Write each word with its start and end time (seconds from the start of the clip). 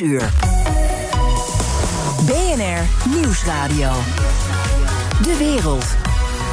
uur. 0.00 0.30
BNR 2.26 3.10
Nieuwsradio. 3.20 3.90
De 5.22 5.36
wereld. 5.38 5.84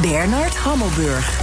Bernard 0.01 0.55
Hammelburg. 0.55 1.41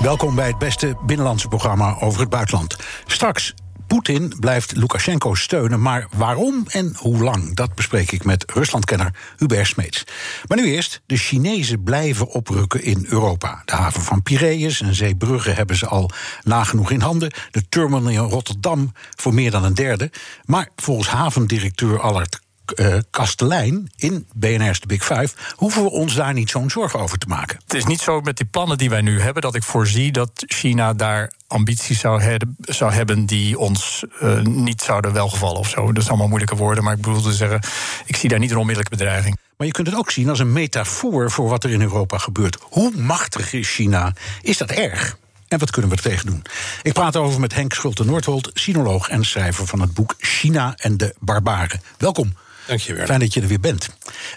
Welkom 0.00 0.34
bij 0.34 0.46
het 0.46 0.58
beste 0.58 0.96
binnenlandse 1.06 1.48
programma 1.48 1.96
over 2.00 2.20
het 2.20 2.28
buitenland. 2.28 2.76
Straks 3.06 3.54
Poetin 3.86 4.32
blijft 4.40 4.76
Lukashenko 4.76 5.34
steunen, 5.34 5.82
maar 5.82 6.06
waarom 6.16 6.64
en 6.68 6.94
hoe 6.96 7.22
lang? 7.22 7.54
Dat 7.54 7.74
bespreek 7.74 8.12
ik 8.12 8.24
met 8.24 8.44
Ruslandkenner 8.52 9.14
Hubert 9.36 9.66
Smeets. 9.66 10.04
Maar 10.46 10.58
nu 10.58 10.64
eerst, 10.64 11.02
de 11.06 11.16
Chinezen 11.16 11.82
blijven 11.82 12.28
oprukken 12.28 12.82
in 12.82 13.06
Europa. 13.08 13.62
De 13.64 13.74
haven 13.74 14.02
van 14.02 14.22
Piraeus 14.22 14.80
en 14.80 14.94
Zeebrugge 14.94 15.50
hebben 15.50 15.76
ze 15.76 15.86
al 15.86 16.10
nagenoeg 16.42 16.90
in 16.90 17.00
handen. 17.00 17.32
De 17.50 17.68
terminal 17.68 18.10
in 18.10 18.18
Rotterdam 18.18 18.92
voor 19.16 19.34
meer 19.34 19.50
dan 19.50 19.64
een 19.64 19.74
derde. 19.74 20.10
Maar 20.44 20.68
volgens 20.76 21.08
havendirecteur 21.08 22.00
Allard 22.00 22.44
uh, 22.74 22.96
Kastelein 23.10 23.90
in 23.96 24.26
BNR's 24.34 24.80
de 24.80 24.86
Big 24.86 25.04
Five, 25.04 25.28
hoeven 25.54 25.82
we 25.82 25.90
ons 25.90 26.14
daar 26.14 26.32
niet 26.32 26.50
zo'n 26.50 26.70
zorgen 26.70 27.00
over 27.00 27.18
te 27.18 27.26
maken. 27.26 27.58
Het 27.62 27.74
is 27.74 27.84
niet 27.84 28.00
zo 28.00 28.20
met 28.20 28.36
die 28.36 28.46
plannen 28.46 28.78
die 28.78 28.90
wij 28.90 29.00
nu 29.00 29.20
hebben 29.20 29.42
dat 29.42 29.54
ik 29.54 29.62
voorzie 29.62 30.12
dat 30.12 30.30
China 30.34 30.92
daar 30.92 31.32
ambities 31.46 32.00
zou, 32.00 32.38
zou 32.60 32.92
hebben 32.92 33.26
die 33.26 33.58
ons 33.58 34.04
uh, 34.22 34.40
niet 34.40 34.82
zouden 34.82 35.12
welgevallen 35.12 35.58
of 35.58 35.68
zo. 35.68 35.92
Dat 35.92 36.02
is 36.02 36.08
allemaal 36.08 36.28
moeilijke 36.28 36.56
woorden, 36.56 36.84
maar 36.84 36.94
ik 36.94 37.00
bedoel 37.00 37.22
te 37.22 37.32
zeggen, 37.32 37.60
ik 38.06 38.16
zie 38.16 38.28
daar 38.28 38.38
niet 38.38 38.50
een 38.50 38.56
onmiddellijke 38.56 38.96
bedreiging. 38.96 39.38
Maar 39.56 39.66
je 39.66 39.72
kunt 39.72 39.86
het 39.86 39.96
ook 39.96 40.10
zien 40.10 40.28
als 40.28 40.38
een 40.38 40.52
metafoor 40.52 41.30
voor 41.30 41.48
wat 41.48 41.64
er 41.64 41.70
in 41.70 41.80
Europa 41.80 42.18
gebeurt. 42.18 42.58
Hoe 42.60 42.92
machtig 42.96 43.52
is 43.52 43.74
China? 43.74 44.12
Is 44.42 44.56
dat 44.56 44.70
erg? 44.70 45.18
En 45.48 45.58
wat 45.58 45.70
kunnen 45.70 45.90
we 45.90 45.96
er 45.96 46.02
tegen 46.02 46.26
doen? 46.26 46.42
Ik 46.82 46.92
praat 46.92 47.16
over 47.16 47.40
met 47.40 47.54
Henk 47.54 47.72
Schulte-Noordholt, 47.72 48.50
sinoloog 48.54 49.08
en 49.08 49.24
schrijver 49.24 49.66
van 49.66 49.80
het 49.80 49.94
boek 49.94 50.14
China 50.18 50.74
en 50.76 50.96
de 50.96 51.14
Barbaren. 51.18 51.80
Welkom. 51.98 52.32
Dank 52.66 52.80
je 52.80 52.94
wel. 52.94 53.06
Fijn 53.06 53.20
dat 53.20 53.34
je 53.34 53.40
er 53.40 53.46
weer 53.46 53.60
bent. 53.60 53.88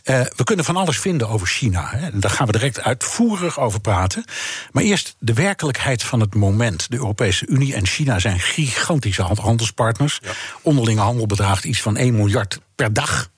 Uh, 0.04 0.22
we 0.36 0.44
kunnen 0.44 0.66
van 0.66 0.76
alles 0.76 1.00
vinden 1.00 1.30
over 1.30 1.48
China. 1.48 1.90
Hè. 1.96 2.20
Daar 2.20 2.32
gaan 2.32 2.46
we 2.46 2.52
direct 2.52 2.82
uitvoerig 2.82 3.60
over 3.60 3.82
praten. 3.82 4.24
Maar 4.72 4.84
eerst 4.84 5.16
de 5.20 5.34
werkelijkheid 5.34 6.04
van 6.04 6.20
het 6.20 6.36
moment. 6.36 6.90
De 6.90 6.98
Europese 6.98 7.48
Unie 7.48 7.76
en 7.76 7.86
China 7.86 8.20
zijn 8.20 8.40
gigantische 8.40 9.22
handelspartners. 9.22 10.20
Ja. 10.24 10.32
Onderlinge 10.62 11.02
handel 11.02 11.26
bedraagt 11.26 11.64
iets 11.64 11.82
van 11.82 11.98
1 11.98 12.16
miljard 12.16 12.60
per 12.76 12.94
dag. 12.94 13.30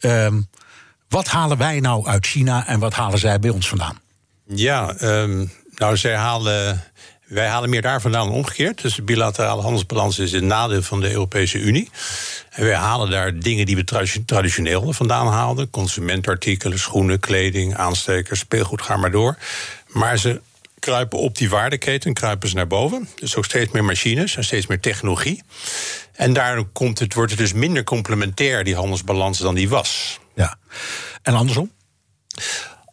Uh, 0.00 0.28
wat 1.08 1.28
halen 1.28 1.58
wij 1.58 1.80
nou 1.80 2.06
uit 2.06 2.26
China 2.26 2.66
en 2.66 2.78
wat 2.78 2.94
halen 2.94 3.18
zij 3.18 3.38
bij 3.38 3.50
ons 3.50 3.68
vandaan? 3.68 3.98
Ja, 4.46 4.94
um, 5.02 5.52
nou, 5.74 5.96
zij 5.96 6.16
halen 6.16 6.82
wij 7.24 7.46
halen 7.46 7.70
meer 7.70 7.82
daar 7.82 8.00
vandaan 8.00 8.30
omgekeerd. 8.30 8.82
Dus 8.82 8.94
de 8.94 9.02
bilaterale 9.02 9.62
handelsbalans 9.62 10.18
is 10.18 10.32
een 10.32 10.46
nadeel 10.46 10.82
van 10.82 11.00
de 11.00 11.10
Europese 11.10 11.58
Unie. 11.58 11.90
En 12.50 12.64
wij 12.64 12.74
halen 12.74 13.10
daar 13.10 13.38
dingen 13.38 13.66
die 13.66 13.76
we 13.76 13.84
traditioneel 14.26 14.92
vandaan 14.92 15.26
haalden: 15.26 15.70
consumentartikelen, 15.70 16.78
schoenen, 16.78 17.20
kleding, 17.20 17.76
aanstekers, 17.76 18.38
speelgoed, 18.38 18.82
ga 18.82 18.96
maar 18.96 19.10
door. 19.10 19.36
Maar 19.88 20.18
ze 20.18 20.40
kruipen 20.78 21.18
op 21.18 21.36
die 21.36 21.50
waardeketen, 21.50 22.12
kruipen 22.12 22.48
ze 22.48 22.54
naar 22.54 22.66
boven. 22.66 23.08
Dus 23.14 23.36
ook 23.36 23.44
steeds 23.44 23.72
meer 23.72 23.84
machines 23.84 24.36
en 24.36 24.44
steeds 24.44 24.66
meer 24.66 24.80
technologie. 24.80 25.42
En 26.12 26.32
daarom 26.32 26.72
komt 26.72 26.98
het, 26.98 27.14
wordt 27.14 27.30
het 27.30 27.40
dus 27.40 27.52
minder 27.52 27.84
complementair, 27.84 28.64
die 28.64 28.74
handelsbalans, 28.74 29.38
dan 29.38 29.54
die 29.54 29.68
was. 29.68 30.20
Ja. 30.34 30.56
En 31.22 31.34
andersom? 31.34 31.70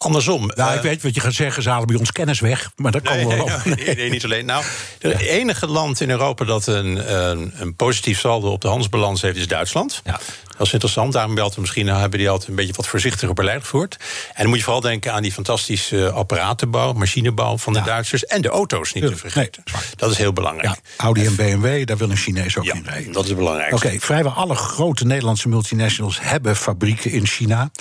Andersom. 0.04 0.52
Nou, 0.56 0.72
ik 0.72 0.78
eh, 0.78 0.84
weet 0.84 1.04
wat 1.04 1.16
je 1.16 1.22
gaat 1.22 1.34
zeggen, 1.34 1.64
ze 1.64 1.70
halen 1.70 1.88
bij 1.88 1.96
ons 1.96 2.12
kennis 2.12 2.40
weg. 2.40 2.72
Maar 2.76 2.92
dat 2.92 3.02
kan 3.02 3.16
nee, 3.16 3.26
wel 3.26 3.46
nee, 3.46 3.76
nee, 3.76 3.96
nee, 3.96 4.10
niet 4.10 4.24
alleen. 4.24 4.46
Nou, 4.46 4.64
het 5.00 5.20
enige 5.20 5.68
land 5.68 6.02
in 6.02 6.10
Europa 6.10 6.46
dat 6.46 6.68
een, 6.68 7.14
een, 7.16 7.54
een, 7.56 7.76
positief 7.76 8.20
saldo 8.20 8.52
op 8.52 8.62
de 8.62 8.68
handelsbalans 8.68 9.22
heeft, 9.22 9.38
is 9.38 9.48
Duitsland. 9.48 10.02
Ja. 10.04 10.20
Dat 10.62 10.70
is 10.70 10.76
interessant. 10.76 11.14
Daarom 11.14 11.36
we 11.36 11.62
misschien 11.62 11.88
hebben 11.88 12.20
die 12.20 12.30
altijd 12.30 12.50
een 12.50 12.56
beetje 12.56 12.74
wat 12.74 12.88
voorzichtiger 12.88 13.34
beleid 13.34 13.62
gevoerd. 13.62 13.98
En 14.28 14.34
dan 14.36 14.48
moet 14.48 14.58
je 14.58 14.64
vooral 14.64 14.82
denken 14.82 15.14
aan 15.14 15.22
die 15.22 15.32
fantastische 15.32 16.12
apparatenbouw, 16.12 16.94
machinebouw 16.94 17.58
van 17.58 17.74
de 17.74 17.82
Duitsers. 17.82 18.26
En 18.26 18.42
de 18.42 18.50
auto's 18.50 18.94
niet 18.94 19.08
te 19.08 19.16
vergeten. 19.16 19.64
dat 19.96 20.12
is 20.12 20.18
heel 20.18 20.34
belangrijk. 20.34 20.76
Ja, 20.76 21.04
Audi 21.04 21.26
en 21.26 21.36
BMW, 21.36 21.86
daar 21.86 21.98
wil 21.98 22.10
een 22.10 22.18
Chinees 22.18 22.58
ook 22.58 22.66
in 22.66 22.84
rijden. 22.86 23.14
Dat 23.14 23.26
is 23.26 23.36
belangrijk. 23.36 23.74
Oké, 23.74 24.00
vrijwel 24.00 24.32
alle 24.32 24.56
grote 24.56 25.06
Nederlandse 25.06 25.50
multinationals 25.50 26.20
hebben 26.22 26.56
fabrieken 26.56 27.12
in 27.12 27.26
China. 27.26 27.72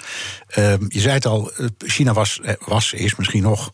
Uh, 0.58 0.74
je 0.88 1.00
zei 1.00 1.14
het 1.14 1.26
al, 1.26 1.50
eh, 1.52 1.66
China 1.78 2.12
was, 2.12 2.41
eh, 2.42 2.54
was, 2.66 2.92
is 2.92 3.16
misschien 3.16 3.42
nog 3.42 3.72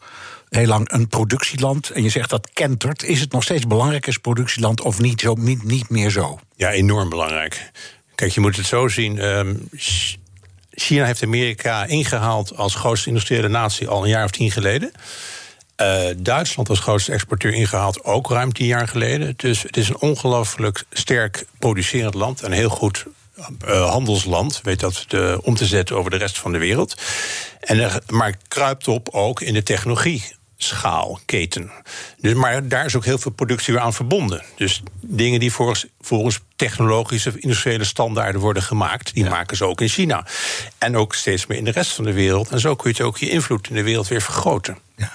heel 0.49 0.67
lang 0.67 0.93
een 0.93 1.09
productieland. 1.09 1.91
En 1.91 2.03
je 2.03 2.09
zegt 2.09 2.31
dat 2.31 2.51
kentert. 2.53 3.03
Is 3.03 3.21
het 3.21 3.33
nog 3.33 3.43
steeds 3.43 3.67
belangrijk 3.67 4.07
als 4.07 4.19
productieland 4.19 4.81
of 4.81 4.99
niet, 4.99 5.21
zo, 5.21 5.35
niet, 5.35 5.63
niet 5.63 5.89
meer 5.89 6.11
zo? 6.11 6.39
Ja, 6.57 6.71
enorm 6.71 7.09
belangrijk. 7.09 7.71
Kijk, 8.17 8.33
je 8.33 8.41
moet 8.41 8.57
het 8.57 8.67
zo 8.67 8.89
zien. 8.89 9.25
Um, 9.25 9.69
China 10.71 11.05
heeft 11.05 11.23
Amerika 11.23 11.85
ingehaald 11.85 12.57
als 12.57 12.75
grootste 12.75 13.09
industriële 13.09 13.49
natie 13.49 13.89
al 13.89 14.03
een 14.03 14.09
jaar 14.09 14.25
of 14.25 14.31
tien 14.31 14.51
geleden. 14.51 14.93
Uh, 15.81 16.03
Duitsland 16.17 16.69
als 16.69 16.81
grootste 16.81 17.13
exporteur 17.13 17.53
ingehaald 17.53 18.05
ook 18.05 18.31
ruim 18.31 18.53
tien 18.53 18.67
jaar 18.67 18.89
geleden. 18.89 19.35
Dus 19.37 19.63
het 19.63 19.77
is 19.77 19.89
een 19.89 20.01
ongelooflijk 20.01 20.85
sterk 20.91 21.45
producerend 21.59 22.15
land 22.15 22.43
en 22.43 22.53
heel 22.53 22.69
goed 22.69 23.05
uh, 23.65 23.91
handelsland. 23.91 24.61
Weet 24.63 24.81
dat 24.81 25.07
om 25.43 25.55
te 25.55 25.67
zetten 25.67 25.97
over 25.97 26.11
de 26.11 26.17
rest 26.17 26.39
van 26.39 26.53
de 26.53 26.59
wereld. 26.59 27.01
En 27.61 28.03
maar 28.09 28.37
kruipt 28.49 28.89
op 28.89 29.09
ook 29.09 29.41
in 29.41 29.55
de 29.55 29.63
technologie 29.63 30.36
schaalketen. 30.57 31.71
Dus, 32.21 32.35
maar 32.35 32.69
daar 32.69 32.85
is 32.85 32.97
ook 32.97 33.05
heel 33.05 33.19
veel 33.19 33.31
productie 33.31 33.75
weer 33.75 33.83
aan 33.83 33.95
verbonden. 33.95 34.43
Dus 34.57 34.83
dingen 35.01 35.41
die 35.41 35.53
volgens, 35.53 35.87
volgens 36.01 36.41
technologische 36.57 37.33
industriële 37.39 37.85
standaarden 37.85 38.41
worden 38.41 38.63
gemaakt, 38.63 39.15
die 39.15 39.29
maken 39.29 39.57
ze 39.57 39.65
ook 39.65 39.81
in 39.81 39.89
China. 39.89 40.27
En 40.79 40.97
ook 40.97 41.15
steeds 41.15 41.47
meer 41.47 41.59
in 41.59 41.65
de 41.65 41.71
rest 41.71 41.93
van 41.93 42.05
de 42.05 42.13
wereld. 42.13 42.49
En 42.49 42.61
zo 42.61 42.75
kun 42.75 42.93
je 42.97 43.05
ook 43.05 43.19
je 43.19 43.31
invloed 43.31 43.69
in 43.69 43.75
de 43.75 43.83
wereld 43.83 44.09
weer 44.09 44.23
vergroten. 44.23 44.79
Ja. 44.97 45.13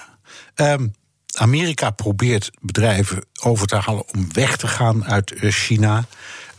Um, 0.72 0.94
Amerika 1.38 1.90
probeert 1.90 2.50
bedrijven 2.60 3.24
over 3.42 3.66
te 3.66 3.76
halen 3.76 4.04
om 4.14 4.32
weg 4.32 4.56
te 4.56 4.66
gaan 4.66 5.04
uit 5.04 5.32
eh, 5.32 5.50
China. 5.50 6.04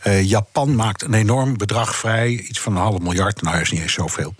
Uh, 0.06 0.22
Japan 0.22 0.74
maakt 0.74 1.02
een 1.02 1.14
enorm 1.14 1.56
bedrag 1.56 1.96
vrij, 1.96 2.28
iets 2.28 2.60
van 2.60 2.76
een 2.76 2.82
half 2.82 2.98
miljard, 2.98 3.42
nou 3.42 3.60
is 3.60 3.70
niet 3.70 3.80
eens 3.80 3.92
zoveel, 3.92 4.34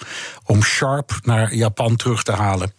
om 0.45 0.63
Sharp 0.63 1.19
naar 1.23 1.55
Japan 1.55 1.97
terug 1.97 2.23
te 2.23 2.33
halen. 2.33 2.73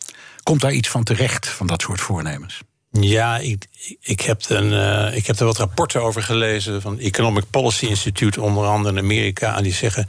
Komt 0.45 0.61
daar 0.61 0.71
iets 0.71 0.89
van 0.89 1.03
terecht, 1.03 1.47
van 1.47 1.67
dat 1.67 1.81
soort 1.81 2.01
voornemens? 2.01 2.61
Ja, 2.91 3.37
ik, 3.37 3.65
ik, 4.01 4.21
heb 4.21 4.41
een, 4.47 4.71
uh, 4.71 5.15
ik 5.15 5.27
heb 5.27 5.39
er 5.39 5.45
wat 5.45 5.57
rapporten 5.57 6.01
over 6.01 6.23
gelezen 6.23 6.81
van 6.81 6.99
Economic 6.99 7.43
Policy 7.49 7.85
Institute, 7.85 8.41
onder 8.41 8.65
andere 8.65 8.95
in 8.95 9.03
Amerika. 9.03 9.57
En 9.57 9.63
die 9.63 9.73
zeggen: 9.73 10.07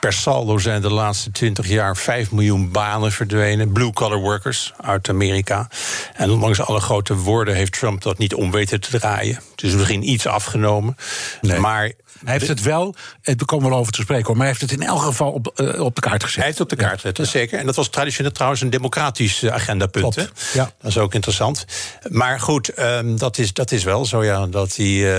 per 0.00 0.12
saldo 0.12 0.58
zijn 0.58 0.82
de 0.82 0.90
laatste 0.90 1.30
20 1.30 1.68
jaar 1.68 1.96
5 1.96 2.30
miljoen 2.30 2.70
banen 2.70 3.12
verdwenen. 3.12 3.72
Blue-collar 3.72 4.18
workers 4.18 4.72
uit 4.80 5.08
Amerika. 5.08 5.68
En 6.14 6.30
ondanks 6.30 6.60
alle 6.60 6.80
grote 6.80 7.16
woorden 7.16 7.54
heeft 7.54 7.72
Trump 7.72 8.02
dat 8.02 8.18
niet 8.18 8.34
om 8.34 8.50
weten 8.50 8.80
te 8.80 8.98
draaien. 8.98 9.40
Het 9.50 9.62
is 9.62 9.74
misschien 9.74 10.08
iets 10.08 10.26
afgenomen. 10.26 10.96
Nee. 11.40 11.58
Maar 11.58 11.92
hij 12.24 12.32
heeft 12.32 12.48
het 12.48 12.62
wel, 12.62 12.94
we 13.22 13.44
komen 13.44 13.70
wel 13.70 13.78
over 13.78 13.92
te 13.92 14.00
spreken, 14.00 14.30
maar 14.30 14.36
hij 14.36 14.46
heeft 14.46 14.60
het 14.60 14.72
in 14.72 14.82
elk 14.82 15.02
geval 15.02 15.30
op, 15.30 15.52
uh, 15.56 15.80
op 15.80 15.94
de 15.94 16.00
kaart 16.00 16.22
gezet. 16.22 16.36
Hij 16.36 16.44
heeft 16.44 16.58
het 16.58 16.72
op 16.72 16.78
de 16.78 16.84
kaart 16.84 17.00
gezet, 17.00 17.16
ja. 17.16 17.24
zeker. 17.24 17.58
En 17.58 17.66
dat 17.66 17.76
was 17.76 17.88
traditioneel 17.88 18.32
trouwens 18.32 18.60
een 18.60 18.70
democratisch 18.70 19.42
eh, 19.42 19.52
agendapunt. 19.52 20.30
Ja. 20.52 20.72
Dat 20.80 20.90
is 20.90 20.98
ook 20.98 21.14
interessant. 21.14 21.64
Maar 22.08 22.40
goed, 22.40 22.78
um, 22.78 23.18
dat, 23.18 23.38
is, 23.38 23.52
dat 23.52 23.72
is 23.72 23.84
wel 23.84 24.04
zo, 24.04 24.24
ja. 24.24 24.46
Dat 24.46 24.74
die, 24.74 25.04
uh, 25.04 25.12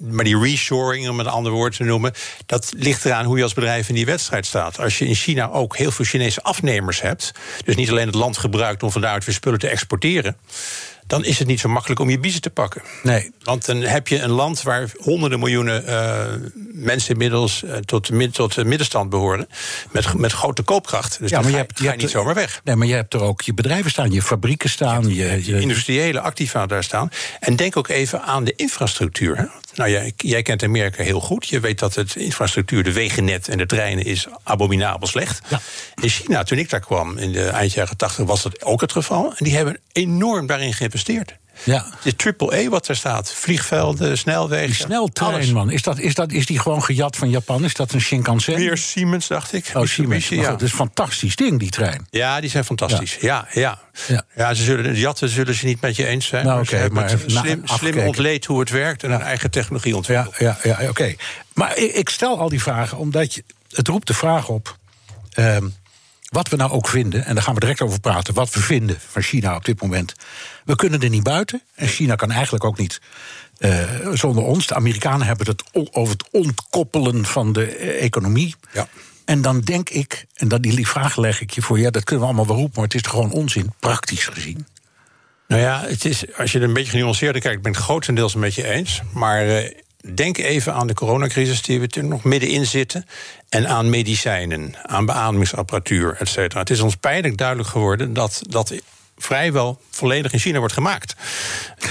maar 0.00 0.24
die 0.24 0.38
reshoring, 0.38 1.08
om 1.08 1.20
een 1.20 1.26
ander 1.26 1.52
woord 1.52 1.76
te 1.76 1.84
noemen, 1.84 2.12
dat 2.46 2.72
ligt 2.76 3.04
eraan 3.04 3.24
hoe 3.24 3.36
je 3.36 3.42
als 3.42 3.54
bedrijf 3.54 3.88
in 3.88 3.94
die 3.94 4.05
wedstrijd 4.06 4.46
staat. 4.46 4.78
Als 4.78 4.98
je 4.98 5.06
in 5.06 5.14
China 5.14 5.50
ook 5.50 5.76
heel 5.76 5.90
veel 5.90 6.04
Chinese 6.04 6.42
afnemers 6.42 7.00
hebt, 7.00 7.32
dus 7.64 7.76
niet 7.76 7.90
alleen 7.90 8.06
het 8.06 8.14
land 8.14 8.38
gebruikt 8.38 8.82
om 8.82 8.90
van 8.90 9.00
weer 9.24 9.34
spullen 9.34 9.58
te 9.58 9.68
exporteren 9.68 10.36
dan 11.06 11.24
is 11.24 11.38
het 11.38 11.48
niet 11.48 11.60
zo 11.60 11.68
makkelijk 11.68 12.00
om 12.00 12.10
je 12.10 12.18
biezen 12.18 12.40
te 12.40 12.50
pakken. 12.50 12.82
Nee. 13.02 13.30
Want 13.42 13.66
dan 13.66 13.76
heb 13.76 14.08
je 14.08 14.20
een 14.20 14.30
land 14.30 14.62
waar 14.62 14.90
honderden 14.96 15.38
miljoenen 15.38 15.84
uh, 15.88 16.24
mensen 16.72 17.12
inmiddels 17.12 17.62
uh, 17.62 17.74
tot, 17.76 18.06
de, 18.06 18.30
tot 18.30 18.54
de 18.54 18.64
middenstand 18.64 19.10
behoren. 19.10 19.48
Met, 19.90 20.14
met 20.14 20.32
grote 20.32 20.62
koopkracht. 20.62 21.18
Dus 21.20 21.30
ja, 21.30 21.40
maar 21.40 21.50
je, 21.50 21.56
hebt, 21.56 21.78
je, 21.78 21.86
hebt 21.86 22.00
niet 22.00 22.10
zomaar 22.10 22.34
weg. 22.34 22.60
Nee, 22.64 22.76
maar 22.76 22.86
je 22.86 22.94
hebt 22.94 23.14
er 23.14 23.20
ook 23.20 23.42
je 23.42 23.54
bedrijven 23.54 23.90
staan, 23.90 24.10
je 24.10 24.22
fabrieken 24.22 24.70
staan. 24.70 25.14
Je, 25.14 25.44
je, 25.44 25.60
industriële 25.60 26.20
activa 26.20 26.66
daar 26.66 26.84
staan. 26.84 27.10
En 27.40 27.56
denk 27.56 27.76
ook 27.76 27.88
even 27.88 28.22
aan 28.22 28.44
de 28.44 28.52
infrastructuur. 28.56 29.36
Hè. 29.36 29.44
Nou, 29.74 29.90
jij, 29.90 30.12
jij 30.16 30.42
kent 30.42 30.62
Amerika 30.62 31.02
heel 31.02 31.20
goed. 31.20 31.48
Je 31.48 31.60
weet 31.60 31.78
dat 31.78 31.94
het 31.94 32.16
infrastructuur, 32.16 32.82
de 32.82 32.92
wegennet 32.92 33.48
en 33.48 33.58
de 33.58 33.66
treinen 33.66 34.04
is 34.04 34.26
abominabel 34.42 35.08
slecht. 35.08 35.40
Ja. 35.48 35.60
In 36.02 36.08
China, 36.08 36.42
toen 36.42 36.58
ik 36.58 36.70
daar 36.70 36.80
kwam 36.80 37.18
in 37.18 37.32
de 37.32 37.48
eind 37.48 37.72
jaren 37.72 37.96
80, 37.96 38.24
was 38.24 38.42
dat 38.42 38.62
ook 38.62 38.80
het 38.80 38.92
geval. 38.92 39.24
En 39.36 39.44
die 39.44 39.56
hebben 39.56 39.78
enorm 39.92 40.46
daarin 40.46 40.72
geïnvesteerd. 40.72 40.94
Ja. 41.64 41.86
De 42.02 42.16
triple 42.16 42.56
E 42.58 42.68
wat 42.68 42.88
er 42.88 42.96
staat. 42.96 43.32
Vliegvelden, 43.32 44.18
snelwegen. 44.18 44.66
Die 44.66 44.74
sneltrein, 44.74 45.32
alles. 45.34 45.52
man. 45.52 45.70
Is, 45.70 45.82
dat, 45.82 45.98
is, 45.98 46.14
dat, 46.14 46.32
is 46.32 46.46
die 46.46 46.58
gewoon 46.58 46.82
gejat 46.82 47.16
van 47.16 47.30
Japan? 47.30 47.64
Is 47.64 47.74
dat 47.74 47.92
een 47.92 48.00
Shinkansen? 48.00 48.54
Weer 48.56 48.76
Siemens, 48.76 49.26
dacht 49.26 49.52
ik. 49.52 49.70
Oh, 49.74 49.84
Siemens. 49.84 50.28
Ja. 50.28 50.50
Dat 50.50 50.62
is 50.62 50.70
een 50.70 50.76
fantastisch 50.76 51.36
ding, 51.36 51.58
die 51.58 51.70
trein. 51.70 52.06
Ja, 52.10 52.40
die 52.40 52.50
zijn 52.50 52.64
fantastisch. 52.64 53.16
Ja, 53.20 53.46
ja. 53.52 53.78
Ja. 54.06 54.22
ja. 54.34 54.54
ze 54.54 54.62
zullen, 54.62 54.84
de 54.94 55.00
jatten 55.00 55.28
zullen 55.28 55.54
ze 55.54 55.64
niet 55.66 55.80
met 55.80 55.96
je 55.96 56.06
eens 56.06 56.26
zijn. 56.26 56.44
Nou, 56.44 56.54
maar 56.56 56.64
oké, 56.64 56.74
ze 56.74 56.80
hebben 56.80 57.00
maar 57.00 57.10
het 57.10 57.22
slim, 57.26 57.62
slim 57.64 57.98
ontleed 57.98 58.44
hoe 58.44 58.60
het 58.60 58.70
werkt 58.70 59.02
en 59.02 59.10
hun 59.10 59.20
eigen 59.22 59.50
technologie 59.50 59.90
Ja, 59.90 59.96
ontwikkeld. 59.96 60.36
ja, 60.38 60.58
ja 60.62 60.88
oké. 60.88 61.14
Maar 61.54 61.76
ik, 61.76 61.92
ik 61.92 62.08
stel 62.08 62.38
al 62.38 62.48
die 62.48 62.62
vragen 62.62 62.98
omdat 62.98 63.34
je, 63.34 63.44
het 63.70 63.88
roept 63.88 64.06
de 64.06 64.14
vraag 64.14 64.48
op. 64.48 64.76
ehm, 65.32 65.66
wat 66.30 66.48
we 66.48 66.56
nou 66.56 66.70
ook 66.70 66.88
vinden, 66.88 67.24
en 67.24 67.34
daar 67.34 67.42
gaan 67.42 67.54
we 67.54 67.60
direct 67.60 67.80
over 67.80 68.00
praten, 68.00 68.34
wat 68.34 68.54
we 68.54 68.60
vinden 68.60 68.96
van 69.08 69.22
China 69.22 69.56
op 69.56 69.64
dit 69.64 69.82
moment. 69.82 70.14
We 70.64 70.76
kunnen 70.76 71.00
er 71.00 71.08
niet 71.08 71.22
buiten. 71.22 71.62
En 71.74 71.88
China 71.88 72.14
kan 72.14 72.30
eigenlijk 72.30 72.64
ook 72.64 72.78
niet 72.78 73.00
eh, 73.58 73.84
zonder 74.12 74.44
ons. 74.44 74.66
De 74.66 74.74
Amerikanen 74.74 75.26
hebben 75.26 75.46
het 75.46 75.62
over 75.72 76.12
het 76.12 76.28
ontkoppelen 76.30 77.24
van 77.24 77.52
de 77.52 77.66
eh, 77.66 78.04
economie. 78.04 78.54
Ja. 78.72 78.88
En 79.24 79.42
dan 79.42 79.60
denk 79.60 79.90
ik, 79.90 80.26
en 80.34 80.48
dat 80.48 80.62
die 80.62 80.88
vraag 80.88 81.16
leg 81.16 81.40
ik 81.40 81.50
je 81.50 81.62
voor, 81.62 81.78
ja, 81.78 81.90
dat 81.90 82.04
kunnen 82.04 82.24
we 82.24 82.30
allemaal 82.30 82.48
wel 82.48 82.56
roepen, 82.56 82.74
maar 82.74 82.84
het 82.84 82.94
is 82.94 83.02
toch 83.02 83.12
gewoon 83.12 83.32
onzin, 83.32 83.72
praktisch 83.80 84.26
gezien. 84.26 84.66
Nou 85.48 85.62
ja, 85.62 85.82
het 85.86 86.04
is, 86.04 86.36
als 86.36 86.52
je 86.52 86.58
er 86.58 86.64
een 86.64 86.72
beetje 86.72 86.90
genuanceerder 86.90 87.40
kijkt, 87.40 87.56
ik 87.56 87.62
ben 87.62 87.72
het 87.72 87.80
grotendeels 87.80 88.34
met 88.34 88.54
je 88.54 88.68
eens. 88.68 89.02
Maar 89.12 89.48
eh, 89.48 89.70
denk 90.14 90.38
even 90.38 90.74
aan 90.74 90.86
de 90.86 90.94
coronacrisis 90.94 91.62
die 91.62 91.80
we 91.80 91.86
er 91.86 92.04
nog 92.04 92.24
middenin 92.24 92.66
zitten. 92.66 93.06
En 93.48 93.68
aan 93.68 93.90
medicijnen, 93.90 94.74
aan 94.82 95.06
beademingsapparatuur, 95.06 96.16
et 96.18 96.28
cetera. 96.28 96.60
Het 96.60 96.70
is 96.70 96.80
ons 96.80 96.96
pijnlijk 96.96 97.36
duidelijk 97.36 97.68
geworden 97.68 98.12
dat 98.12 98.42
dat 98.48 98.74
vrijwel 99.18 99.80
volledig 99.90 100.32
in 100.32 100.38
China 100.38 100.58
wordt 100.58 100.74
gemaakt. 100.74 101.14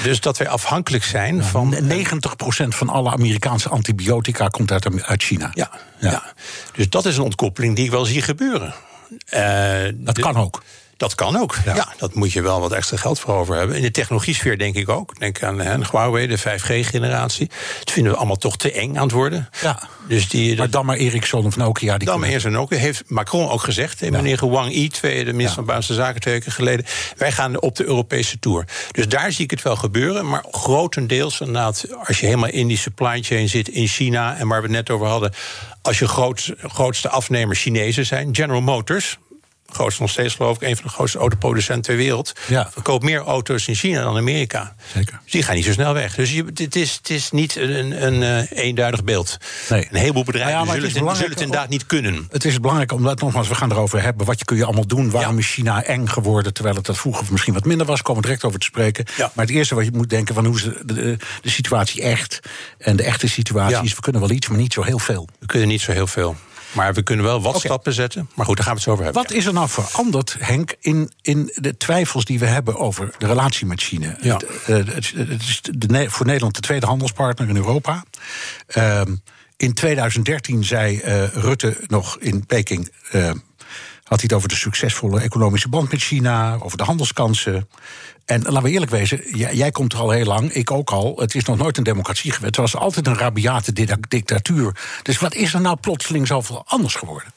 Dus 0.04 0.20
dat 0.22 0.38
wij 0.38 0.48
afhankelijk 0.48 1.04
zijn 1.04 1.44
van. 1.44 1.76
90% 1.92 2.68
van 2.68 2.90
alle 2.90 3.12
Amerikaanse 3.12 3.70
antibiotica 3.70 4.48
komt 4.48 4.72
uit, 4.72 5.04
uit 5.04 5.24
China. 5.24 5.52
Ja, 5.54 5.72
ja. 6.00 6.34
dus 6.74 6.90
dat 6.90 7.06
is 7.06 7.18
een 7.18 7.24
ontkoppeling 7.24 7.76
die 7.76 7.86
ik 7.86 7.92
wel 7.92 8.06
zie 8.06 8.22
gebeuren. 8.22 8.74
Eh, 9.26 9.84
Dat 9.94 10.16
de- 10.16 10.22
kan 10.22 10.36
ook. 10.36 10.64
Dat 10.98 11.16
kan 11.16 11.36
ook. 11.38 11.56
Ja. 11.66 11.76
Ja. 11.76 11.94
dat 11.98 12.14
moet 12.14 12.32
je 12.32 12.42
wel 12.42 12.60
wat 12.60 12.72
extra 12.72 12.98
geld 12.98 13.20
voor 13.20 13.34
over 13.34 13.56
hebben. 13.56 13.76
In 13.76 13.82
de 13.82 13.92
technologiesfeer 13.92 14.58
denk 14.58 14.76
ik 14.76 14.90
ook. 14.90 15.20
Denk 15.20 15.44
aan 15.44 15.60
hè, 15.60 15.76
Huawei, 15.92 16.28
de 16.28 16.38
5G-generatie. 16.40 17.50
Dat 17.80 17.92
vinden 17.92 18.12
we 18.12 18.18
allemaal 18.18 18.36
toch 18.36 18.58
te 18.58 18.72
eng 18.72 18.96
aan 18.96 19.04
het 19.04 19.12
worden. 19.12 19.50
Ja. 19.62 19.80
Dus 20.08 20.30
die, 20.30 20.58
Maar 20.58 20.70
dan 20.70 20.86
maar 20.86 20.98
Ericsson 20.98 21.46
of 21.46 21.56
Nokia. 21.56 21.98
Die 21.98 22.08
dan 22.08 22.16
kunnen- 22.16 22.34
eerst 22.34 22.46
en 22.46 22.58
ook 22.58 22.70
heeft 22.74 23.04
Macron 23.08 23.50
ook 23.50 23.62
gezegd, 23.62 24.00
hè, 24.00 24.12
meneer 24.12 24.50
Wang 24.50 24.74
Yi, 24.74 24.90
twee, 24.90 25.26
de 25.26 25.32
minister 25.32 25.56
van 25.56 25.66
Buitenlandse 25.66 25.94
Zaken 25.94 26.22
twee 26.22 26.34
weken 26.34 26.52
geleden, 26.52 26.86
wij 27.18 27.32
gaan 27.32 27.62
op 27.62 27.76
de 27.76 27.86
Europese 27.86 28.40
tour. 28.40 28.66
Dus 28.92 29.08
daar 29.08 29.32
zie 29.32 29.44
ik 29.44 29.52
het 29.52 29.62
wel 29.62 29.76
gebeuren, 29.76 30.28
maar 30.30 30.44
grotendeels 30.52 31.40
inderdaad, 31.40 31.86
als 32.08 32.20
je 32.20 32.26
helemaal 32.26 32.50
in 32.50 32.68
die 32.68 32.78
supply 32.78 33.24
chain 33.24 33.50
zit 33.50 33.68
in 33.68 33.88
China 33.88 34.36
en 34.38 34.48
waar 34.48 34.62
we 34.62 34.68
het 34.68 34.76
net 34.76 34.90
over 34.90 35.08
hadden, 35.08 35.34
als 35.82 36.00
je 36.00 36.08
groot, 36.08 36.54
grootste 36.62 37.10
afnemer 37.10 37.56
Chinezen 37.56 38.06
zijn, 38.06 38.36
General 38.36 38.62
Motors. 38.62 39.18
Grootste 39.72 40.02
nog 40.02 40.12
steeds, 40.12 40.36
geloof 40.36 40.56
ik, 40.56 40.62
een 40.62 40.76
van 40.76 40.86
de 40.86 40.92
grootste 40.92 41.18
autoproducenten 41.18 41.84
ter 41.84 41.96
wereld. 41.96 42.34
Ja. 42.48 42.70
Verkoopt 42.72 43.04
meer 43.04 43.20
auto's 43.20 43.68
in 43.68 43.76
China 43.76 44.04
dan 44.04 44.18
Amerika. 44.18 44.76
Zeker. 44.94 45.20
Dus 45.24 45.32
die 45.32 45.44
gaan 45.44 45.56
niet 45.56 45.66
zo 45.66 45.72
snel 45.72 45.94
weg. 45.94 46.16
Dus 46.16 46.32
je, 46.32 46.46
het, 46.54 46.76
is, 46.76 46.94
het 46.94 47.10
is 47.10 47.32
niet 47.32 47.56
een, 47.56 48.06
een, 48.06 48.24
eh, 48.24 48.64
eenduidig 48.64 49.04
beeld. 49.04 49.38
Nee. 49.70 49.88
Een 49.92 49.98
heleboel 49.98 50.24
bedrijven 50.24 50.54
Nou 50.54 50.66
ja, 50.66 50.72
maar 50.74 50.82
het 50.82 50.92
zullen, 50.92 51.08
het, 51.08 51.18
zullen 51.18 51.32
het 51.32 51.42
inderdaad 51.42 51.70
niet 51.70 51.86
kunnen. 51.86 52.28
Het 52.32 52.46
is 52.46 52.60
belangrijk 52.60 52.92
omdat, 52.92 53.20
nogmaals, 53.22 53.48
we 53.48 53.56
gaan 53.56 53.72
erover 53.72 54.02
hebben. 54.02 54.26
Wat 54.26 54.46
kun 54.46 54.58
je 54.58 54.66
allemaal 54.66 54.88
doen? 54.88 55.10
Waarom 55.10 55.34
Ja. 55.34 55.40
is 55.40 55.52
China 55.52 55.84
eng 55.84 56.08
geworden? 56.08 56.54
Terwijl 56.54 56.76
het 56.76 56.86
dat 56.86 56.98
vroeger 56.98 57.26
misschien 57.32 57.54
wat 57.54 57.66
minder 57.66 57.86
was. 57.88 58.02
Komen 58.02 58.22
we 58.22 58.28
direct 58.28 58.46
over 58.46 58.60
te 58.60 58.66
spreken. 58.66 59.06
Ja. 59.18 59.32
Maar 59.34 59.46
het 59.46 59.54
eerste 59.56 59.76
wat 59.76 59.86
je 59.86 59.92
moet 59.94 60.10
denken: 60.10 60.36
van 60.36 60.46
hoe 60.46 60.56
is 60.56 60.64
de, 60.64 60.82
de, 60.86 61.18
de 61.42 61.50
situatie 61.50 62.02
echt? 62.02 62.40
En 62.78 62.96
de 62.96 63.04
echte 63.04 63.28
situatie 63.28 63.84
is: 63.84 63.94
we 63.96 64.02
kunnen 64.02 64.22
wel 64.22 64.32
iets, 64.32 64.48
maar 64.48 64.58
niet 64.58 64.74
zo 64.74 64.82
heel 64.84 65.00
veel. 65.00 65.28
We 65.40 65.46
kunnen 65.46 65.68
niet 65.68 65.82
zo 65.82 65.92
heel 65.92 66.08
veel. 66.08 66.36
Maar 66.76 66.94
we 66.94 67.02
kunnen 67.02 67.26
wel 67.26 67.42
wat 67.42 67.60
stappen 67.60 67.94
zetten. 67.94 68.30
Maar 68.34 68.46
goed, 68.46 68.56
daar 68.56 68.66
gaan 68.66 68.74
we 68.76 68.80
het 68.80 68.88
zo 68.88 68.92
over 68.92 69.04
hebben. 69.04 69.24
Wat 69.24 69.32
is 69.32 69.46
er 69.46 69.54
nou 69.54 69.70
veranderd, 69.70 70.36
Henk, 70.40 70.76
in, 70.80 71.12
in 71.22 71.52
de 71.56 71.78
twijfels 71.78 72.26
die 72.26 72.40
we 72.40 72.46
hebben 72.46 72.78
over 72.78 73.14
de 73.18 73.28
relatie 73.28 73.66
met 73.66 73.82
China? 73.82 74.18
Ja. 74.22 74.34
Het, 74.34 74.46
eh, 74.66 74.76
het, 74.76 75.14
het 75.16 75.42
is 75.42 75.62
de, 75.62 76.10
voor 76.10 76.26
Nederland 76.26 76.56
de 76.56 76.62
tweede 76.62 76.86
handelspartner 76.86 77.50
in 77.50 77.56
Europa. 77.56 78.04
Ehm, 78.68 79.16
in 79.58 79.74
2013 79.74 80.64
zei 80.64 81.00
eh, 81.00 81.28
Rutte 81.28 81.78
nog 81.88 82.18
in 82.20 82.46
Peking. 82.46 82.92
eh, 83.12 83.32
had 84.06 84.20
hij 84.20 84.30
het 84.30 84.34
over 84.34 84.50
de 84.50 84.56
succesvolle 84.56 85.20
economische 85.20 85.70
band 85.70 85.92
met 85.92 86.02
China, 86.02 86.58
over 86.62 86.78
de 86.78 86.84
handelskansen. 86.84 87.70
En 88.26 88.42
laten 88.42 88.64
we 88.64 88.70
eerlijk 88.70 88.92
wezen, 88.92 89.22
jij, 89.38 89.72
komt 89.72 89.94
er 89.94 90.00
al 90.00 90.10
heel 90.10 90.26
lang, 90.26 90.52
ik 90.54 90.72
ook 90.72 90.90
al. 90.90 91.14
Het 91.18 91.36
is 91.36 91.46
nog 91.46 91.58
nooit 91.58 91.78
een 91.78 91.84
democratie 91.84 92.32
geweest. 92.32 92.56
Het 92.56 92.72
was 92.72 92.76
altijd 92.82 93.08
een 93.08 93.18
rabiate 93.18 93.74
di- 93.74 93.88
dictatuur. 94.08 94.76
Dus 95.04 95.20
wat 95.20 95.36
is 95.36 95.54
er 95.54 95.62
nou 95.62 95.76
plotseling 95.76 96.28
zoveel 96.28 96.64
anders 96.66 96.96
geworden? 96.96 97.34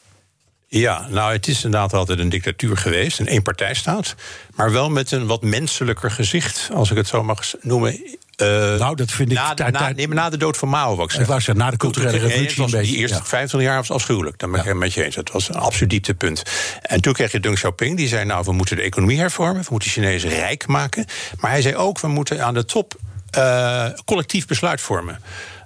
Ja, 0.67 1.06
nou, 1.11 1.32
het 1.32 1.49
is 1.49 1.64
inderdaad 1.64 1.93
altijd 1.93 2.19
een 2.19 2.29
dictatuur 2.29 2.76
geweest, 2.76 3.19
een 3.20 3.26
eenpartijstaat. 3.26 4.14
Maar 4.55 4.73
wel 4.73 4.90
met 4.90 5.11
een 5.11 5.26
wat 5.26 5.43
menselijker 5.43 6.11
gezicht, 6.11 6.69
als 6.75 6.90
ik 6.90 6.96
het 6.96 7.08
zo 7.08 7.23
mag 7.23 7.52
noemen. 7.61 8.19
Eh, 8.38 8.46
Nou, 8.79 8.96
dat 8.96 9.11
vind 9.11 9.31
ik 9.31 9.37
na, 9.37 9.49
de- 9.49 9.55
tijd- 9.55 9.73
na, 9.73 9.93
nee, 9.93 10.06
maar 10.08 10.17
na 10.17 10.31
de 10.31 10.37
dood 10.37 10.56
van 10.56 10.69
Mao, 10.69 10.96
wat 10.96 11.05
ik 11.12 11.19
Ik 11.20 11.26
zeg. 11.26 11.26
zeggen, 11.26 11.56
na 11.56 11.70
de 11.70 11.76
culturele 11.76 12.19
Toen 12.19 12.20
revolutie 12.29 12.62
was 12.62 12.73
een 12.73 12.79
beetje, 12.79 12.93
Die 12.93 13.00
eerste 13.02 13.17
ja. 13.17 13.25
25 13.25 13.69
jaar 13.70 13.79
was 13.79 13.90
afschuwelijk. 13.90 14.38
Dan 14.38 14.50
ben 14.50 14.58
ik 14.61 14.64
Ja. 14.67 14.70
het 14.73 14.81
met 14.81 14.93
je 14.94 15.05
eens. 15.05 15.14
Het 15.17 15.31
was 15.31 15.49
een 15.49 15.55
absoluut 15.55 15.90
dieptepunt. 15.90 16.43
En 16.82 17.00
toen 17.00 17.12
kreeg 17.12 17.32
je 17.32 17.40
Deng 17.40 17.55
Xiaoping. 17.55 17.96
Die 17.96 18.08
zei, 18.08 18.25
nou, 18.25 18.44
we 18.44 18.52
moeten 18.52 18.76
de 18.76 18.82
economie 18.82 19.19
hervormen. 19.19 19.62
We 19.62 19.67
moeten 19.70 19.88
de 19.88 19.94
Chinezen 19.94 20.31
rijk 20.31 20.67
maken. 20.67 21.05
Maar 21.40 21.50
hij 21.50 21.62
zei 21.62 21.76
ook, 21.76 22.00
we 22.00 22.08
moeten 22.08 22.44
aan 22.44 22.55
de 22.55 22.64
top 22.64 22.94
eh, 23.31 23.87
collectief 24.05 24.46
besluit 24.46 24.81
vormen. 24.81 25.20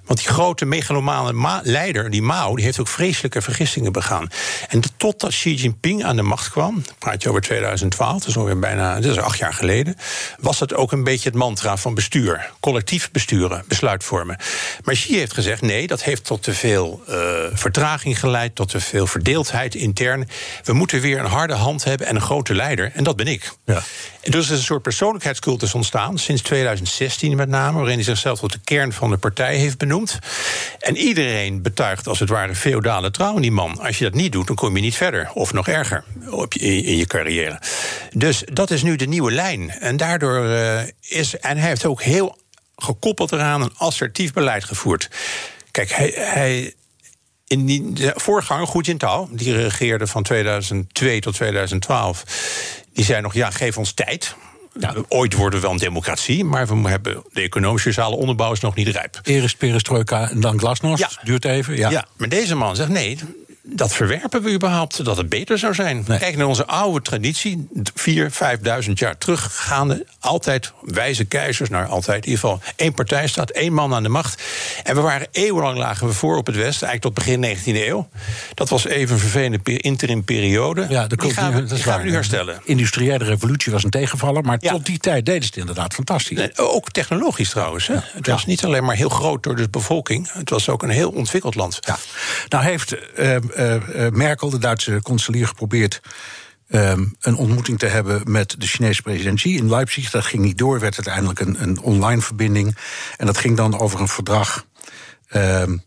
Want 0.05 0.19
die 0.19 0.27
grote 0.27 0.65
megalomane 0.65 1.31
Ma- 1.31 1.61
leider, 1.63 2.09
die 2.09 2.21
Mao, 2.21 2.55
die 2.55 2.65
heeft 2.65 2.79
ook 2.79 2.87
vreselijke 2.87 3.41
vergissingen 3.41 3.91
begaan. 3.91 4.27
En 4.69 4.81
totdat 4.97 5.29
Xi 5.29 5.53
Jinping 5.53 6.03
aan 6.03 6.15
de 6.15 6.21
macht 6.21 6.49
kwam, 6.49 6.83
praat 6.99 7.23
je 7.23 7.29
over 7.29 7.41
2012, 7.41 8.19
dat 8.19 8.27
is 8.27 8.37
alweer 8.37 8.59
bijna, 8.59 8.99
dat 8.99 9.11
is 9.11 9.17
acht 9.17 9.37
jaar 9.37 9.53
geleden, 9.53 9.95
was 10.39 10.57
dat 10.59 10.73
ook 10.73 10.91
een 10.91 11.03
beetje 11.03 11.29
het 11.29 11.37
mantra 11.37 11.77
van 11.77 11.93
bestuur. 11.93 12.51
Collectief 12.59 13.11
besturen, 13.11 13.63
besluit 13.67 14.03
vormen. 14.03 14.37
Maar 14.83 14.95
Xi 14.95 15.17
heeft 15.17 15.33
gezegd, 15.33 15.61
nee, 15.61 15.87
dat 15.87 16.03
heeft 16.03 16.23
tot 16.23 16.43
te 16.43 16.53
veel 16.53 17.03
eh, 17.07 17.15
vertraging 17.53 18.19
geleid, 18.19 18.55
tot 18.55 18.69
te 18.69 18.79
veel 18.79 19.07
verdeeldheid 19.07 19.75
intern. 19.75 20.29
We 20.63 20.73
moeten 20.73 21.01
weer 21.01 21.19
een 21.19 21.25
harde 21.25 21.53
hand 21.53 21.83
hebben 21.83 22.07
en 22.07 22.15
een 22.15 22.21
grote 22.21 22.55
leider, 22.55 22.91
en 22.93 23.03
dat 23.03 23.15
ben 23.15 23.27
ik. 23.27 23.51
Ja. 23.65 23.81
En 24.21 24.31
dus 24.31 24.49
is 24.49 24.57
een 24.57 24.63
soort 24.63 24.81
persoonlijkheidscultus 24.81 25.73
ontstaan, 25.73 26.17
sinds 26.19 26.41
2016 26.41 27.35
met 27.35 27.49
name, 27.49 27.77
waarin 27.77 27.95
hij 27.95 28.03
zichzelf 28.03 28.39
tot 28.39 28.51
de 28.51 28.59
kern 28.63 28.93
van 28.93 29.09
de 29.09 29.17
partij 29.17 29.55
heeft 29.55 29.77
benoemd. 29.77 29.91
En 30.79 30.97
iedereen 30.97 31.61
betuigt 31.61 32.07
als 32.07 32.19
het 32.19 32.29
ware 32.29 32.55
feodale 32.55 33.11
trouw 33.11 33.35
in 33.35 33.41
die 33.41 33.51
man. 33.51 33.79
Als 33.79 33.97
je 33.97 34.03
dat 34.03 34.13
niet 34.13 34.31
doet, 34.31 34.47
dan 34.47 34.55
kom 34.55 34.75
je 34.75 34.81
niet 34.81 34.95
verder, 34.95 35.31
of 35.33 35.53
nog 35.53 35.67
erger, 35.67 36.03
op 36.29 36.53
je, 36.53 36.59
in, 36.59 36.83
in 36.83 36.97
je 36.97 37.07
carrière. 37.07 37.61
Dus 38.11 38.43
dat 38.53 38.71
is 38.71 38.83
nu 38.83 38.95
de 38.95 39.07
nieuwe 39.07 39.31
lijn. 39.31 39.69
En 39.69 39.97
daardoor 39.97 40.45
eh, 40.45 40.81
is. 40.99 41.37
En 41.37 41.57
hij 41.57 41.67
heeft 41.67 41.85
ook 41.85 42.01
heel 42.01 42.37
gekoppeld 42.75 43.31
eraan 43.31 43.61
een 43.61 43.73
assertief 43.77 44.33
beleid 44.33 44.63
gevoerd. 44.63 45.09
Kijk, 45.71 45.91
hij. 45.91 46.13
hij 46.15 46.73
in 47.47 47.65
die, 47.65 47.93
de 47.93 48.13
voorganger, 48.15 48.81
Jintao, 48.81 49.27
die 49.31 49.55
regeerde 49.55 50.07
van 50.07 50.23
2002 50.23 51.19
tot 51.19 51.33
2012... 51.33 52.23
die 52.93 53.05
zei 53.05 53.21
nog, 53.21 53.33
ja, 53.33 53.49
geef 53.49 53.77
ons 53.77 53.93
tijd. 53.93 54.35
Ja. 54.79 54.93
Ooit 55.07 55.33
worden 55.33 55.59
we 55.59 55.65
wel 55.65 55.73
een 55.73 55.81
democratie... 55.81 56.43
maar 56.43 56.67
we 56.67 56.89
hebben 56.89 57.23
de 57.31 57.41
economische 57.41 57.87
sociale 57.87 58.15
onderbouw 58.15 58.51
is 58.51 58.59
nog 58.59 58.75
niet 58.75 58.87
rijp. 58.87 59.19
Eerst 59.23 59.57
perestroika 59.57 60.29
en 60.29 60.39
dan 60.39 60.59
glasnost. 60.59 60.99
Ja. 60.99 61.09
Duurt 61.23 61.45
even. 61.45 61.77
Ja. 61.77 61.89
Ja. 61.89 62.05
maar 62.17 62.29
deze 62.29 62.55
man 62.55 62.75
zegt 62.75 62.89
nee. 62.89 63.19
Dat 63.65 63.93
verwerpen 63.93 64.41
we 64.41 64.51
überhaupt, 64.51 65.05
dat 65.05 65.17
het 65.17 65.29
beter 65.29 65.57
zou 65.57 65.73
zijn. 65.73 66.03
Nee. 66.07 66.19
Kijk 66.19 66.37
naar 66.37 66.47
onze 66.47 66.65
oude 66.65 67.01
traditie, 67.01 67.67
4.000, 68.09 68.13
5.000 68.85 68.91
jaar 68.93 69.17
teruggaande. 69.17 70.05
Altijd 70.19 70.71
wijze 70.81 71.25
keizers, 71.25 71.69
nou 71.69 71.87
altijd 71.87 72.25
in 72.25 72.29
ieder 72.31 72.39
geval 72.39 72.61
één 72.75 72.93
partij 72.93 73.27
staat, 73.27 73.49
één 73.49 73.73
man 73.73 73.93
aan 73.93 74.03
de 74.03 74.09
macht. 74.09 74.41
En 74.83 74.95
we 74.95 75.01
waren 75.01 75.27
eeuwenlang 75.31 75.77
lagen 75.77 76.07
we 76.07 76.13
voor 76.13 76.37
op 76.37 76.45
het 76.45 76.55
Westen, 76.55 76.87
eigenlijk 76.87 77.15
tot 77.15 77.25
begin 77.25 77.57
19e 77.57 77.87
eeuw. 77.87 78.07
Dat 78.53 78.69
was 78.69 78.85
even 78.85 79.13
een 79.13 79.19
vervelende 79.21 79.59
pe- 79.59 79.77
interim 79.77 80.23
periode. 80.23 80.85
Ja, 80.89 81.07
die 81.07 81.17
komt 81.17 81.33
gaan 81.33 81.53
we, 81.53 81.63
die 81.63 81.77
gaan 81.83 81.99
we 81.99 82.05
nu 82.05 82.13
herstellen. 82.13 82.55
De 82.65 82.69
industriële 82.69 83.23
revolutie 83.23 83.71
was 83.71 83.83
een 83.83 83.89
tegenvaller, 83.89 84.43
maar 84.43 84.57
Ja. 84.59 84.71
tot 84.71 84.85
die 84.85 84.97
tijd 84.97 85.25
deden 85.25 85.41
ze 85.41 85.47
het 85.47 85.57
inderdaad 85.57 85.93
fantastisch. 85.93 86.37
Nee, 86.37 86.57
ook 86.57 86.91
technologisch 86.91 87.49
trouwens. 87.49 87.87
Hè. 87.87 87.95
Het 88.01 88.27
was 88.27 88.45
niet 88.45 88.65
alleen 88.65 88.83
maar 88.85 88.95
heel 88.95 89.09
groot 89.09 89.43
door 89.43 89.55
de 89.55 89.69
bevolking. 89.69 90.31
Het 90.31 90.49
was 90.49 90.69
ook 90.69 90.83
een 90.83 90.89
heel 90.89 91.09
ontwikkeld 91.11 91.55
land. 91.55 91.77
Ja. 91.81 91.97
Nou 92.49 92.63
heeft 92.63 92.91
eh, 93.15 93.35
eh, 93.35 93.35
eh, 93.35 93.43
Merkel, 94.11 94.49
de 94.49 94.57
Duitse 94.57 94.99
kanselier, 95.03 95.47
geprobeerd 95.47 96.01
ehm, 96.67 97.05
een 97.21 97.35
ontmoeting 97.35 97.79
te 97.79 97.85
hebben 97.85 98.21
met 98.31 98.55
de 98.57 98.67
Chinese 98.67 99.01
president 99.01 99.37
Xi 99.37 99.57
in 99.57 99.69
Leipzig. 99.69 100.09
Dat 100.09 100.25
ging 100.25 100.43
niet 100.43 100.57
door, 100.57 100.79
werd 100.79 100.95
uiteindelijk 100.95 101.39
een, 101.39 101.61
een 101.63 101.79
online 101.81 102.21
verbinding. 102.21 102.77
En 103.17 103.25
dat 103.25 103.37
ging 103.37 103.57
dan 103.57 103.79
over 103.79 103.99
een 103.99 104.07
verdrag. 104.07 104.65
ehm, 105.27 105.77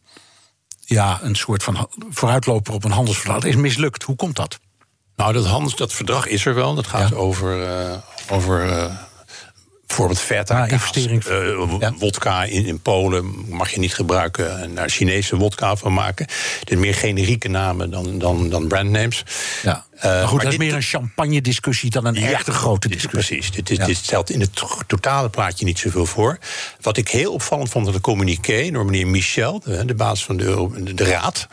ja, 0.88 1.18
een 1.23 1.35
soort 1.35 1.62
van 1.62 1.88
vooruitloper 2.11 2.75
op 2.75 2.85
een 2.85 2.90
handelsverdrag. 2.90 3.40
Dat 3.40 3.44
is 3.50 3.56
mislukt. 3.56 4.02
Hoe 4.02 4.16
komt 4.16 4.37
dat? 4.37 4.58
Nou, 5.16 5.32
dat, 5.32 5.46
handels, 5.46 5.76
dat 5.76 5.92
verdrag 5.92 6.26
is 6.26 6.44
er 6.46 6.54
wel. 6.54 6.75
Dat 6.75 6.87
gaat 6.87 7.08
Ja. 7.08 7.16
over, 7.16 7.62
eh, 7.62 7.96
over 8.30 8.68
eh, 8.70 8.94
Bijvoorbeeld 9.97 10.26
feta, 10.26 10.62
Ah, 10.62 10.71
investering. 10.71 11.25
uh, 11.26 11.81
Ja. 11.81 11.93
wodka 11.99 12.45
in, 12.45 12.65
in 12.67 12.81
Polen 12.81 13.45
mag 13.49 13.71
je 13.71 13.79
niet 13.79 13.95
gebruiken 13.95 14.61
en 14.61 14.75
daar 14.75 14.88
Chinese 14.88 15.37
wodka 15.37 15.76
van 15.76 15.93
maken. 15.95 16.26
Dit 16.65 16.79
meer 16.79 16.95
generieke 16.95 17.49
namen 17.49 17.91
dan, 17.91 18.19
dan, 18.19 18.49
dan 18.50 18.69
brandnames. 18.69 19.25
Ja. 19.62 19.85
Eh, 19.97 20.03
maar 20.03 20.21
goed, 20.23 20.31
maar 20.37 20.45
dat 20.45 20.53
is 20.53 20.59
dit- 20.59 20.59
meer 20.59 20.75
een 20.76 20.83
champagne-discussie 20.83 21.91
dan 21.91 22.05
een 22.07 22.15
Ja, 22.15 22.31
echte 22.31 22.50
grote 22.53 22.88
dit- 22.88 23.00
discussie. 23.00 23.37
Precies. 23.37 23.65
Dit, 23.65 23.76
Ja. 23.76 23.87
dit 23.87 23.97
stelt 23.97 24.31
in 24.31 24.41
het 24.41 24.55
to- 24.57 24.79
totale 24.87 25.29
plaatje 25.29 25.65
niet 25.65 25.79
zoveel 25.79 26.07
voor. 26.07 26.38
Wat 26.81 26.97
ik 26.97 27.09
heel 27.09 27.33
opvallend 27.33 27.69
vond 27.71 27.87
in 27.87 27.93
de 27.93 28.00
communiqué 28.00 28.71
door 28.71 28.85
meneer 28.85 29.07
Michel, 29.07 29.61
de, 29.65 29.85
de 29.85 29.95
baas 29.95 30.25
van 30.25 30.37
de, 30.37 30.95
de 30.95 31.05
Raad. 31.05 31.47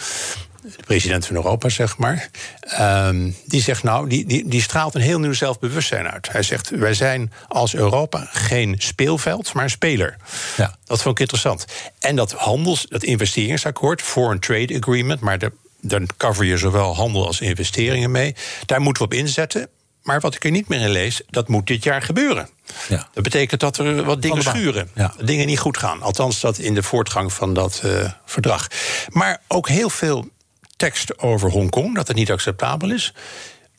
De 0.63 0.83
president 0.85 1.25
van 1.25 1.35
Europa, 1.35 1.69
zeg 1.69 1.97
maar. 1.97 2.29
ehm, 2.59 3.31
die 3.45 3.61
zegt 3.61 3.83
nou, 3.83 4.09
die, 4.09 4.25
die, 4.25 4.47
die 4.47 4.61
straalt 4.61 4.95
een 4.95 5.01
heel 5.01 5.19
nieuw 5.19 5.33
zelfbewustzijn 5.33 6.07
uit. 6.07 6.31
Hij 6.31 6.43
zegt: 6.43 6.69
Wij 6.69 6.93
zijn 6.93 7.31
als 7.47 7.75
Europa 7.75 8.27
geen 8.31 8.75
speelveld, 8.77 9.53
maar 9.53 9.63
een 9.63 9.69
speler. 9.69 10.17
Ja. 10.57 10.75
Dat 10.85 11.01
vond 11.01 11.15
ik 11.15 11.19
interessant. 11.19 11.65
En 11.99 12.15
dat 12.15 12.31
handels, 12.31 12.85
dat 12.89 13.03
investeringsakkoord, 13.03 14.01
Foreign 14.01 14.39
Trade 14.39 14.77
Agreement, 14.77 15.19
maar 15.19 15.37
de, 15.37 15.51
dan 15.81 16.07
cover 16.17 16.45
je 16.45 16.57
zowel 16.57 16.95
handel 16.95 17.25
als 17.25 17.41
investeringen 17.41 18.11
mee. 18.11 18.35
Daar 18.65 18.81
moeten 18.81 19.03
we 19.03 19.09
op 19.09 19.13
inzetten. 19.13 19.67
Maar 20.03 20.19
wat 20.19 20.35
ik 20.35 20.43
er 20.43 20.51
niet 20.51 20.67
meer 20.67 20.81
in 20.81 20.89
lees, 20.89 21.21
dat 21.29 21.47
moet 21.47 21.67
dit 21.67 21.83
jaar 21.83 22.01
gebeuren. 22.01 22.49
Ja. 22.89 23.07
Dat 23.13 23.23
betekent 23.23 23.59
dat 23.59 23.77
er 23.77 24.03
wat 24.03 24.21
dingen 24.21 24.43
schuren. 24.43 24.89
Ja. 24.95 25.13
Dingen 25.23 25.45
niet 25.47 25.59
goed 25.59 25.77
gaan. 25.77 26.01
Althans, 26.01 26.39
dat 26.39 26.57
in 26.57 26.73
de 26.73 26.83
voortgang 26.83 27.33
van 27.33 27.53
dat 27.53 27.81
eh, 27.83 28.11
verdrag. 28.25 28.67
Maar 29.09 29.41
ook 29.47 29.67
heel 29.67 29.89
veel 29.89 30.29
tekst 30.75 31.19
over 31.19 31.49
Hongkong, 31.51 31.95
dat 31.95 32.07
het 32.07 32.17
niet 32.17 32.31
acceptabel 32.31 32.91
is. 32.91 33.13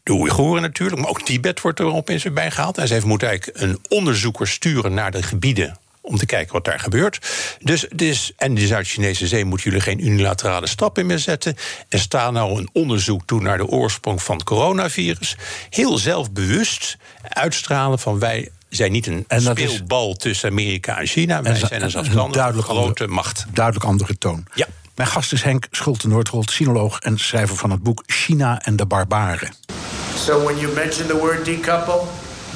De 0.03 0.13
Oeigoeren 0.13 0.63
natuurlijk, 0.63 1.01
maar 1.01 1.11
ook 1.11 1.23
Tibet 1.23 1.61
wordt 1.61 1.79
er 1.79 1.93
opeens 1.93 2.23
weer 2.23 2.33
bij 2.33 2.51
gehaald. 2.51 2.79
En 2.79 2.87
ze 2.87 2.93
heeft 2.93 3.07
moeten 3.07 3.29
eigenlijk 3.29 3.61
een 3.61 3.79
onderzoeker 3.89 4.49
sturen 4.49 4.95
naar 4.95 5.11
de 5.11 5.23
gebieden 5.23 5.79
om 6.01 6.17
te 6.17 6.27
kijken 6.27 6.53
wat 6.53 6.65
daar 6.65 6.81
gebeurt. 6.81 7.19
Dus, 7.61 7.87
dus, 7.95 8.33
en 8.37 8.55
de 8.55 8.67
Zuid-Chinese 8.67 9.27
zee 9.27 9.45
moeten 9.45 9.67
jullie 9.71 9.85
geen 9.85 10.07
unilaterale 10.07 10.67
stappen 10.67 11.07
meer 11.07 11.19
zetten. 11.19 11.57
En 11.89 11.99
sta 11.99 12.31
nou 12.31 12.59
een 12.59 12.69
onderzoek 12.73 13.23
toe 13.27 13.41
naar 13.41 13.57
de 13.59 13.67
oorsprong 13.67 14.23
van 14.23 14.37
het 14.37 14.45
coronavirus. 14.45 15.37
Heel 15.71 15.99
zelfbewust 15.99 16.97
uitstralen 17.29 17.99
van 17.99 18.19
wij 18.19 18.49
zijn 18.69 18.93
niet 18.93 19.07
een 19.07 19.25
En 19.29 19.45
dat 19.45 19.59
is- 19.59 19.73
speelbal 19.73 20.15
tussen 20.15 20.51
Amerika 20.51 20.99
en 20.99 21.07
China. 21.07 21.43
Wij 21.43 21.53
En 21.53 21.59
zijn 21.59 21.71
en 21.71 21.83
een 21.83 21.91
zelfstandige 21.91 22.63
grote 22.63 22.81
andere- 22.81 23.07
macht. 23.07 23.45
Duidelijk 23.53 23.85
andere 23.85 24.19
toon. 24.19 24.45
Ja. 24.55 24.67
Mijn 24.95 25.09
gast 25.09 25.33
is 25.33 25.43
Henk 25.43 25.67
Schulte-Noordholt, 25.71 26.51
sinoloog 26.51 26.99
en 26.99 27.19
schrijver 27.19 27.57
van 27.57 27.71
het 27.71 27.83
boek 27.83 28.03
China 28.07 28.63
en 28.63 28.77
de 28.77 28.87
barbaren. 28.87 29.55
So 30.17 30.43
when 30.45 30.59
you 30.59 30.75
mention 30.75 31.07
the 31.07 31.19
word 31.19 31.45
decouple, 31.45 32.01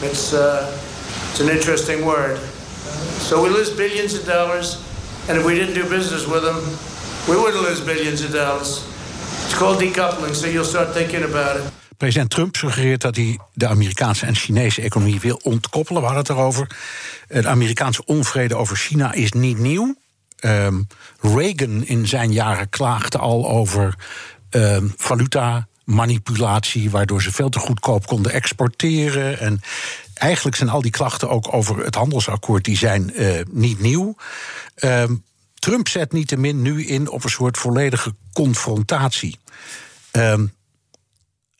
it's, 0.01 0.33
uh, 0.33 0.39
it's 1.31 1.41
an 1.41 1.49
interesting 1.49 2.05
word. 2.05 2.39
So 3.27 3.43
we 3.43 3.51
lose 3.51 3.75
billions 3.75 4.19
of 4.19 4.25
dollars, 4.25 4.79
and 5.29 5.39
if 5.39 5.45
we 5.45 5.55
didn't 5.55 5.75
do 5.75 5.97
business 5.97 6.27
with 6.27 6.43
them, 6.43 6.61
we 7.27 7.35
wouldn't 7.35 7.69
lose 7.69 7.85
billions 7.85 8.23
of 8.23 8.31
dollars. 8.31 8.81
It's 9.45 9.57
called 9.59 9.81
decoupling, 9.81 10.35
so 10.35 10.47
you'll 10.47 10.65
start 10.65 10.93
thinking 10.93 11.25
about 11.25 11.57
it. 11.57 11.63
President 11.97 12.31
Trump 12.31 12.57
suggereert 12.57 13.01
dat 13.01 13.17
hij 13.17 13.39
de 13.55 13.69
Amerikaanse 13.69 14.27
en 14.27 14.35
Chinese 14.35 14.83
economie 14.83 15.21
wil 15.21 15.41
ontkoppelen. 15.43 16.01
We 16.03 16.09
hadden 16.09 16.27
het 16.27 16.37
erover. 16.37 16.67
De 17.29 17.49
Amerikaanse 17.49 18.05
onvrede 18.05 18.55
over 18.55 18.77
China 18.77 19.13
is 19.13 19.33
niet 19.33 19.59
nieuw. 19.59 19.95
Ehm, 20.39 20.83
Reagan 21.21 21.85
in 21.85 22.07
zijn 22.07 22.33
jaren 22.33 22.69
klaagde 22.69 23.19
al 23.19 23.49
over 23.49 23.95
ehm, 24.51 24.89
valuta 24.97 25.67
manipulatie, 25.85 26.91
waardoor 26.91 27.23
ze 27.23 27.33
veel 27.33 27.49
te 27.49 27.59
goedkoop 27.59 28.07
konden 28.07 28.33
exporteren. 28.33 29.39
En 29.39 29.61
eigenlijk 30.15 30.57
zijn 30.57 30.69
al 30.69 30.83
die 30.83 30.91
klachten 30.91 31.29
ook 31.29 31.55
over 31.55 31.85
het 31.85 31.95
handelsakkoord 31.95 32.65
die 32.65 32.77
zijn 32.77 33.15
eh, 33.15 33.41
niet 33.51 33.81
nieuw. 33.81 34.17
Ehm, 34.75 35.15
Trump 35.55 35.89
zet 35.89 36.13
niettemin 36.13 36.63
nu 36.63 36.87
in 36.87 37.11
op 37.11 37.25
een 37.25 37.31
soort 37.31 37.59
volledige 37.59 38.15
confrontatie. 38.33 39.39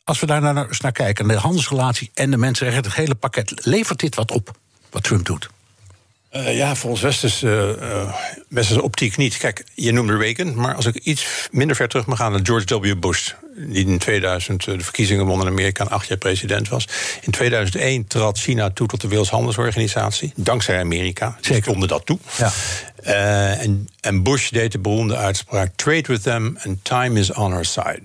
Als 0.09 0.19
we 0.19 0.25
daar 0.25 0.41
nou 0.41 0.67
eens 0.67 0.79
naar 0.79 0.91
kijken, 0.91 1.27
de 1.27 1.33
handelsrelatie 1.33 2.11
en 2.13 2.31
de 2.31 2.37
mensenrechten, 2.37 2.83
het 2.83 2.95
hele 2.95 3.15
pakket, 3.15 3.65
levert 3.65 3.99
dit 3.99 4.15
wat 4.15 4.31
op, 4.31 4.57
wat 4.89 5.03
Trump 5.03 5.25
doet? 5.25 5.49
Eh, 6.29 6.57
ja, 6.57 6.75
volgens 6.75 7.01
westerse, 7.01 7.77
eh, 7.81 8.13
westerse 8.47 8.81
optiek 8.83 9.17
niet. 9.17 9.37
Kijk, 9.37 9.63
je 9.73 9.91
noemde 9.91 10.17
Reagan, 10.17 10.55
maar 10.55 10.75
als 10.75 10.85
ik 10.85 10.95
iets 10.95 11.25
minder 11.51 11.75
ver 11.75 11.87
terug 11.87 12.05
mag 12.05 12.17
gaan 12.17 12.31
naar 12.31 12.39
George 12.43 12.79
W. 12.79 12.99
Bush, 12.99 13.31
die 13.55 13.85
in 13.85 13.97
2000 13.97 14.63
de 14.65 14.79
verkiezingen 14.79 15.25
won 15.25 15.41
in 15.41 15.47
Amerika 15.47 15.83
en 15.83 15.89
acht 15.91 16.07
jaar 16.07 16.17
president 16.17 16.69
was. 16.69 16.87
In 17.21 17.31
2001 17.31 18.07
trad 18.07 18.39
China 18.39 18.69
toe 18.69 18.87
tot 18.87 19.01
de 19.01 19.07
Wereldhandelsorganisatie, 19.07 20.33
dankzij 20.35 20.79
Amerika. 20.79 21.37
Ze 21.41 21.53
stonden 21.61 21.87
dat 21.87 22.05
toe. 22.05 22.19
Ja. 22.37 22.51
Eh, 23.03 23.61
en, 23.61 23.89
en 24.01 24.23
Bush 24.23 24.49
deed 24.49 24.71
de 24.71 24.79
beroemde 24.79 25.15
uitspraak: 25.15 25.71
Trade 25.75 26.03
with 26.07 26.23
them 26.23 26.57
and 26.65 26.77
time 26.81 27.19
is 27.19 27.31
on 27.33 27.53
our 27.53 27.65
side. 27.65 28.01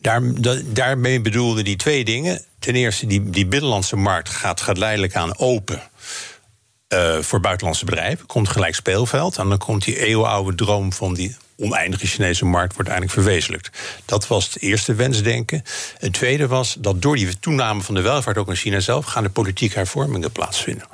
Daar, 0.00 0.20
da- 0.40 0.60
daarmee 0.66 1.20
bedoelde 1.20 1.62
hij 1.62 1.76
twee 1.76 2.04
dingen. 2.04 2.42
Ten 2.58 2.74
eerste, 2.74 3.06
die, 3.06 3.30
die 3.30 3.46
binnenlandse 3.46 3.96
markt 3.96 4.28
gaat 4.28 4.60
geleidelijk 4.60 5.14
aan 5.14 5.38
open. 5.38 5.82
Eh, 6.90 7.18
voor 7.18 7.40
buitenlandse 7.40 7.84
bedrijven. 7.84 8.26
Komt 8.26 8.48
gelijk 8.48 8.74
speelveld. 8.74 9.36
En 9.36 9.48
dan 9.48 9.58
komt 9.58 9.84
die 9.84 9.98
eeuwenoude 9.98 10.54
droom 10.54 10.92
van 10.92 11.14
die 11.14 11.36
oneindige 11.56 12.06
Chinese 12.06 12.44
markt 12.44 12.74
wordt 12.74 12.88
eindelijk 12.88 13.18
verwezenlijkt. 13.18 13.70
Dat 14.04 14.26
was 14.26 14.44
het 14.44 14.62
eerste 14.62 14.94
wensdenken. 14.94 15.62
Het 15.98 16.12
tweede 16.12 16.46
was 16.46 16.76
dat 16.78 17.02
door 17.02 17.16
die 17.16 17.38
toename 17.38 17.80
van 17.80 17.94
de 17.94 18.00
welvaart 18.00 18.38
ook 18.38 18.48
in 18.48 18.56
China 18.56 18.80
zelf 18.80 19.04
gaan 19.04 19.22
de 19.22 19.30
politieke 19.30 19.74
hervormingen 19.74 20.32
plaatsvinden. 20.32 20.86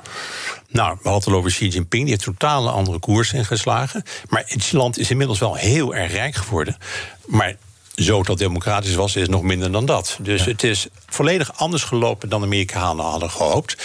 Nou, 0.69 0.97
we 1.01 1.09
hadden 1.09 1.31
het 1.31 1.39
over 1.39 1.51
Xi 1.51 1.67
Jinping, 1.67 2.03
die 2.03 2.11
heeft 2.11 2.23
totaal 2.23 2.67
een 2.67 2.73
andere 2.73 2.99
koers 2.99 3.33
ingeslagen. 3.33 4.03
Maar 4.29 4.43
het 4.47 4.71
land 4.71 4.97
is 4.97 5.09
inmiddels 5.09 5.39
wel 5.39 5.55
heel 5.55 5.95
erg 5.95 6.11
rijk 6.11 6.35
geworden. 6.35 6.77
Maar 7.25 7.55
zo 7.97 8.23
dat 8.23 8.37
democratisch 8.37 8.95
was, 8.95 9.15
is 9.15 9.27
nog 9.27 9.41
minder 9.41 9.71
dan 9.71 9.85
dat. 9.85 10.17
Dus 10.21 10.45
het 10.45 10.63
is 10.63 10.87
volledig 11.05 11.59
anders 11.59 11.83
gelopen 11.83 12.29
dan 12.29 12.39
de 12.39 12.45
Amerikanen 12.45 13.05
hadden 13.05 13.29
gehoopt. 13.29 13.77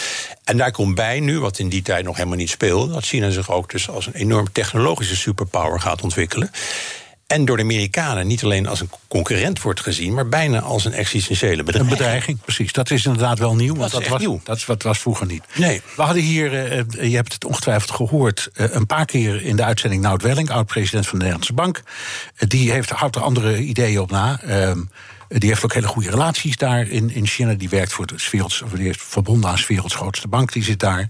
En 0.45 0.57
daar 0.57 0.71
komt 0.71 0.95
bij 0.95 1.21
nu, 1.21 1.41
wat 1.41 1.59
in 1.59 1.69
die 1.69 1.83
tijd 1.83 2.05
nog 2.05 2.17
helemaal 2.17 2.37
niet 2.37 2.51
speelde, 2.51 2.93
dat 2.93 3.05
China 3.05 3.31
zich 3.31 3.51
ook 3.51 3.71
dus 3.71 3.89
als 3.89 4.07
een 4.07 4.15
enorm 4.15 4.53
technologische 4.53 5.17
superpower 5.17 5.81
gaat 5.81 6.03
ontwikkelen. 6.03 6.51
En 7.33 7.45
door 7.45 7.57
de 7.57 7.63
Amerikanen 7.63 8.27
niet 8.27 8.45
alleen 8.45 8.67
als 8.67 8.81
een 8.81 8.91
concurrent 9.09 9.63
wordt 9.63 9.81
gezien, 9.81 10.15
maar 10.15 10.29
bijna 10.29 10.61
als 10.61 10.85
een 10.85 10.93
existentiële 10.93 11.59
Een 11.59 11.65
bedreiging. 11.65 11.99
bedreiging, 11.99 12.41
precies. 12.41 12.73
Dat 12.73 12.91
is 12.91 13.05
inderdaad 13.05 13.39
wel 13.39 13.55
nieuw, 13.55 13.77
want 13.77 13.91
dat, 13.91 14.09
was, 14.09 14.21
nieuw. 14.21 14.41
dat 14.45 14.57
is 14.57 14.67
was 14.79 14.99
vroeger 14.99 15.27
niet. 15.27 15.45
Nee. 15.55 15.83
We 15.97 16.03
hadden 16.03 16.23
hier, 16.23 16.53
eh, 16.53 16.79
eh, 16.79 16.87
je 17.11 17.17
hebt 17.17 17.33
het 17.33 17.45
ongetwijfeld 17.45 17.91
gehoord, 17.91 18.51
eh, 18.55 18.67
een 18.71 18.87
paar 18.87 19.05
keer 19.05 19.43
in 19.43 19.57
de 19.57 19.65
uitzending 19.65 20.03
Nout 20.03 20.23
Welling, 20.23 20.51
oud-president 20.51 21.07
van 21.07 21.19
de 21.19 21.25
Nederlandse 21.25 21.53
Bank. 21.53 21.83
Die 22.37 22.73
heeft, 22.73 22.91
houdt 22.91 23.17
er 23.17 23.23
andere 23.23 23.59
ideeën 23.59 24.01
op 24.01 24.11
na. 24.11 24.41
Die 25.39 25.49
heeft 25.49 25.65
ook 25.65 25.73
hele 25.73 25.87
goede 25.87 26.11
relaties 26.11 26.57
daar 26.57 26.89
in, 26.89 27.11
in 27.11 27.27
China. 27.27 27.55
Die 27.55 27.69
werkt 27.69 27.93
voor 27.93 28.07
de 28.07 28.29
werelds, 28.31 28.63
of 28.63 28.71
die 28.71 28.89
is 28.89 28.97
verbonden 28.99 29.51
aan 29.51 29.57
de 29.57 29.65
werelds 29.69 29.95
grootste 29.95 30.29
bank. 30.29 30.53
Die 30.53 30.65
zit 30.65 30.81
daar. 30.81 31.07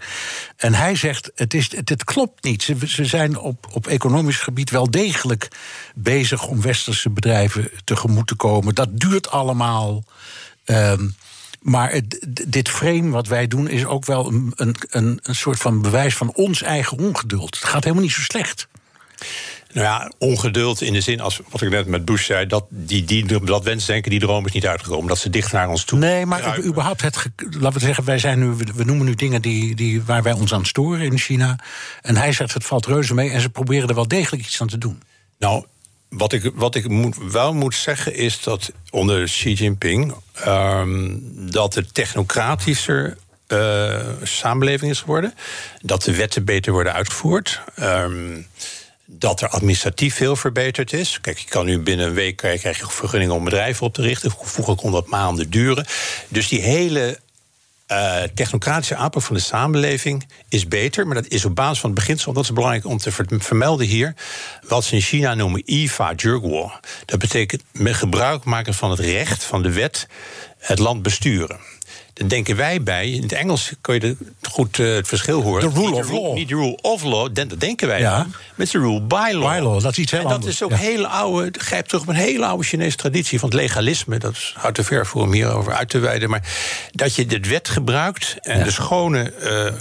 En 0.56 0.74
hij 0.74 0.96
zegt: 0.96 1.30
het, 1.34 1.54
is, 1.54 1.70
het, 1.84 2.04
klopt 2.04 2.44
niet. 2.44 2.62
Ze, 2.62 2.76
ze 2.86 3.04
zijn 3.04 3.38
op, 3.38 3.68
op 3.72 3.86
economisch 3.86 4.38
gebied 4.38 4.70
wel 4.70 4.90
degelijk 4.90 5.48
bezig 5.94 6.46
om 6.46 6.60
westerse 6.60 7.10
bedrijven 7.10 7.70
tegemoet 7.84 8.26
te 8.26 8.34
komen. 8.34 8.74
Dat 8.74 9.00
duurt 9.00 9.30
allemaal. 9.30 10.04
Ehm, 10.64 11.08
maar 11.60 12.00
dit 12.48 12.68
frame 12.68 13.10
wat 13.10 13.26
wij 13.26 13.48
doen 13.48 13.68
is 13.68 13.84
ook 13.84 14.04
wel 14.04 14.28
een, 14.28 14.52
een, 14.90 15.18
een 15.22 15.34
soort 15.34 15.58
van 15.58 15.82
bewijs 15.82 16.14
van 16.14 16.34
ons 16.34 16.62
eigen 16.62 16.98
ongeduld. 16.98 17.54
Het 17.54 17.64
gaat 17.64 17.82
helemaal 17.84 18.04
niet 18.04 18.12
zo 18.12 18.20
slecht. 18.20 18.68
Nou 19.72 19.86
ja, 19.86 20.12
ongeduld 20.18 20.80
in 20.80 20.92
de 20.92 21.00
zin, 21.00 21.20
als 21.20 21.40
wat 21.48 21.62
ik 21.62 21.70
net 21.70 21.86
met 21.86 22.04
Bush 22.04 22.26
zei, 22.26 22.46
dat, 22.46 22.64
die, 22.68 23.04
die, 23.04 23.44
dat 23.44 23.64
wensdenken, 23.64 24.10
die 24.10 24.20
droom 24.20 24.46
is 24.46 24.52
niet 24.52 24.66
uitgekomen. 24.66 25.08
Dat 25.08 25.18
ze 25.18 25.30
dicht 25.30 25.52
naar 25.52 25.68
ons 25.68 25.84
toe. 25.84 25.98
Nee, 25.98 26.26
maar 26.26 26.58
überhaupt, 26.64 27.02
het, 27.02 27.26
laten 27.50 27.80
we 27.80 27.86
zeggen, 27.86 28.04
wij 28.04 28.18
zijn 28.18 28.38
nu, 28.38 28.46
we 28.46 28.64
we 28.74 28.84
noemen 28.84 29.06
nu 29.06 29.14
dingen 29.14 29.42
die, 29.42 29.74
die, 29.74 30.02
waar 30.02 30.22
wij 30.22 30.32
ons 30.32 30.54
aan 30.54 30.66
storen 30.66 31.00
in 31.00 31.18
China. 31.18 31.58
En 32.02 32.16
hij 32.16 32.32
zegt 32.32 32.54
het 32.54 32.64
valt 32.64 32.86
reuze 32.86 33.14
mee 33.14 33.30
en 33.30 33.40
ze 33.40 33.48
proberen 33.48 33.88
er 33.88 33.94
wel 33.94 34.08
degelijk 34.08 34.42
iets 34.42 34.60
aan 34.60 34.68
te 34.68 34.78
doen. 34.78 35.02
Nou, 35.38 35.64
wat 36.08 36.32
ik, 36.32 36.50
wat 36.54 36.74
ik 36.74 36.88
moet, 36.88 37.16
wel 37.30 37.54
moet 37.54 37.74
zeggen 37.74 38.14
is 38.14 38.42
dat 38.42 38.72
onder 38.90 39.24
Xi 39.24 39.52
Jinping... 39.52 40.14
ehm, 40.34 41.10
dat 41.50 41.74
het 41.74 41.94
technocratischer 41.94 43.16
eh, 43.46 44.06
samenleving 44.22 44.90
is 44.90 45.00
geworden. 45.00 45.34
Dat 45.80 46.02
de 46.02 46.16
wetten 46.16 46.44
beter 46.44 46.72
worden 46.72 46.92
uitgevoerd. 46.92 47.60
ehm, 47.74 48.40
dat 49.18 49.40
er 49.40 49.48
administratief 49.48 50.14
veel 50.14 50.36
verbeterd 50.36 50.92
is. 50.92 51.20
Kijk, 51.20 51.38
je 51.38 51.48
kan 51.48 51.66
nu 51.66 51.78
binnen 51.78 52.06
een 52.06 52.14
week 52.14 52.36
krijg 52.36 52.62
je 52.62 52.86
vergunningen 52.88 53.34
om 53.34 53.44
bedrijven 53.44 53.86
op 53.86 53.94
te 53.94 54.02
richten. 54.02 54.32
Vroeger 54.40 54.74
kon 54.74 54.92
dat 54.92 55.06
maanden 55.06 55.50
duren. 55.50 55.86
Dus 56.28 56.48
die 56.48 56.60
hele 56.60 57.18
eh, 57.86 58.22
technocratische 58.34 58.96
aanpak 58.96 59.22
van 59.22 59.36
de 59.36 59.42
samenleving 59.42 60.26
is 60.48 60.68
beter. 60.68 61.06
Maar 61.06 61.14
dat 61.14 61.28
is 61.28 61.44
op 61.44 61.54
basis 61.54 61.80
van 61.80 61.90
het 61.90 61.98
beginsel. 61.98 62.32
Dat 62.32 62.42
is 62.42 62.52
belangrijk 62.52 62.86
om 62.86 62.98
te 62.98 63.12
ver- 63.12 63.26
vermelden 63.28 63.86
hier. 63.86 64.14
Wat 64.68 64.84
ze 64.84 64.94
in 64.94 65.00
China 65.00 65.34
noemen 65.34 65.62
IFA 65.64 66.12
Jurguo. 66.16 66.72
Dat 67.04 67.18
betekent 67.18 67.62
met 67.72 67.94
gebruik 67.94 68.44
maken 68.44 68.74
van 68.74 68.90
het 68.90 69.00
recht 69.00 69.44
van 69.44 69.62
de 69.62 69.72
wet 69.72 70.06
het 70.58 70.78
land 70.78 71.02
besturen. 71.02 71.71
Dan 72.14 72.28
denken 72.28 72.56
wij 72.56 72.82
bij. 72.82 73.10
In 73.10 73.22
het 73.22 73.32
Engels 73.32 73.72
kun 73.80 73.94
je 73.94 74.16
goed 74.42 74.78
uh, 74.78 74.94
het 74.94 75.08
verschil 75.08 75.42
horen. 75.42 75.72
The 75.72 75.80
rule 75.80 75.94
of 75.94 76.10
law. 76.10 76.34
Niet 76.34 76.48
de 76.48 76.54
rule 76.54 76.78
of 76.80 77.02
law, 77.02 77.34
dat 77.34 77.60
denken 77.60 77.88
wij 77.88 78.00
Ja. 78.00 78.26
Met 78.54 78.70
de 78.70 78.78
rule 78.78 79.00
by 79.02 79.30
law. 79.32 79.54
By 79.54 79.60
law, 79.62 79.82
dat 79.82 79.90
is 79.92 79.98
iets 79.98 80.10
heel 80.10 80.20
En 80.20 80.26
dat 80.26 80.34
anders, 80.36 80.54
is 80.54 80.62
ook 80.62 80.70
ja. 80.70 80.76
hele 80.76 81.06
oude, 81.06 81.58
grijpt 81.60 81.88
terug 81.88 82.02
op 82.02 82.08
een 82.08 82.14
hele 82.14 82.46
oude 82.46 82.64
Chinese 82.64 82.96
traditie 82.96 83.38
van 83.38 83.48
het 83.48 83.58
legalisme. 83.58 84.18
Dat 84.18 84.32
is 84.32 84.54
hard 84.56 84.74
te 84.74 84.84
ver 84.84 85.06
voor 85.06 85.22
om 85.22 85.32
hierover 85.32 85.72
uit 85.72 85.88
te 85.88 85.98
wijden. 85.98 86.30
Maar 86.30 86.42
dat 86.92 87.14
je 87.14 87.26
de 87.26 87.40
wet 87.40 87.68
gebruikt 87.68 88.36
en 88.40 88.58
Ja. 88.58 88.64
de 88.64 88.70
schone. 88.70 89.30
eh, 89.32 89.66
eh, 89.66 89.74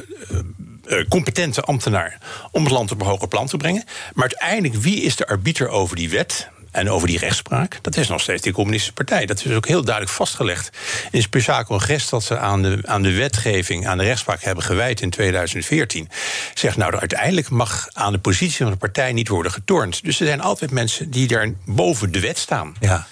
eh, 0.86 1.08
competente 1.10 1.62
ambtenaar 1.62 2.18
om 2.52 2.64
het 2.64 2.72
land 2.72 2.92
op 2.92 3.02
een 3.02 3.08
hoger 3.08 3.28
plan 3.28 3.48
te 3.48 3.58
brengen. 3.58 3.84
Maar 4.14 4.30
uiteindelijk, 4.30 4.82
wie 4.84 5.02
is 5.02 5.16
de 5.16 5.28
arbiter 5.28 5.68
over 5.68 5.96
die 5.96 6.10
wet? 6.10 6.50
En 6.72 6.90
over 6.90 7.08
die 7.08 7.18
rechtspraak, 7.18 7.80
dat 7.82 7.98
is 7.98 8.08
nog 8.08 8.22
steeds 8.22 8.42
die 8.42 8.54
communistische 8.54 8.94
partij. 8.94 9.26
Dat 9.26 9.46
is 9.46 9.54
ook 9.54 9.68
heel 9.68 9.84
duidelijk 9.84 10.16
vastgelegd. 10.16 10.78
In 11.04 11.10
een 11.12 11.22
speciaal 11.22 11.64
congres 11.64 12.10
dat 12.10 12.24
ze 12.24 12.38
aan 12.38 12.62
de, 12.62 12.80
aan 12.86 13.02
de 13.02 13.14
wetgeving, 13.14 13.88
aan 13.88 13.98
de 13.98 14.04
rechtspraak 14.04 14.44
hebben 14.44 14.64
gewijd 14.64 15.02
in 15.02 15.10
2014. 15.10 16.10
Zegt 16.54 16.78
nou, 16.78 16.96
uiteindelijk 16.96 17.50
mag 17.50 17.88
aan 17.94 18.12
de 18.12 18.20
positie 18.20 18.58
van 18.58 18.72
de 18.72 18.78
partij 18.78 19.14
niet 19.14 19.28
worden 19.28 19.52
getornd. 19.52 20.04
Dus 20.04 20.20
er 20.20 20.26
zijn 20.26 20.42
altijd 20.42 20.72
mensen 20.72 21.12
die 21.12 21.28
daar 21.28 21.52
boven 21.66 22.12
de 22.12 22.20
wet 22.20 22.38
staan. 22.38 22.76
Ja, 22.80 23.08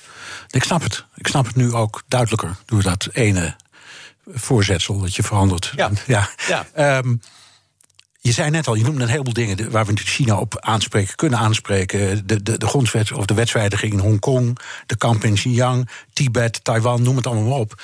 ik 0.50 0.64
snap 0.64 0.84
het. 0.84 1.06
Ik 1.16 1.28
snap 1.28 1.46
het 1.46 1.56
nu 1.56 1.74
ook 1.74 2.04
duidelijker 2.08 2.56
door 2.66 2.82
dat 2.82 3.08
ene 3.12 3.56
voorzetsel 4.34 5.00
dat 5.00 5.16
je 5.16 5.24
verandert. 5.24 5.74
Ja. 5.76 5.90
ja. 6.08 6.30
Ja. 6.48 6.66
Ehm, 6.74 7.16
je 8.22 8.32
zei 8.32 8.50
net 8.50 8.68
al, 8.68 8.76
je 8.76 8.84
noemde 8.84 9.04
een 9.04 9.10
heleboel 9.10 9.34
dingen 9.34 9.72
waar 9.72 9.86
we 9.86 9.96
China 9.96 10.38
op 10.38 10.60
aanspreken, 10.60 11.16
kunnen 11.16 11.40
aanspreken. 11.40 12.28
De, 12.28 12.44
de, 12.44 12.58
de 12.58 12.68
grondwet 12.68 13.12
of 13.12 13.26
de 13.26 13.34
wetswijziging 13.34 13.94
in 13.94 14.00
Hongkong, 14.00 14.58
de 14.86 14.98
kamp 14.98 15.24
in 15.24 15.34
Xinjiang, 15.34 15.90
Tibet, 16.14 16.64
Taiwan, 16.64 17.02
noem 17.02 17.16
het 17.16 17.28
allemaal 17.28 17.50
maar 17.50 17.60
op. 17.60 17.82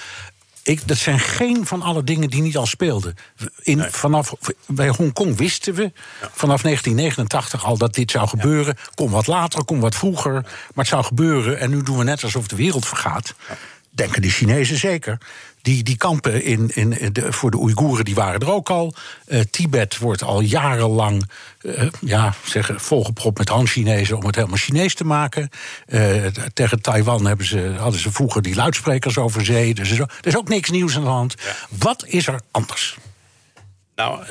Ik, 0.64 0.88
dat 0.88 0.98
zijn 0.98 1.20
geen 1.20 1.66
van 1.66 1.82
alle 1.82 2.04
dingen 2.04 2.30
die 2.30 2.42
niet 2.42 2.58
al 2.58 2.66
speelden. 2.66 3.16
In, 3.62 3.82
vanaf, 3.92 4.34
bij 4.68 4.90
Hongkong 4.90 5.38
wisten 5.38 5.74
we 5.74 5.92
vanaf 6.20 6.62
1989 6.62 7.66
al 7.66 7.78
dat 7.78 7.94
dit 7.94 8.12
zou 8.12 8.28
gebeuren. 8.28 8.78
Kom 8.96 9.12
wat 9.12 9.28
later, 9.28 9.66
kom 9.66 9.80
wat 9.80 9.96
vroeger. 9.96 10.34
Maar 10.34 10.72
het 10.74 10.88
zou 10.88 11.04
gebeuren. 11.04 11.60
En 11.60 11.70
nu 11.70 11.84
doen 11.84 11.98
we 11.98 12.04
net 12.04 12.24
alsof 12.24 12.48
de 12.48 12.56
wereld 12.56 12.88
vergaat. 12.88 13.34
Denken 13.90 14.22
de 14.22 14.30
Chinezen 14.30 14.78
zeker. 14.78 15.18
Die, 15.66 15.84
die 15.84 15.98
kampen 15.98 16.44
in, 16.44 16.70
in 16.76 17.14
de, 17.14 17.34
voor 17.34 17.52
de 17.52 17.58
Oeigoeren 17.58 18.06
die 18.06 18.16
waren 18.16 18.40
er 18.40 18.52
ook 18.52 18.70
al. 18.70 18.94
Eh, 19.28 19.40
Tibet 19.40 19.98
wordt 19.98 20.24
al 20.24 20.42
jarenlang 20.42 21.30
eh, 21.62 21.88
ja, 22.02 22.34
zeggen, 22.44 22.80
volgepropt 22.80 23.38
met 23.38 23.50
Han-Chinezen 23.50 24.18
om 24.18 24.26
het 24.26 24.36
helemaal 24.36 24.58
Chinees 24.58 24.96
te 24.96 25.06
maken. 25.06 25.50
Eh, 25.86 26.26
tegen 26.54 26.82
Taiwan 26.82 27.26
hebben 27.26 27.46
ze, 27.46 27.76
hadden 27.78 28.00
ze 28.00 28.12
vroeger 28.12 28.42
die 28.42 28.56
luidsprekers 28.56 29.18
over 29.18 29.46
zee. 29.46 29.74
Dus 29.74 29.92
er 29.92 30.08
is 30.22 30.38
ook- 30.38 30.50
niks 30.50 30.70
nieuws 30.70 30.96
aan 30.96 31.04
de 31.04 31.10
hand. 31.10 31.36
Wat 31.70 32.06
is 32.08 32.28
er 32.28 32.40
anders? 32.52 32.98
Nou, 33.96 34.26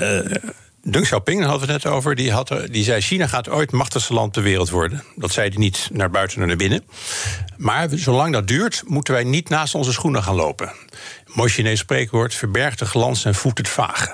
Deng 0.86 1.04
Xiaoping 1.04 1.40
daar 1.40 1.48
hadden 1.48 1.66
we 1.66 1.72
het 1.72 1.84
net 1.84 1.92
over. 1.92 2.14
Die, 2.14 2.32
had, 2.32 2.54
die 2.70 2.84
zei: 2.84 3.00
China 3.00 3.26
gaat 3.26 3.48
ooit 3.48 3.70
het 3.70 3.78
machtigste 3.78 4.14
land 4.14 4.32
ter 4.32 4.42
wereld 4.42 4.70
worden. 4.70 5.02
Dat 5.16 5.32
zei 5.32 5.48
hij 5.48 5.58
niet 5.58 5.88
naar 5.92 6.10
buiten 6.10 6.40
en 6.40 6.46
naar 6.46 6.56
binnen. 6.56 6.84
Maar 7.56 7.88
zolang 7.90 8.32
dat 8.32 8.48
duurt, 8.48 8.82
moeten 8.86 9.14
wij 9.14 9.24
niet 9.24 9.48
naast 9.48 9.74
onze 9.74 9.92
schoenen 9.92 10.22
gaan 10.22 10.34
lopen. 10.34 10.72
Mooi 11.34 11.50
Chinees 11.50 11.78
spreekwoord: 11.78 12.34
verberg 12.34 12.74
de 12.76 12.84
glans 12.84 13.24
en 13.24 13.34
voed 13.34 13.58
het 13.58 13.68
vage. 13.68 14.12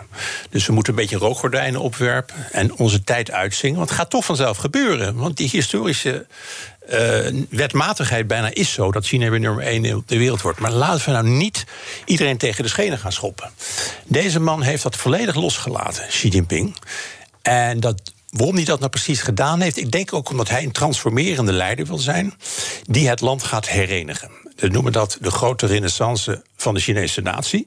Dus 0.50 0.66
we 0.66 0.72
moeten 0.72 0.92
een 0.92 0.98
beetje 0.98 1.16
rookgordijnen 1.16 1.80
opwerpen 1.80 2.52
en 2.52 2.76
onze 2.76 3.04
tijd 3.04 3.30
uitzingen. 3.30 3.76
Want 3.76 3.88
het 3.88 3.98
gaat 3.98 4.10
toch 4.10 4.24
vanzelf 4.24 4.56
gebeuren. 4.56 5.16
Want 5.16 5.36
die 5.36 5.48
historische 5.48 6.26
eh, 6.88 7.26
wetmatigheid 7.50 8.26
bijna 8.26 8.50
is 8.54 8.72
zo 8.72 8.92
dat 8.92 9.06
China 9.06 9.30
weer 9.30 9.40
nummer 9.40 9.64
één 9.64 9.96
op 9.96 10.08
de 10.08 10.18
wereld 10.18 10.42
wordt. 10.42 10.58
Maar 10.58 10.70
laten 10.70 11.04
we 11.04 11.10
nou 11.10 11.28
niet 11.28 11.64
iedereen 12.04 12.38
tegen 12.38 12.62
de 12.62 12.68
schenen 12.68 12.98
gaan 12.98 13.12
schoppen. 13.12 13.50
Deze 14.04 14.40
man 14.40 14.62
heeft 14.62 14.82
dat 14.82 14.96
volledig 14.96 15.34
losgelaten, 15.34 16.06
Xi 16.08 16.28
Jinping. 16.28 16.76
En 17.42 17.80
dat, 17.80 18.12
waarom 18.30 18.56
hij 18.56 18.64
dat 18.64 18.78
nou 18.78 18.90
precies 18.90 19.20
gedaan 19.20 19.60
heeft, 19.60 19.76
ik 19.76 19.90
denk 19.90 20.12
ook 20.12 20.30
omdat 20.30 20.48
hij 20.48 20.62
een 20.62 20.72
transformerende 20.72 21.52
leider 21.52 21.86
wil 21.86 21.98
zijn, 21.98 22.34
die 22.82 23.08
het 23.08 23.20
land 23.20 23.42
gaat 23.42 23.68
herenigen. 23.68 24.30
We 24.60 24.68
noemen 24.68 24.92
dat 24.92 25.18
de 25.20 25.30
grote 25.30 25.66
renaissance 25.66 26.42
van 26.56 26.74
de 26.74 26.80
Chinese 26.80 27.20
natie. 27.20 27.66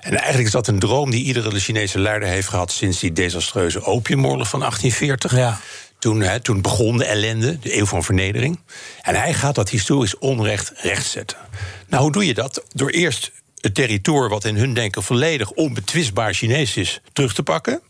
En 0.00 0.14
eigenlijk 0.14 0.46
is 0.46 0.52
dat 0.52 0.66
een 0.66 0.78
droom 0.78 1.10
die 1.10 1.24
iedere 1.24 1.60
Chinese 1.60 1.98
leider 1.98 2.28
heeft 2.28 2.48
gehad 2.48 2.72
sinds 2.72 2.98
die 2.98 3.12
desastreuze 3.12 3.84
opiumoorlog 3.84 4.48
van 4.48 4.58
1840. 4.58 5.36
Ja. 5.36 5.60
Toen, 5.98 6.24
toen 6.42 6.62
begon 6.62 6.96
de 6.98 7.04
ellende, 7.04 7.58
de 7.58 7.76
eeuw 7.76 7.86
van 7.86 8.04
vernedering. 8.04 8.58
En 9.02 9.14
hij 9.14 9.34
gaat 9.34 9.54
dat 9.54 9.68
historisch 9.68 10.18
onrecht 10.18 10.72
rechtzetten. 10.76 11.38
Nou, 11.88 12.02
hoe 12.02 12.12
doe 12.12 12.26
je 12.26 12.34
dat? 12.34 12.64
Door 12.74 12.90
eerst 12.90 13.32
het 13.60 13.74
territorium, 13.74 14.28
wat 14.28 14.44
in 14.44 14.56
hun 14.56 14.74
denken 14.74 15.02
volledig 15.02 15.50
onbetwistbaar 15.50 16.34
Chinees 16.34 16.76
is, 16.76 17.00
terug 17.12 17.34
te 17.34 17.42
pakken. 17.42 17.82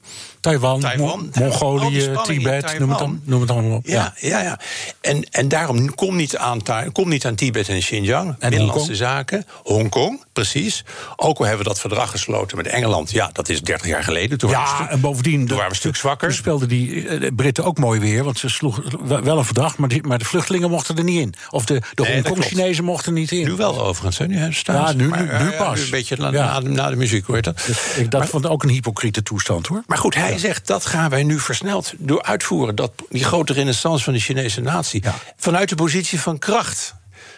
Taiwan, 0.43 0.83
Mo- 0.97 1.21
Mongolië, 1.35 2.11
Tibet, 2.23 2.79
noem 2.79 2.89
het, 2.91 2.99
dan, 2.99 3.21
noem 3.25 3.41
het 3.41 3.51
allemaal 3.51 3.77
op. 3.77 3.87
Ja, 3.87 4.15
ja, 4.17 4.43
ja. 4.43 4.59
En, 5.01 5.25
en 5.31 5.49
daarom 5.49 5.95
kom 5.95 6.17
niet, 6.17 6.37
aan, 6.37 6.61
kom 6.93 7.09
niet 7.09 7.27
aan 7.27 7.35
Tibet 7.35 7.69
en 7.69 7.79
Xinjiang. 7.79 8.39
Binnenlandse 8.39 8.79
Hongkong? 8.79 8.97
zaken. 8.97 9.47
Hongkong, 9.63 10.25
precies. 10.33 10.85
Ook 11.17 11.39
al 11.39 11.45
hebben 11.45 11.63
we 11.63 11.69
dat 11.69 11.81
verdrag 11.81 12.11
gesloten 12.11 12.57
met 12.57 12.67
Engeland. 12.67 13.11
Ja, 13.11 13.31
dat 13.33 13.49
is 13.49 13.61
30 13.63 13.87
jaar 13.87 14.05
geleden. 14.05 14.39
Toen 14.39 14.51
waren 14.51 14.65
we 14.65 14.71
een 14.71 14.77
Ja, 14.79 14.83
stuk- 14.85 14.95
en 14.95 15.01
bovendien. 15.01 15.39
toen 15.39 15.49
waren 15.49 15.65
we 15.65 15.71
een 15.71 15.75
stuk 15.81 15.97
zwakker. 15.97 16.29
Toen 16.29 16.37
speelden 16.37 16.69
die 16.69 17.09
eh, 17.09 17.31
Britten 17.37 17.65
ook 17.65 17.79
mooi 17.79 18.01
weer. 18.01 18.25
Want 18.25 18.39
ze 18.39 18.49
sloegen 18.49 19.07
wel 19.25 19.39
een 19.39 19.45
verdrag, 19.45 19.77
maar, 19.77 19.89
die, 19.89 20.03
maar 20.03 20.19
de 20.19 20.25
vluchtelingen 20.25 20.71
mochten 20.71 20.97
er 20.97 21.05
niet 21.05 21.21
in. 21.21 21.35
Of 21.51 21.65
de, 21.65 21.83
de 21.95 22.13
Hongkong-Chinezen 22.13 22.85
mochten 22.85 23.13
er 23.15 23.19
niet 23.19 23.31
in. 23.33 23.45
Nu 23.45 23.53
wel 23.53 23.81
overigens, 23.81 24.19
hè? 24.19 24.27
Nu 24.27 24.39
Ja, 24.63 24.93
nu- 24.93 25.09
Maar, 25.09 25.23
nu- 25.23 25.51
ja, 25.51 25.57
pas. 25.57 25.81
een 25.81 25.91
beetje 25.91 26.17
na, 26.17 26.31
Ja. 26.33 26.61
na, 26.61 26.69
na 26.69 26.91
de 26.91 26.97
muziek, 26.97 27.27
hoor 27.27 27.37
je 27.37 27.43
dat? 27.43 27.63
Dus 27.67 27.79
ik, 27.97 28.11
dat 28.11 28.27
vond 28.29 28.45
ik 28.45 28.51
ook 28.51 28.63
een 28.63 28.69
hypocriete 28.69 29.23
toestand 29.23 29.67
hoor. 29.67 29.83
Maar 29.87 29.99
goed, 29.99 30.15
hij 30.15 30.39
zegt 30.39 30.67
dat 30.67 30.87
gaan 30.87 31.11
wij 31.11 31.23
nu 31.23 31.39
versneld 31.41 31.93
door 31.99 32.23
uitvoeren. 32.23 32.75
Dat, 32.75 32.93
die 33.09 33.25
grote 33.25 33.53
renaissance 33.53 34.05
van 34.05 34.13
de 34.13 34.19
Chinese 34.21 34.61
natie. 34.61 35.03
Ja. 35.05 35.15
Vanuit 35.37 35.69
de 35.69 35.75
positie 35.75 36.21
van 36.21 36.39
kracht. 36.39 36.95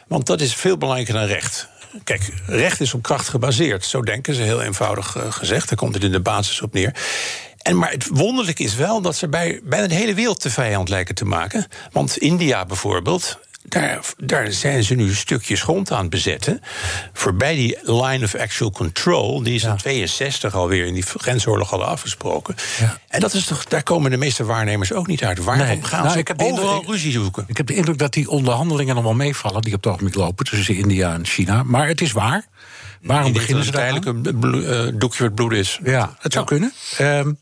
Want 0.09 0.27
dat 0.27 0.41
is 0.41 0.55
veel 0.55 0.79
belangrijker 0.79 1.15
dan 1.15 1.25
recht. 1.25 1.69
Kijk, 2.05 2.33
recht 2.47 2.81
is 2.81 2.95
op 2.95 3.03
kracht 3.03 3.29
gebaseerd. 3.29 3.85
Zo 3.85 4.03
denken 4.03 4.35
ze 4.35 4.43
heel 4.43 4.63
eenvoudig 4.63 5.17
eh, 5.17 5.33
gezegd. 5.33 5.69
Daar 5.69 5.79
komt 5.79 5.95
het 5.95 6.05
in 6.05 6.13
de 6.13 6.21
basis 6.21 6.63
op 6.63 6.73
neer. 6.73 6.95
En 7.63 7.79
maar 7.79 7.91
het 7.91 8.09
wonderlijke 8.11 8.63
is 8.63 8.75
wel 8.75 9.01
dat 9.01 9.17
ze 9.17 9.29
bij, 9.29 9.61
bijna 9.65 9.87
de 9.87 9.95
hele 9.95 10.15
wereld 10.15 10.43
de 10.43 10.51
vijand 10.51 10.89
lijken 10.89 11.15
te 11.15 11.25
maken. 11.25 11.67
Want 11.93 12.17
India 12.17 12.65
bijvoorbeeld. 12.65 13.39
Daar, 13.69 14.01
daar 14.17 14.53
zijn 14.53 14.85
ze 14.85 14.95
nu 14.95 15.15
stukjes 15.15 15.63
grond 15.63 15.93
aan 15.93 16.01
het 16.01 16.11
bezetten. 16.11 16.61
Voorbij 17.13 17.55
die 17.55 17.79
line 17.83 18.25
of 18.25 18.35
actual 18.35 18.71
control. 18.71 19.43
Die 19.43 19.59
ze 19.59 19.69
in 19.69 19.77
62 19.77 20.55
alweer 20.55 20.87
in 20.87 20.95
die 20.95 21.03
grensoorlog 21.03 21.71
hadden 21.71 21.89
afgesproken. 21.89 22.55
Ja. 22.79 22.99
En 23.09 23.21
dat 23.21 23.35
is 23.35 23.45
toch, 23.45 23.65
daar 23.65 23.83
komen 23.83 24.11
de 24.11 24.17
meeste 24.17 24.45
waarnemers 24.45 24.93
ook 24.93 25.07
niet 25.07 25.25
uit. 25.25 25.39
Waarom 25.45 25.67
Nee. 25.67 25.83
gaan 25.83 26.01
Nou, 26.01 26.13
ze 26.13 26.19
ik 26.19 26.29
heb 26.29 26.41
indruk- 26.41 26.59
overal 26.65 26.85
ruzie 26.87 27.13
zoeken? 27.13 27.45
Ik 27.47 27.57
heb 27.57 27.67
de 27.67 27.75
indruk 27.75 27.99
dat 27.99 28.13
die 28.13 28.29
onderhandelingen 28.31 28.95
nog 28.95 29.05
wel 29.05 29.15
meevallen. 29.15 29.63
die 29.63 29.75
op 29.75 29.83
het 29.85 29.93
ogenblik 29.93 30.15
lopen 30.15 30.45
tussen 30.45 30.75
India 30.77 31.15
en 31.15 31.27
China. 31.27 31.63
Maar 31.63 31.89
het 31.89 32.01
is 32.01 32.13
waar. 32.13 32.45
Waarom 33.03 33.33
beginnen 33.33 33.65
ze 33.65 33.71
daar? 33.71 33.87
het 33.95 34.05
uiteindelijk 34.07 34.45
een 34.67 34.89
eh, 34.93 34.99
doekje 34.99 35.25
het 35.25 35.35
bloed 35.35 35.53
is. 35.53 35.79
Ja, 35.85 36.17
het 36.19 36.33
zou 36.33 36.45
kunnen. 36.45 36.73
Ehm, 36.99 37.33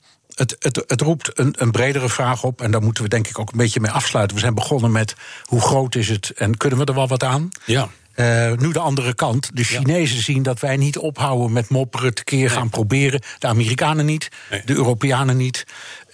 het, 0.42 0.57
het, 0.59 0.85
het 0.87 1.00
roept 1.00 1.38
een, 1.38 1.55
een 1.59 1.70
bredere 1.70 2.09
vraag 2.09 2.44
op. 2.44 2.61
En 2.62 2.70
daar 2.70 2.83
moeten 2.83 3.02
we 3.02 3.09
denk 3.09 3.28
ik 3.28 3.38
ook 3.38 3.52
een 3.52 3.59
beetje 3.59 3.81
mee 3.81 3.90
afsluiten. 3.90 4.37
We 4.37 4.42
zijn 4.42 4.55
begonnen 4.55 4.92
met 4.92 5.14
hoe 5.44 5.61
groot 5.61 5.94
is 5.94 6.09
het 6.09 6.31
en 6.31 6.57
kunnen 6.57 6.78
we 6.78 6.85
er 6.85 6.94
wel 6.94 7.09
wat 7.09 7.22
aan? 7.22 7.48
Ja. 7.64 7.88
Eh, 8.12 8.52
nu 8.52 8.72
de 8.72 8.78
andere 8.78 9.14
kant. 9.14 9.50
De 9.55 9.64
Chinezen 9.64 10.22
zien 10.22 10.42
dat 10.42 10.61
wij 10.61 10.76
niet 10.76 10.98
ophouden 10.98 11.52
met 11.52 11.68
mopperen, 11.68 12.14
tekeer 12.14 12.50
gaan 12.50 12.68
proberen. 12.68 13.20
De 13.38 13.46
Amerikanen 13.46 14.05
niet, 14.05 14.28
Nee. 14.50 14.62
de 14.64 14.74
Europeanen 14.74 15.37
niet. 15.37 15.64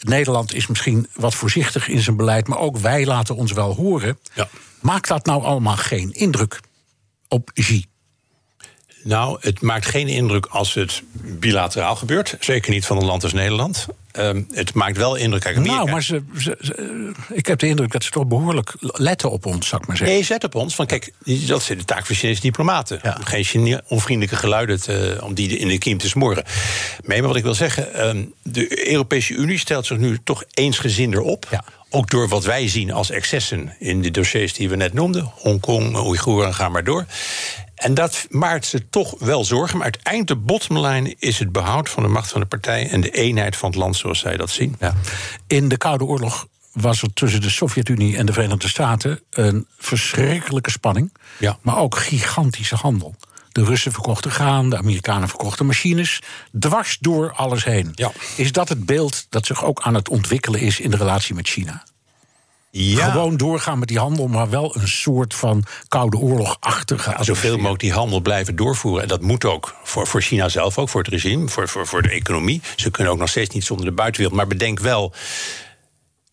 Nederland 0.01 0.55
is 0.55 0.67
misschien 0.67 1.09
wat 1.15 1.35
voorzichtig 1.35 1.89
in 1.89 2.01
zijn 2.01 2.17
beleid, 2.17 2.49
maar 2.49 2.59
ook 2.59 2.77
wij 2.77 3.07
laten 3.07 3.37
ons 3.37 3.53
wel 3.53 3.75
horen. 3.75 4.19
Ja. 4.35 4.49
Maakt 4.81 5.09
dat 5.09 5.27
nou 5.27 5.43
allemaal 5.43 5.77
geen 5.77 6.13
indruk 6.13 6.61
op 7.29 7.51
Xi? 7.55 7.85
Nou, 9.09 9.37
het 9.41 9.61
maakt 9.61 9.87
geen 9.87 10.09
indruk 10.09 10.47
als 10.47 10.75
het 10.75 11.03
bilateraal 11.23 11.97
gebeurt. 11.97 12.37
Zeker 12.41 12.71
niet 12.71 12.87
van 12.87 12.97
een 12.97 13.05
land 13.05 13.23
als 13.23 13.33
Nederland. 13.33 13.87
Ehm, 14.13 14.43
het 14.51 14.75
maakt 14.75 14.97
wel 14.97 15.15
indruk. 15.15 15.47
Amerika- 15.47 15.75
Nou, 15.75 15.91
maar 15.91 16.03
ze, 16.03 16.23
ze- 16.39 16.57
ze- 16.61 17.13
ik 17.33 17.47
heb 17.47 17.59
de 17.59 17.67
indruk 17.67 17.93
dat 17.93 18.05
ze 18.05 18.11
toch 18.11 18.27
behoorlijk 18.27 18.75
letten 18.81 19.31
op 19.31 19.47
ons, 19.47 19.69
zou 19.69 19.81
ik 19.83 19.89
maar 19.89 19.97
zeggen. 19.97 20.17
Nee, 20.17 20.25
zet 20.25 20.45
op 20.45 20.55
ons. 20.55 20.77
Want 20.77 20.89
kijk, 20.89 21.13
dat 21.25 21.61
is 21.61 21.67
de 21.67 21.85
taak 21.85 22.07
van 22.07 22.15
Chinese 22.17 22.41
diplomaten. 22.41 22.99
Ja. 23.03 23.19
Geen 23.25 23.45
Chine- 23.45 23.83
onvriendelijke 23.87 24.37
geluiden 24.41 24.81
te, 24.81 25.19
om 25.23 25.35
die 25.35 25.59
in 25.59 25.69
de 25.69 25.79
kiem 25.79 25.99
te 25.99 26.09
smoren. 26.09 26.45
Nee, 27.05 27.19
maar 27.19 27.29
wat 27.29 27.37
ik 27.37 27.43
wil 27.43 27.55
zeggen. 27.55 27.95
ehm, 27.95 28.25
de 28.43 28.91
Europese 28.93 29.35
Unie 29.35 29.59
stelt 29.59 29.87
zich 29.87 29.99
nu 29.99 30.19
toch 30.25 30.45
eensgezinder 30.55 31.21
op. 31.21 31.47
Ja. 31.51 31.65
Ook 31.91 32.11
door 32.11 32.29
wat 32.29 32.45
wij 32.45 32.69
zien 32.69 32.93
als 32.93 33.11
excessen 33.11 33.75
in 33.79 34.03
de 34.03 34.11
dossiers 34.11 34.53
die 34.55 34.69
we 34.69 34.77
net 34.77 34.93
noemden. 34.93 35.31
Hongkong, 35.35 35.97
Oeigoeren, 35.97 36.55
ga 36.55 36.69
maar 36.69 36.85
door. 36.85 37.07
En 37.79 37.95
dat 37.95 38.27
maakt 38.31 38.67
ze 38.67 38.89
toch 38.89 39.15
wel 39.19 39.45
zorgen. 39.45 39.77
Maar 39.77 39.85
uiteindelijk 39.85 40.27
de 40.41 40.47
bottomline 40.47 41.15
is 41.19 41.39
het 41.39 41.53
behoud 41.53 41.89
van 41.89 42.03
de 42.03 42.09
macht 42.09 42.31
van 42.31 42.41
de 42.41 42.47
partij... 42.47 42.89
en 42.91 43.01
de 43.01 43.11
eenheid 43.11 43.57
van 43.57 43.69
het 43.71 43.79
land 43.79 43.97
zoals 43.97 44.19
zij 44.19 44.37
dat 44.37 44.51
zien. 44.51 44.77
Ja. 44.79 44.95
In 45.47 45.69
de 45.69 45.77
Koude 45.77 46.05
Oorlog 46.05 46.47
was 46.73 47.03
er 47.03 47.13
tussen 47.13 47.41
de 47.41 47.51
Sovjet-Unie 47.51 48.17
en 48.17 48.27
de 48.27 48.33
Verenigde 48.33 48.69
Staten 48.69 49.21
een 49.31 49.67
verschrikkelijke 49.79 50.71
spanning, 50.71 51.13
Ja. 51.39 51.59
maar 51.63 51.77
ook 51.79 51.97
gigantische 51.99 52.75
handel. 52.75 53.15
De 53.53 53.65
Russen 53.65 53.93
verkochten 53.93 54.31
graan, 54.31 54.71
de 54.71 54.77
Amerikanen 54.77 55.29
verkochten 55.29 55.67
machines. 55.67 56.23
Dwars 56.59 56.97
door 57.01 57.33
alles 57.33 57.65
heen. 57.65 57.91
Ja. 57.95 58.13
Is 58.37 58.53
dat 58.53 58.69
het 58.69 58.87
beeld 58.87 59.27
dat 59.29 59.47
zich 59.47 59.65
ook 59.65 59.81
aan 59.83 59.95
het 59.95 60.09
ontwikkelen 60.09 60.61
is 60.61 60.81
in 60.81 60.91
de 60.91 60.97
relatie 60.97 61.35
met 61.35 61.49
China? 61.49 61.85
Ja. 62.71 63.11
Gewoon 63.11 63.37
doorgaan 63.37 63.79
met 63.79 63.89
die 63.89 63.99
handel, 63.99 64.27
maar 64.27 64.51
wel 64.51 64.77
een 64.77 64.89
soort 64.89 65.35
van 65.35 65.65
koude 65.89 66.17
oorlogachtige. 66.17 67.17
Zoveel 67.21 67.57
mogelijk 67.57 67.81
die 67.81 67.93
handel 67.93 68.21
blijven 68.21 68.57
doorvoeren. 68.57 69.03
En 69.03 69.09
dat 69.09 69.21
moet 69.21 69.45
ook 69.45 69.75
voor, 69.83 70.07
voor 70.07 70.23
China 70.23 70.49
zelf, 70.49 70.79
ook 70.79 70.89
voor 70.89 71.03
het 71.03 71.11
regime, 71.11 71.49
voor, 71.49 71.69
voor, 71.69 71.87
voor 71.87 72.03
de 72.03 72.11
economie. 72.11 72.63
Ze 72.77 72.91
kunnen 72.91 73.13
ook 73.13 73.19
nog 73.19 73.29
steeds 73.29 73.55
niet 73.55 73.65
zonder 73.65 73.87
de 73.87 73.93
buitenwereld. 73.93 74.39
Maar 74.39 74.49
bedenk 74.49 74.81
wel, 74.81 75.13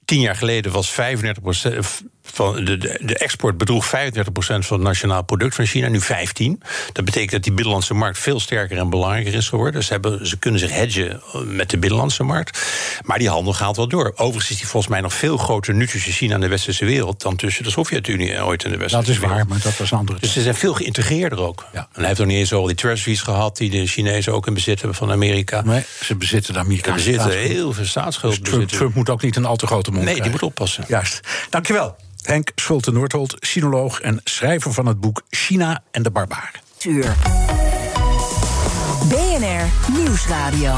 tien 0.06 0.20
jaar 0.20 0.36
geleden 0.36 0.72
was 0.72 0.92
35 0.92 2.02
van 2.34 2.66
de, 2.66 2.78
de, 2.78 3.00
de 3.02 3.18
export 3.18 3.58
bedroeg 3.58 3.86
35% 3.88 3.90
van 4.40 4.58
het 4.78 4.82
nationaal 4.82 5.24
product 5.24 5.56
van 5.56 5.66
China, 5.66 5.88
nu 5.88 6.02
15. 6.02 6.62
Dat 6.94 7.06
betekent 7.06 7.32
dat 7.32 7.44
die 7.44 7.52
binnenlandse 7.52 7.94
markt 7.94 8.20
veel 8.20 8.40
sterker 8.40 8.78
en 8.78 8.90
belangrijker 8.90 9.34
is 9.34 9.50
geworden. 9.50 9.84
Ze, 9.84 9.92
hebben, 9.92 10.28
ze 10.28 10.38
kunnen 10.38 10.60
zich 10.60 10.72
hedgen 10.72 11.22
met 11.46 11.70
de 11.70 11.78
binnenlandse 11.78 12.24
markt. 12.24 12.62
Maar 13.04 13.18
die 13.20 13.30
handel 13.30 13.54
gaat 13.54 13.76
wel 13.76 13.88
door. 13.88 14.12
Overigens 14.16 14.50
is 14.50 14.58
die 14.58 14.68
volgens 14.68 14.92
mij 14.92 15.02
nog 15.02 15.14
veel 15.14 15.38
groter 15.38 15.74
nu 15.74 15.88
tussen 15.88 16.12
China 16.12 16.34
en 16.34 16.40
de 16.42 16.48
westerse 16.48 16.86
wereld 16.86 17.22
dan 17.22 17.36
tussen 17.36 17.64
de 17.64 17.70
Sovjet-Unie 17.70 18.34
en 18.34 18.44
ooit 18.44 18.64
in 18.64 18.72
de 18.72 18.78
westerse 18.78 19.06
Dat 19.06 19.14
is 19.16 19.20
wereld. 19.20 19.38
waar, 19.38 19.48
maar 19.48 19.62
dat 19.62 19.78
was 19.78 19.92
een 19.92 19.98
andere. 19.98 20.20
Dus 20.20 20.34
ze 20.34 20.42
zijn 20.42 20.56
veel 20.56 20.74
geïntegreerder 20.74 21.40
ook. 21.40 21.66
Ja. 21.74 21.80
En 21.80 21.88
hij 21.94 22.06
heeft 22.06 22.20
nog 22.20 22.28
niet 22.28 22.38
eens 22.38 22.54
al 22.54 22.66
die 22.66 22.76
treasuries 22.76 23.22
gehad 23.22 23.58
die 23.58 23.70
de 23.70 23.88
Chinezen 23.88 24.34
ook 24.34 24.48
in 24.48 24.54
bezit 24.54 24.80
hebben 24.80 24.98
van 24.98 25.12
Amerika. 25.12 25.62
Nee, 25.62 25.84
ze 26.04 26.16
bezitten 26.16 26.54
de 26.54 26.60
Ze 26.60 26.66
Amerikaanse 26.66 27.04
bezitten 27.04 27.22
staatsschuld. 27.32 27.58
heel 27.58 27.74
veel 27.74 27.86
staatsschuld. 27.86 28.32
Dus 28.32 28.42
Trump, 28.42 28.54
bezitten. 28.60 28.78
Trump 28.78 28.96
moet 28.96 29.10
ook 29.10 29.22
niet 29.22 29.36
een 29.36 29.46
al 29.46 29.56
te 29.56 29.68
grote 29.68 29.92
mond 29.92 30.06
nee, 30.06 30.22
die 30.22 30.32
moet 30.32 30.44
oppassen. 30.44 30.84
Juist. 30.88 31.20
Dankjewel. 31.50 31.96
Henk 32.26 32.52
Schulte-Noordholt, 32.56 33.36
sinoloog 33.40 34.02
en 34.02 34.20
schrijver 34.24 34.74
van 34.74 34.86
het 34.86 35.00
boek 35.00 35.22
China 35.30 35.84
en 35.92 36.04
de 36.04 36.12
Barbaren. 36.12 36.60
Uur. 36.86 37.16
BNR 39.10 39.94
Nieuwsradio. 39.98 40.76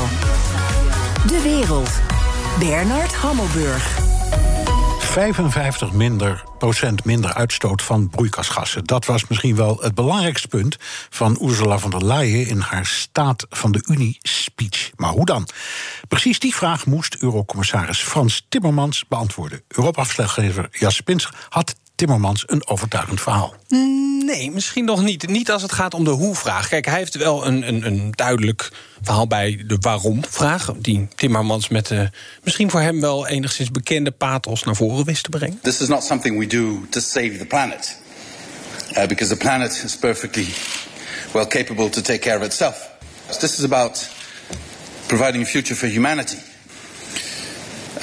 De 1.27 1.41
wereld. 1.43 1.89
Bernard 2.60 3.13
Hammelburg. 3.13 4.07
55 5.17 5.91
minder, 5.91 6.43
procent 6.58 7.06
minder 7.06 7.34
uitstoot 7.34 7.82
van 7.82 8.10
broeikasgassen. 8.10 8.84
Dat 8.84 9.06
was 9.06 9.27
misschien 9.27 9.56
wel 9.56 9.77
het 9.82 9.95
belangrijkste 9.95 10.47
punt 10.47 10.77
van 11.10 11.39
Ursula 11.41 11.80
von 11.80 11.89
der 11.89 12.06
Leyen 12.06 12.47
in 12.47 12.60
haar 12.60 12.86
Staat 12.86 13.45
van 13.49 13.71
de 13.71 13.84
Unie 13.88 14.17
speech. 14.21 14.91
Maar 14.95 15.10
hoe 15.10 15.25
dan? 15.25 15.47
Precies 16.08 16.39
die 16.39 16.56
vraag 16.56 16.86
moest 16.86 17.15
Eurocommissaris 17.19 17.99
Frans 17.99 18.45
Timmermans 18.49 19.06
beantwoorden. 19.08 19.62
Europa-verslaggever 19.67 20.69
Pins 21.03 21.30
had 21.49 21.75
Timmermans 21.95 22.43
een 22.47 22.67
overtuigend 22.67 23.21
verhaal. 23.21 23.53
Nee, 24.25 24.51
misschien 24.51 24.86
nog 24.86 25.03
niet. 25.03 25.27
Niet 25.27 25.51
als 25.51 25.62
het 25.62 25.71
gaat 25.71 25.93
om 25.93 26.03
de 26.03 26.10
hoe-vraag. 26.10 26.67
Kijk, 26.67 26.86
hij 26.86 26.97
heeft 26.97 27.15
wel 27.15 27.45
een, 27.45 27.67
een, 27.67 27.86
een 27.86 28.12
duidelijk 28.12 28.71
verhaal 29.01 29.27
bij 29.27 29.63
de 29.67 29.77
waarom-vraag. 29.79 30.73
Die 30.77 31.07
Timmermans 31.15 31.67
met 31.67 31.88
de 31.88 32.10
misschien 32.43 32.69
voor 32.69 32.81
hem 32.81 33.01
wel 33.01 33.27
enigszins 33.27 33.71
bekende 33.71 34.12
pathos 34.12 34.63
naar 34.63 34.75
voren 34.75 35.05
wist 35.05 35.23
te 35.23 35.29
brengen. 35.29 35.60
This 35.62 35.81
is 35.81 35.88
not 35.88 36.03
something 36.03 36.39
we 36.39 36.47
do 36.47 36.86
to 36.89 36.99
save 36.99 37.38
the 37.38 37.45
planet, 37.45 37.97
uh, 38.89 39.05
because 39.05 39.29
the 39.29 39.38
planet 39.38 39.81
is 39.83 39.97
perfectly 39.97 40.47
well 41.31 41.47
capable 41.47 41.89
to 41.89 42.01
take 42.01 42.19
care 42.19 42.38
of 42.38 42.43
itself. 42.43 42.89
This 43.39 43.57
is 43.57 43.63
about 43.63 44.10
providing 45.07 45.43
a 45.43 45.45
future 45.45 45.75
for 45.75 45.88
humanity. 45.88 46.38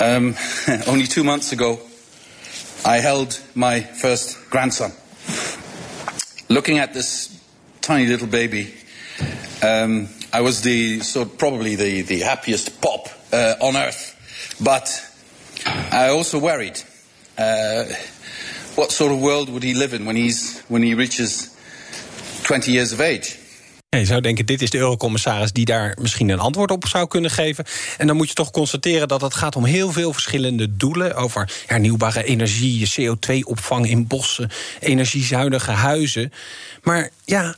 Um, 0.01 0.35
only 0.87 1.07
two 1.07 1.25
months 1.25 1.53
ago, 1.53 1.81
I 2.85 2.97
held 3.01 3.41
my 3.55 3.81
first 3.81 4.51
grandson. 4.51 4.93
Looking 6.49 6.79
at 6.79 6.93
this 6.93 7.31
tiny 7.81 8.07
little 8.07 8.27
baby, 8.27 8.75
um, 9.63 10.09
I 10.35 10.41
was 10.41 10.63
the 10.63 11.01
so 11.01 11.25
probably 11.25 11.77
the, 11.77 12.03
the 12.03 12.21
happiest 12.25 12.81
pop 12.81 13.09
uh, 13.33 13.55
on 13.61 13.77
earth, 13.77 14.17
but 14.59 14.89
I 15.93 16.09
also 16.09 16.41
worried. 16.41 16.83
Uh, 17.39 17.85
what 18.75 18.91
sort 18.91 19.13
of 19.13 19.21
world 19.21 19.49
would 19.49 19.63
he 19.63 19.75
live 19.75 19.95
in 19.95 20.05
when 20.05 20.17
he's 20.17 20.61
when 20.69 20.83
he 20.83 20.95
reaches 20.95 21.55
20 22.43 22.73
years 22.73 22.93
of 22.93 23.01
age? 23.01 23.39
Je 23.89 24.05
zou 24.05 24.21
denken, 24.21 24.47
dit 24.47 24.63
is 24.63 24.71
de 24.71 24.79
eurocommissaris 24.79 25.53
die 25.53 25.65
daar 25.65 25.97
misschien 26.01 26.29
een 26.29 26.39
antwoord 26.39 26.71
op 26.71 26.87
zou 26.87 27.09
kunnen 27.09 27.31
geven. 27.31 27.65
En 27.99 28.07
dan 28.07 28.17
moet 28.17 28.29
je 28.29 28.35
toch 28.35 28.51
constateren 28.51 29.09
dat 29.09 29.21
het 29.21 29.35
gaat 29.35 29.57
om 29.57 29.65
heel 29.65 29.93
veel 29.93 30.13
verschillende 30.13 30.77
doelen. 30.77 31.17
Over 31.17 31.53
hernieuwbare 31.67 32.25
energie, 32.25 32.91
CO2-opvang 32.91 33.89
in 33.89 34.07
bossen, 34.07 34.51
energiezuinige 34.81 35.71
huizen. 35.71 36.33
Maar 36.83 37.11
ja, 37.25 37.57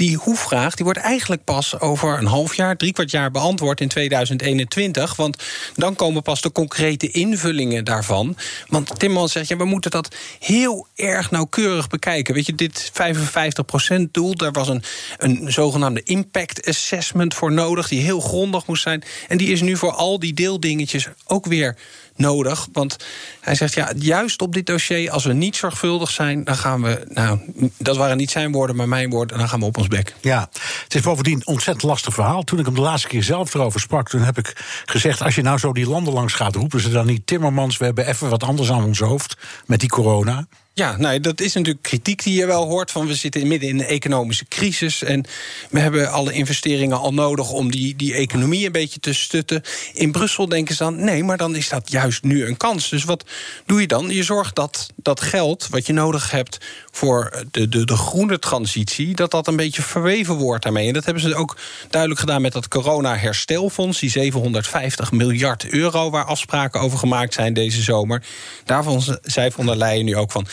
die 0.00 0.16
hoe-vraag 0.16 0.74
die 0.74 0.84
wordt 0.84 1.00
eigenlijk 1.00 1.44
pas 1.44 1.80
over 1.80 2.18
een 2.18 2.26
half 2.26 2.54
jaar, 2.54 2.76
drie 2.76 2.92
kwart 2.92 3.10
jaar 3.10 3.30
beantwoord 3.30 3.80
in 3.80 3.88
2021. 3.88 5.16
Want 5.16 5.42
dan 5.74 5.94
komen 5.94 6.22
pas 6.22 6.40
de 6.40 6.52
concrete 6.52 7.10
invullingen 7.10 7.84
daarvan. 7.84 8.36
Want 8.68 8.98
Timmermans 8.98 9.32
zegt, 9.32 9.48
ja, 9.48 9.56
we 9.56 9.64
moeten 9.64 9.90
dat 9.90 10.16
heel 10.38 10.86
erg 10.94 11.30
nauwkeurig 11.30 11.88
bekijken. 11.88 12.34
Weet 12.34 12.46
je, 12.46 12.54
dit 12.54 12.92
55%-doel, 12.92 14.34
daar 14.34 14.52
was 14.52 14.68
een, 14.68 14.82
een 15.18 15.52
zogenaamde 15.52 16.02
impact 16.02 16.66
assessment 16.66 17.34
voor 17.34 17.52
nodig, 17.52 17.88
die 17.88 18.00
heel 18.00 18.20
grondig 18.20 18.66
moest 18.66 18.82
zijn. 18.82 19.02
En 19.28 19.36
die 19.36 19.48
is 19.48 19.60
nu 19.60 19.76
voor 19.76 19.92
al 19.92 20.18
die 20.18 20.34
deeldingetjes 20.34 21.08
ook 21.26 21.46
weer 21.46 21.76
nodig. 22.20 22.68
Want 22.72 22.96
hij 23.40 23.54
zegt, 23.54 23.74
ja, 23.74 23.92
juist 23.96 24.42
op 24.42 24.52
dit 24.52 24.66
dossier, 24.66 25.10
als 25.10 25.24
we 25.24 25.32
niet 25.32 25.56
zorgvuldig 25.56 26.10
zijn, 26.10 26.44
dan 26.44 26.56
gaan 26.56 26.82
we, 26.82 27.06
nou, 27.08 27.38
dat 27.78 27.96
waren 27.96 28.16
niet 28.16 28.30
zijn 28.30 28.52
woorden, 28.52 28.76
maar 28.76 28.88
mijn 28.88 29.10
woorden, 29.10 29.38
dan 29.38 29.48
gaan 29.48 29.60
we 29.60 29.66
op 29.66 29.76
ons 29.76 29.88
bek. 29.88 30.14
Ja, 30.20 30.48
het 30.84 30.94
is 30.94 31.00
bovendien 31.00 31.34
een 31.34 31.46
ontzettend 31.46 31.84
lastig 31.84 32.14
verhaal. 32.14 32.42
Toen 32.42 32.58
ik 32.58 32.64
hem 32.64 32.74
de 32.74 32.80
laatste 32.80 33.08
keer 33.08 33.22
zelf 33.22 33.54
erover 33.54 33.80
sprak, 33.80 34.08
toen 34.08 34.22
heb 34.22 34.38
ik 34.38 34.82
gezegd: 34.84 35.22
als 35.22 35.34
je 35.34 35.42
nou 35.42 35.58
zo 35.58 35.72
die 35.72 35.88
landen 35.88 36.12
langs 36.12 36.34
gaat, 36.34 36.54
roepen 36.54 36.80
ze 36.80 36.90
dan 36.90 37.06
niet 37.06 37.26
Timmermans, 37.26 37.76
we 37.76 37.84
hebben 37.84 38.06
even 38.06 38.30
wat 38.30 38.42
anders 38.42 38.70
aan 38.70 38.84
ons 38.84 38.98
hoofd 38.98 39.36
met 39.66 39.80
die 39.80 39.88
corona. 39.88 40.46
Ja, 40.80 40.96
nou, 40.96 41.20
dat 41.20 41.40
is 41.40 41.54
natuurlijk 41.54 41.82
kritiek 41.82 42.22
die 42.22 42.34
je 42.34 42.46
wel 42.46 42.66
hoort. 42.66 42.90
Van 42.90 43.06
we 43.06 43.14
zitten 43.14 43.46
midden 43.46 43.68
in 43.68 43.78
een 43.78 43.86
economische 43.86 44.44
crisis. 44.48 45.02
En 45.02 45.24
we 45.70 45.80
hebben 45.80 46.10
alle 46.10 46.32
investeringen 46.32 46.98
al 46.98 47.14
nodig 47.14 47.50
om 47.50 47.70
die, 47.70 47.96
die 47.96 48.14
economie 48.14 48.66
een 48.66 48.72
beetje 48.72 49.00
te 49.00 49.12
stutten. 49.12 49.62
In 49.92 50.12
Brussel 50.12 50.48
denken 50.48 50.74
ze 50.74 50.82
dan: 50.82 51.04
nee, 51.04 51.24
maar 51.24 51.36
dan 51.36 51.56
is 51.56 51.68
dat 51.68 51.90
juist 51.90 52.22
nu 52.22 52.46
een 52.46 52.56
kans. 52.56 52.88
Dus 52.88 53.04
wat 53.04 53.24
doe 53.66 53.80
je 53.80 53.86
dan? 53.86 54.08
Je 54.08 54.22
zorgt 54.22 54.54
dat 54.54 54.88
dat 54.96 55.20
geld 55.20 55.68
wat 55.70 55.86
je 55.86 55.92
nodig 55.92 56.30
hebt 56.30 56.58
voor 56.90 57.44
de, 57.50 57.68
de, 57.68 57.84
de 57.84 57.96
groene 57.96 58.38
transitie, 58.38 59.14
dat 59.14 59.30
dat 59.30 59.46
een 59.46 59.56
beetje 59.56 59.82
verweven 59.82 60.34
wordt 60.34 60.62
daarmee. 60.62 60.86
En 60.86 60.94
dat 60.94 61.04
hebben 61.04 61.22
ze 61.22 61.34
ook 61.34 61.56
duidelijk 61.90 62.20
gedaan 62.20 62.42
met 62.42 62.52
dat 62.52 62.68
corona-herstelfonds, 62.68 64.00
die 64.00 64.10
750 64.10 65.12
miljard 65.12 65.68
euro, 65.68 66.10
waar 66.10 66.24
afspraken 66.24 66.80
over 66.80 66.98
gemaakt 66.98 67.34
zijn 67.34 67.54
deze 67.54 67.82
zomer. 67.82 68.22
Daarvan 68.64 69.18
zei 69.22 69.50
von 69.50 69.66
der 69.66 69.76
Leyen 69.76 70.04
nu 70.04 70.16
ook 70.16 70.30
van 70.30 70.46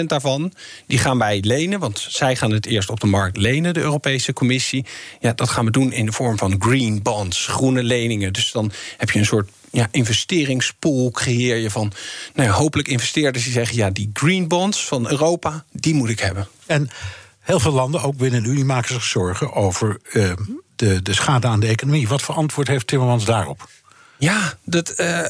30% 0.00 0.04
daarvan, 0.06 0.52
die 0.86 0.98
gaan 0.98 1.18
wij 1.18 1.40
lenen, 1.40 1.80
want 1.80 2.06
zij 2.08 2.36
gaan 2.36 2.50
het 2.50 2.66
eerst 2.66 2.90
op 2.90 3.00
de 3.00 3.06
markt 3.06 3.36
lenen, 3.36 3.74
de 3.74 3.80
Europese 3.80 4.32
Commissie. 4.32 4.86
Ja, 5.20 5.32
dat 5.32 5.48
gaan 5.48 5.64
we 5.64 5.70
doen 5.70 5.92
in 5.92 6.06
de 6.06 6.12
vorm 6.12 6.38
van 6.38 6.56
green 6.58 7.02
bonds, 7.02 7.46
groene 7.46 7.82
leningen. 7.82 8.32
Dus 8.32 8.52
dan 8.52 8.72
heb 8.96 9.10
je 9.10 9.18
een 9.18 9.26
soort 9.26 9.50
ja, 9.70 9.88
investeringspool 9.90 11.10
creëer 11.10 11.56
je 11.56 11.70
van 11.70 11.92
nou 12.34 12.48
ja, 12.48 12.54
hopelijk 12.54 12.88
investeerders 12.88 13.44
die 13.44 13.52
zeggen: 13.52 13.76
ja, 13.76 13.90
die 13.90 14.10
green 14.12 14.48
bonds 14.48 14.86
van 14.86 15.10
Europa, 15.10 15.64
die 15.72 15.94
moet 15.94 16.08
ik 16.08 16.20
hebben. 16.20 16.48
En 16.66 16.90
heel 17.40 17.60
veel 17.60 17.72
landen, 17.72 18.02
ook 18.02 18.16
binnen 18.16 18.42
de 18.42 18.48
Unie, 18.48 18.64
maken 18.64 18.94
zich 18.94 19.04
zorgen 19.04 19.52
over 19.52 20.00
eh, 20.12 20.32
de, 20.76 21.02
de 21.02 21.14
schade 21.14 21.46
aan 21.46 21.60
de 21.60 21.66
economie. 21.66 22.08
Wat 22.08 22.22
voor 22.22 22.34
antwoord 22.34 22.68
heeft 22.68 22.86
Timmermans 22.86 23.24
daarop? 23.24 23.68
Ja, 24.18 24.54
dat. 24.64 24.88
eh, 24.88 25.24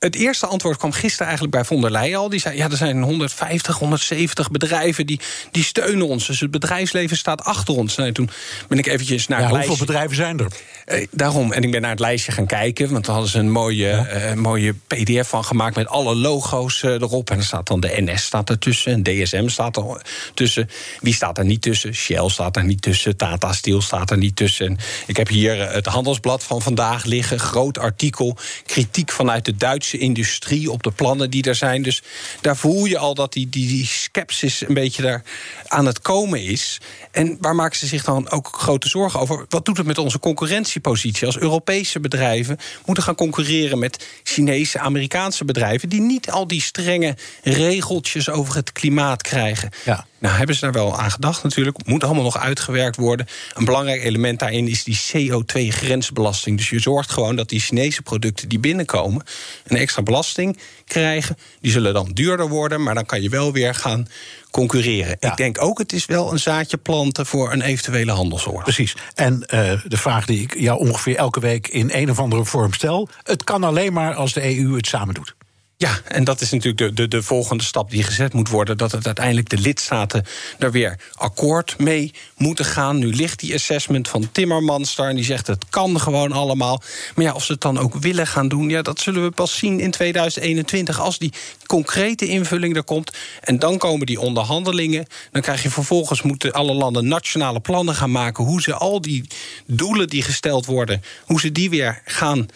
het 0.00 0.14
eerste 0.14 0.46
antwoord 0.46 0.76
kwam 0.76 0.92
gisteren 0.92 1.26
eigenlijk 1.26 1.54
bij 1.56 1.64
von 1.64 1.80
der 1.80 1.90
Leyen 1.90 2.18
al. 2.18 2.28
Die 2.28 2.40
zei, 2.40 2.56
ja, 2.56 2.70
er 2.70 2.76
zijn 2.76 3.02
150, 3.02 3.78
170 3.78 4.50
bedrijven 4.50 5.06
die, 5.06 5.20
die 5.50 5.64
steunen 5.64 6.06
ons. 6.06 6.26
Dus 6.26 6.40
het 6.40 6.50
bedrijfsleven 6.50 7.16
staat 7.16 7.44
achter 7.44 7.74
ons. 7.74 7.96
Nou, 7.96 8.12
toen 8.12 8.30
ben 8.68 8.78
ik 8.78 8.86
eventjes 8.86 9.26
naar 9.26 9.40
Ja, 9.40 9.44
het 9.44 9.54
hoeveel 9.54 9.68
lijstje... 9.68 9.86
bedrijven 9.86 10.16
zijn 10.16 10.38
er? 10.38 10.46
Eh, 10.84 11.06
daarom, 11.10 11.52
en 11.52 11.62
ik 11.62 11.70
ben 11.70 11.80
naar 11.80 11.90
het 11.90 12.00
lijstje 12.00 12.32
gaan 12.32 12.46
kijken. 12.46 12.90
Want 12.90 13.04
daar 13.04 13.14
hadden 13.14 13.32
ze 13.32 13.38
een 13.38 13.50
mooie, 13.50 13.90
eh, 13.90 14.34
mooie 14.34 14.74
pdf 14.86 15.28
van 15.28 15.44
gemaakt... 15.44 15.76
met 15.76 15.88
alle 15.88 16.14
logo's 16.14 16.82
eh, 16.82 16.90
erop. 16.90 17.30
En 17.30 17.36
er 17.36 17.44
staat 17.44 17.66
dan 17.66 17.80
de 17.80 17.94
NS 17.96 18.24
staat 18.24 18.50
ertussen. 18.50 18.92
En 18.92 19.02
DSM 19.02 19.48
staat 19.48 19.76
er 19.76 20.02
tussen. 20.34 20.70
Wie 21.00 21.14
staat 21.14 21.38
er 21.38 21.44
niet 21.44 21.62
tussen? 21.62 21.94
Shell 21.94 22.28
staat 22.28 22.56
er 22.56 22.64
niet 22.64 22.82
tussen. 22.82 23.16
Tata 23.16 23.52
Steel 23.52 23.82
staat 23.82 24.10
er 24.10 24.18
niet 24.18 24.36
tussen. 24.36 24.66
En 24.66 24.78
ik 25.06 25.16
heb 25.16 25.28
hier 25.28 25.60
eh, 25.60 25.74
het 25.74 25.86
handelsblad 25.86 26.44
van 26.44 26.62
vandaag 26.62 27.04
liggen. 27.04 27.40
Groot 27.40 27.78
artikel. 27.78 28.36
Kritiek 28.66 29.10
vanuit 29.10 29.44
de 29.44 29.56
Duitse 29.56 29.89
industrie 29.98 30.70
op 30.70 30.82
de 30.82 30.90
plannen 30.90 31.30
die 31.30 31.42
er 31.42 31.54
zijn. 31.54 31.82
Dus 31.82 32.02
daar 32.40 32.56
voel 32.56 32.84
je 32.84 32.98
al 32.98 33.14
dat 33.14 33.32
die, 33.32 33.48
die, 33.48 33.68
die 33.68 33.86
skepsis 33.86 34.68
een 34.68 34.74
beetje 34.74 35.02
daar 35.02 35.22
aan 35.66 35.86
het 35.86 36.00
komen 36.00 36.42
is. 36.42 36.80
En 37.10 37.36
waar 37.40 37.54
maken 37.54 37.78
ze 37.78 37.86
zich 37.86 38.04
dan 38.04 38.30
ook 38.30 38.48
grote 38.52 38.88
zorgen 38.88 39.20
over? 39.20 39.44
Wat 39.48 39.64
doet 39.64 39.76
het 39.76 39.86
met 39.86 39.98
onze 39.98 40.18
concurrentiepositie 40.18 41.26
als 41.26 41.38
Europese 41.38 42.00
bedrijven 42.00 42.58
moeten 42.86 43.04
gaan 43.04 43.14
concurreren 43.14 43.78
met 43.78 44.06
Chinese, 44.22 44.78
Amerikaanse 44.78 45.44
bedrijven 45.44 45.88
die 45.88 46.00
niet 46.00 46.30
al 46.30 46.46
die 46.46 46.62
strenge 46.62 47.16
regeltjes 47.42 48.28
over 48.28 48.54
het 48.54 48.72
klimaat 48.72 49.22
krijgen? 49.22 49.70
Ja. 49.84 50.06
Nou, 50.20 50.36
hebben 50.36 50.54
ze 50.54 50.60
daar 50.60 50.72
wel 50.72 50.98
aan 50.98 51.10
gedacht 51.10 51.42
natuurlijk. 51.42 51.86
Moet 51.86 52.04
allemaal 52.04 52.22
nog 52.22 52.38
uitgewerkt 52.38 52.96
worden. 52.96 53.26
Een 53.54 53.64
belangrijk 53.64 54.02
element 54.02 54.38
daarin 54.38 54.68
is 54.68 54.84
die 54.84 55.00
CO2-grensbelasting. 55.12 56.56
Dus 56.56 56.70
je 56.70 56.78
zorgt 56.78 57.10
gewoon 57.10 57.36
dat 57.36 57.48
die 57.48 57.60
Chinese 57.60 58.02
producten 58.02 58.48
die 58.48 58.58
binnenkomen... 58.58 59.24
een 59.66 59.76
extra 59.76 60.02
belasting 60.02 60.58
krijgen. 60.84 61.36
Die 61.60 61.72
zullen 61.72 61.94
dan 61.94 62.10
duurder 62.12 62.48
worden, 62.48 62.82
maar 62.82 62.94
dan 62.94 63.06
kan 63.06 63.22
je 63.22 63.28
wel 63.28 63.52
weer 63.52 63.74
gaan 63.74 64.08
concurreren. 64.50 65.16
Ik 65.20 65.36
denk 65.36 65.62
ook, 65.62 65.78
het 65.78 65.92
is 65.92 66.06
wel 66.06 66.32
een 66.32 66.38
zaadje 66.38 66.76
planten 66.76 67.26
voor 67.26 67.52
een 67.52 67.62
eventuele 67.62 68.12
handelsoorlog. 68.12 68.62
Precies. 68.62 68.96
En 69.14 69.34
uh, 69.34 69.72
de 69.84 69.96
vraag 69.96 70.26
die 70.26 70.42
ik 70.42 70.58
jou 70.58 70.78
ongeveer 70.78 71.16
elke 71.16 71.40
week 71.40 71.68
in 71.68 71.90
een 71.92 72.10
of 72.10 72.18
andere 72.18 72.44
vorm 72.44 72.72
stel: 72.72 73.08
het 73.22 73.44
kan 73.44 73.64
alleen 73.64 73.92
maar 73.92 74.14
als 74.14 74.32
de 74.32 74.58
EU 74.58 74.76
het 74.76 74.86
samen 74.86 75.14
doet. 75.14 75.34
Ja, 75.80 76.00
en 76.04 76.24
dat 76.24 76.40
is 76.40 76.50
natuurlijk 76.50 76.78
de, 76.78 76.92
de, 76.92 77.08
de 77.08 77.22
volgende 77.22 77.64
stap 77.64 77.90
die 77.90 78.02
gezet 78.02 78.32
moet 78.32 78.48
worden. 78.48 78.78
Dat 78.78 78.92
het 78.92 79.06
uiteindelijk 79.06 79.48
de 79.48 79.58
lidstaten 79.58 80.24
daar 80.58 80.70
weer 80.70 80.98
akkoord 81.14 81.78
mee 81.78 82.12
moeten 82.36 82.64
gaan. 82.64 82.98
Nu 82.98 83.14
ligt 83.14 83.40
die 83.40 83.54
assessment 83.54 84.08
van 84.08 84.32
Timmermans 84.32 84.94
daar 84.94 85.08
en 85.08 85.14
die 85.16 85.24
zegt 85.24 85.46
het 85.46 85.64
kan 85.70 86.00
gewoon 86.00 86.32
allemaal. 86.32 86.82
Maar 87.14 87.24
ja, 87.24 87.32
of 87.32 87.44
ze 87.44 87.52
het 87.52 87.60
dan 87.60 87.78
ook 87.78 87.94
willen 87.94 88.26
gaan 88.26 88.48
doen, 88.48 88.68
ja, 88.68 88.82
dat 88.82 89.00
zullen 89.00 89.22
we 89.22 89.30
pas 89.30 89.56
zien 89.56 89.80
in 89.80 89.90
2021 89.90 91.00
als 91.00 91.18
die 91.18 91.32
concrete 91.66 92.26
invulling 92.26 92.76
er 92.76 92.84
komt. 92.84 93.16
En 93.40 93.58
dan 93.58 93.78
komen 93.78 94.06
die 94.06 94.20
onderhandelingen. 94.20 95.06
Dan 95.30 95.42
krijg 95.42 95.62
je 95.62 95.70
vervolgens 95.70 96.22
moeten 96.22 96.52
alle 96.52 96.74
landen 96.74 97.08
nationale 97.08 97.60
plannen 97.60 97.94
gaan 97.94 98.10
maken 98.10 98.44
hoe 98.44 98.62
ze 98.62 98.74
al 98.74 99.00
die 99.00 99.26
doelen 99.66 100.08
die 100.08 100.22
gesteld 100.22 100.66
worden, 100.66 101.02
hoe 101.24 101.40
ze 101.40 101.52
die 101.52 101.70
weer 101.70 102.02
gaan 102.04 102.48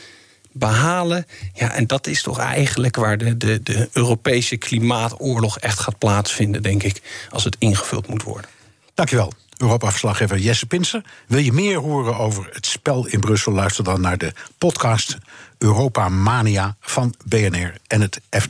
behalen. 0.54 1.26
Ja, 1.52 1.72
en 1.72 1.86
dat 1.86 2.06
is 2.06 2.22
toch 2.22 2.38
eigenlijk 2.38 2.96
waar 2.96 3.18
de, 3.18 3.36
de, 3.36 3.62
de 3.62 3.88
Europese 3.92 4.56
klimaatoorlog 4.56 5.58
echt 5.58 5.78
gaat 5.78 5.98
plaatsvinden, 5.98 6.62
denk 6.62 6.82
ik, 6.82 7.02
als 7.30 7.44
het 7.44 7.56
ingevuld 7.58 8.08
moet 8.08 8.22
worden. 8.22 8.50
Dankjewel. 8.94 9.32
Europa-verslaggever 9.56 10.38
Jesse 10.38 10.66
Pinsen. 10.66 11.04
Wil 11.26 11.38
je 11.38 11.52
meer 11.52 11.78
horen 11.78 12.16
over 12.16 12.48
het 12.52 12.66
spel 12.66 13.06
in 13.06 13.20
Brussel? 13.20 13.52
Luister 13.52 13.84
dan 13.84 14.00
naar 14.00 14.18
de 14.18 14.32
podcast 14.58 15.18
Europa 15.58 16.08
Mania 16.08 16.76
van 16.80 17.14
BNR 17.24 17.74
en 17.86 18.00
het 18.00 18.20
FD. 18.30 18.48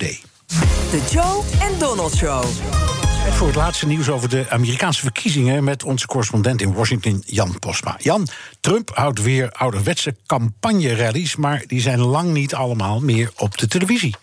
De 0.91 1.09
Joe 1.11 1.43
en 1.61 1.79
Donald 1.79 2.15
Show 2.15 2.45
voor 3.33 3.47
het 3.47 3.57
laatste 3.57 3.87
nieuws 3.87 4.09
over 4.09 4.29
de 4.29 4.47
Amerikaanse 4.51 5.01
verkiezingen 5.01 5.65
met 5.65 5.85
onze 5.85 6.07
correspondent 6.07 6.61
in 6.61 6.73
Washington, 6.73 7.23
Jan 7.27 7.59
Posma. 7.59 7.97
Jan, 7.99 8.29
Trump 8.61 8.91
houdt 8.95 9.23
weer 9.23 9.53
ouderwetse 9.53 10.17
campagne-rallies, 10.27 11.37
maar 11.37 11.65
die 11.67 11.81
zijn 11.81 12.01
lang 12.01 12.33
niet 12.33 12.55
allemaal 12.55 13.01
meer 13.01 13.31
op 13.37 13.59
de 13.59 13.69
televisie. 13.69 14.15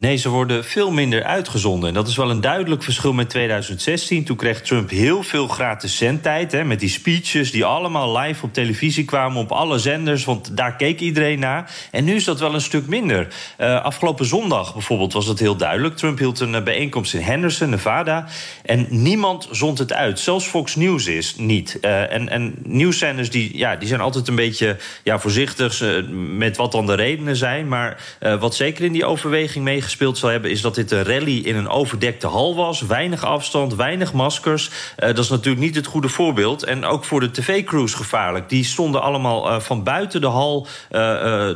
Nee, 0.00 0.16
ze 0.16 0.28
worden 0.28 0.64
veel 0.64 0.90
minder 0.90 1.24
uitgezonden. 1.24 1.88
En 1.88 1.94
dat 1.94 2.08
is 2.08 2.16
wel 2.16 2.30
een 2.30 2.40
duidelijk 2.40 2.82
verschil 2.82 3.12
met 3.12 3.30
2016. 3.30 4.24
Toen 4.24 4.36
kreeg 4.36 4.62
Trump 4.62 4.90
heel 4.90 5.22
veel 5.22 5.48
gratis 5.48 5.96
zendtijd. 5.96 6.52
Hè, 6.52 6.64
met 6.64 6.80
die 6.80 6.88
speeches 6.88 7.50
die 7.50 7.64
allemaal 7.64 8.18
live 8.18 8.44
op 8.44 8.52
televisie 8.52 9.04
kwamen 9.04 9.40
op 9.40 9.52
alle 9.52 9.78
zenders. 9.78 10.24
Want 10.24 10.56
daar 10.56 10.76
keek 10.76 11.00
iedereen 11.00 11.38
naar. 11.38 11.70
En 11.90 12.04
nu 12.04 12.14
is 12.14 12.24
dat 12.24 12.40
wel 12.40 12.54
een 12.54 12.60
stuk 12.60 12.86
minder. 12.86 13.28
Uh, 13.58 13.82
afgelopen 13.82 14.24
zondag 14.24 14.72
bijvoorbeeld 14.72 15.12
was 15.12 15.26
dat 15.26 15.38
heel 15.38 15.56
duidelijk. 15.56 15.96
Trump 15.96 16.18
hield 16.18 16.40
een 16.40 16.54
eh, 16.54 16.62
bijeenkomst 16.62 17.14
in 17.14 17.20
Henderson, 17.20 17.70
Nevada. 17.70 18.26
En 18.64 18.86
niemand 18.88 19.48
zond 19.50 19.78
het 19.78 19.92
uit. 19.92 20.18
Zelfs 20.18 20.46
Fox 20.46 20.76
News 20.76 21.06
is 21.06 21.36
niet. 21.36 21.78
Uh, 21.80 22.12
en, 22.12 22.28
en 22.28 22.54
nieuwszenders 22.62 23.30
die, 23.30 23.58
ja, 23.58 23.76
die 23.76 23.88
zijn 23.88 24.00
altijd 24.00 24.28
een 24.28 24.34
beetje 24.34 24.76
ja, 25.04 25.18
voorzichtig 25.18 25.82
met 26.12 26.56
wat 26.56 26.72
dan 26.72 26.86
de 26.86 26.94
redenen 26.94 27.36
zijn. 27.36 27.68
Maar 27.68 28.18
wat 28.40 28.54
zeker 28.54 28.84
in 28.84 28.92
die 28.92 29.04
overweging 29.04 29.64
meegespeeld 29.90 30.08
gespeeld 30.10 30.18
zal 30.18 30.30
hebben, 30.30 30.50
is 30.50 30.60
dat 30.60 30.74
dit 30.74 30.90
een 30.90 31.14
rally 31.14 31.38
in 31.38 31.56
een 31.56 31.68
overdekte 31.68 32.26
hal 32.26 32.54
was. 32.54 32.80
Weinig 32.80 33.24
afstand, 33.24 33.74
weinig 33.74 34.12
maskers. 34.12 34.70
Uh, 34.98 35.06
dat 35.06 35.18
is 35.18 35.28
natuurlijk 35.28 35.64
niet 35.64 35.74
het 35.74 35.86
goede 35.86 36.08
voorbeeld. 36.08 36.62
En 36.62 36.84
ook 36.84 37.04
voor 37.04 37.20
de 37.20 37.30
tv-crews 37.30 37.94
gevaarlijk. 37.94 38.48
Die 38.48 38.64
stonden 38.64 39.02
allemaal 39.02 39.48
uh, 39.48 39.60
van 39.60 39.82
buiten 39.82 40.20
de 40.20 40.26
hal 40.26 40.66
uh, 40.90 40.98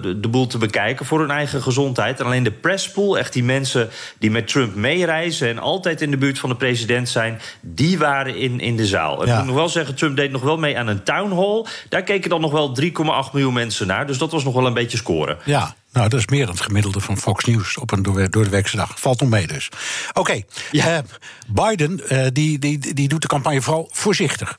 de, 0.03 0.21
de, 0.21 0.29
boel 0.29 0.47
te 0.47 0.59
bekijken 0.59 1.07
voor 1.07 1.21
hun 1.21 1.31
eigen 1.31 1.63
gezondheid. 1.63 2.21
En 2.21 2.27
alleen 2.27 2.43
de 2.43 2.51
presspool, 2.51 3.19
echt 3.19 3.33
die 3.33 3.45
mensen 3.45 3.91
die 4.19 4.31
met 4.31 4.49
Trump 4.49 4.75
meereizen 4.75 5.49
en 5.49 5.59
altijd 5.59 6.01
in 6.01 6.11
de 6.11 6.17
buurt 6.17 6.39
van 6.39 6.49
de 6.49 6.57
president 6.57 7.09
zijn, 7.09 7.41
die 7.61 7.99
waren 7.99 8.37
in, 8.37 8.61
in 8.61 8.77
de 8.77 8.87
zaal. 8.87 9.27
Ja. 9.27 9.33
Ik 9.33 9.39
moet 9.39 9.47
nog 9.47 9.57
wel 9.57 9.69
zeggen, 9.69 9.95
Trump 9.95 10.17
deed 10.17 10.31
nog 10.31 10.43
wel 10.43 10.59
mee 10.59 10.79
aan 10.79 10.87
een 10.87 11.03
town 11.03 11.35
hall. 11.35 11.65
Daar 11.89 12.03
keken 12.03 12.31
dan 12.31 12.41
nog 12.41 12.53
wel 12.53 12.77
3,8 12.81 13.33
miljoen 13.33 13.55
mensen 13.55 13.87
naar. 13.87 14.07
Dus 14.07 14.19
dat 14.19 14.33
was 14.33 14.45
nog 14.45 14.55
wel 14.55 14.67
een 14.67 14.75
beetje 14.75 14.97
scoren. 14.97 15.39
Ja, 15.45 15.75
nou, 15.95 16.09
dat 16.09 16.21
is 16.21 16.27
meer 16.27 16.47
dan 16.47 16.55
het 16.55 16.65
gemiddelde 16.65 17.01
van 17.01 17.19
Fox 17.19 17.45
News 17.45 17.77
op 17.77 17.93
een 17.93 18.03
door, 18.03 18.31
door 18.31 18.45
de 18.45 18.51
weekse 18.51 18.77
dag. 18.77 19.01
Valt 19.01 19.21
nog 19.21 19.31
mee 19.31 19.47
dus. 19.47 19.69
Oké, 20.09 20.21
okay. 20.21 20.45
ja. 20.71 20.97
uh, 20.97 20.99
Biden 21.49 22.01
uh, 22.13 22.27
die, 22.33 22.59
die, 22.59 22.95
die 22.95 23.09
doet 23.09 23.23
de 23.23 23.29
campagne 23.29 23.63
vooral 23.63 23.89
voorzichtig. 23.93 24.59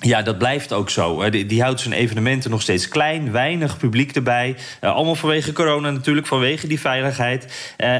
Ja, 0.00 0.22
dat 0.22 0.38
blijft 0.38 0.72
ook 0.72 0.90
zo. 0.90 1.30
Die, 1.30 1.46
die, 1.46 1.62
houdt 1.62 1.80
zijn 1.80 1.94
evenementen 1.94 2.50
nog 2.50 2.62
steeds 2.62 2.88
klein, 2.88 3.32
weinig 3.32 3.76
publiek 3.76 4.14
erbij. 4.14 4.56
Uh, 4.80 4.94
allemaal 4.94 5.14
vanwege 5.14 5.52
corona 5.52 5.90
natuurlijk, 5.90 6.26
vanwege 6.26 6.66
die 6.66 6.80
veiligheid. 6.80 7.44
Uh, 7.44 7.48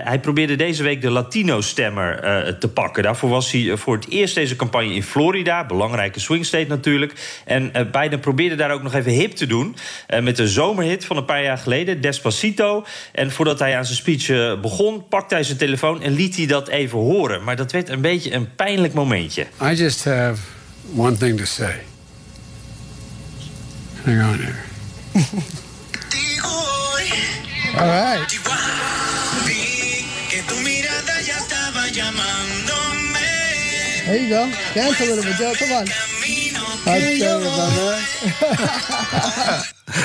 hij 0.03 0.21
probeerde 0.21 0.57
deze 0.57 0.83
week 0.83 1.01
de 1.01 1.11
Latino-stemmer 1.11 2.25
uh, 2.25 2.53
te 2.53 2.69
pakken. 2.69 3.03
Daarvoor 3.03 3.31
was 3.31 3.53
hij 3.53 3.77
voor 3.77 3.95
het 3.95 4.09
eerst 4.09 4.35
deze 4.35 4.57
campagne 4.57 4.95
in 4.95 5.03
Florida, 5.03 5.67
belangrijke 5.67 6.21
swing 6.21 6.47
state 6.47 6.69
natuurlijk. 6.69 7.41
En 7.45 7.73
Biden 7.93 8.21
probeerde 8.21 8.55
daar 8.55 8.71
ook 8.71 8.83
nog 8.83 8.95
even 8.95 9.13
hip 9.13 9.33
te 9.33 9.47
doen 9.47 9.77
met 10.21 10.37
de 10.37 10.49
zomerhit 10.49 11.05
van 11.05 11.17
een 11.17 11.25
paar 11.25 11.43
jaar 11.43 11.59
geleden, 11.59 12.01
Despacito. 12.01 12.85
En 13.13 13.31
voordat 13.31 13.59
hij 13.59 13.77
aan 13.77 13.85
zijn 13.85 13.97
speech 13.97 14.61
begon, 14.61 15.09
pakte 15.09 15.35
hij 15.35 15.43
zijn 15.43 15.59
telefoon 15.59 16.03
en 16.03 16.13
liet 16.13 16.37
hij 16.37 16.47
dat 16.47 16.69
even 16.69 16.99
horen. 16.99 17.45
Maar 17.45 17.57
dat 17.57 17.73
werd 17.73 17.89
een 17.89 18.01
beetje 18.01 18.35
een 18.35 18.55
pijnlijk 18.55 18.95
momentje. 18.95 19.47
I 19.63 19.75
just 19.75 20.05
have 20.05 20.58
one 20.94 21.16
thing 21.16 21.37
to 21.38 21.46
say. 21.46 21.85
Hang 24.05 24.20
on 24.20 24.38
here. 24.38 24.64
All 27.77 27.87
right. 27.87 28.27
There 34.07 34.16
you 34.16 34.29
go. 34.31 34.51
Dance 34.74 35.01
a 35.01 35.05
little 35.05 35.24
bit, 35.24 35.37
Joe. 35.37 35.53
Come 35.59 35.72
on. 35.72 35.87
I'll 36.87 37.01
tell 37.01 37.12
you, 37.12 37.40
man. 37.40 37.74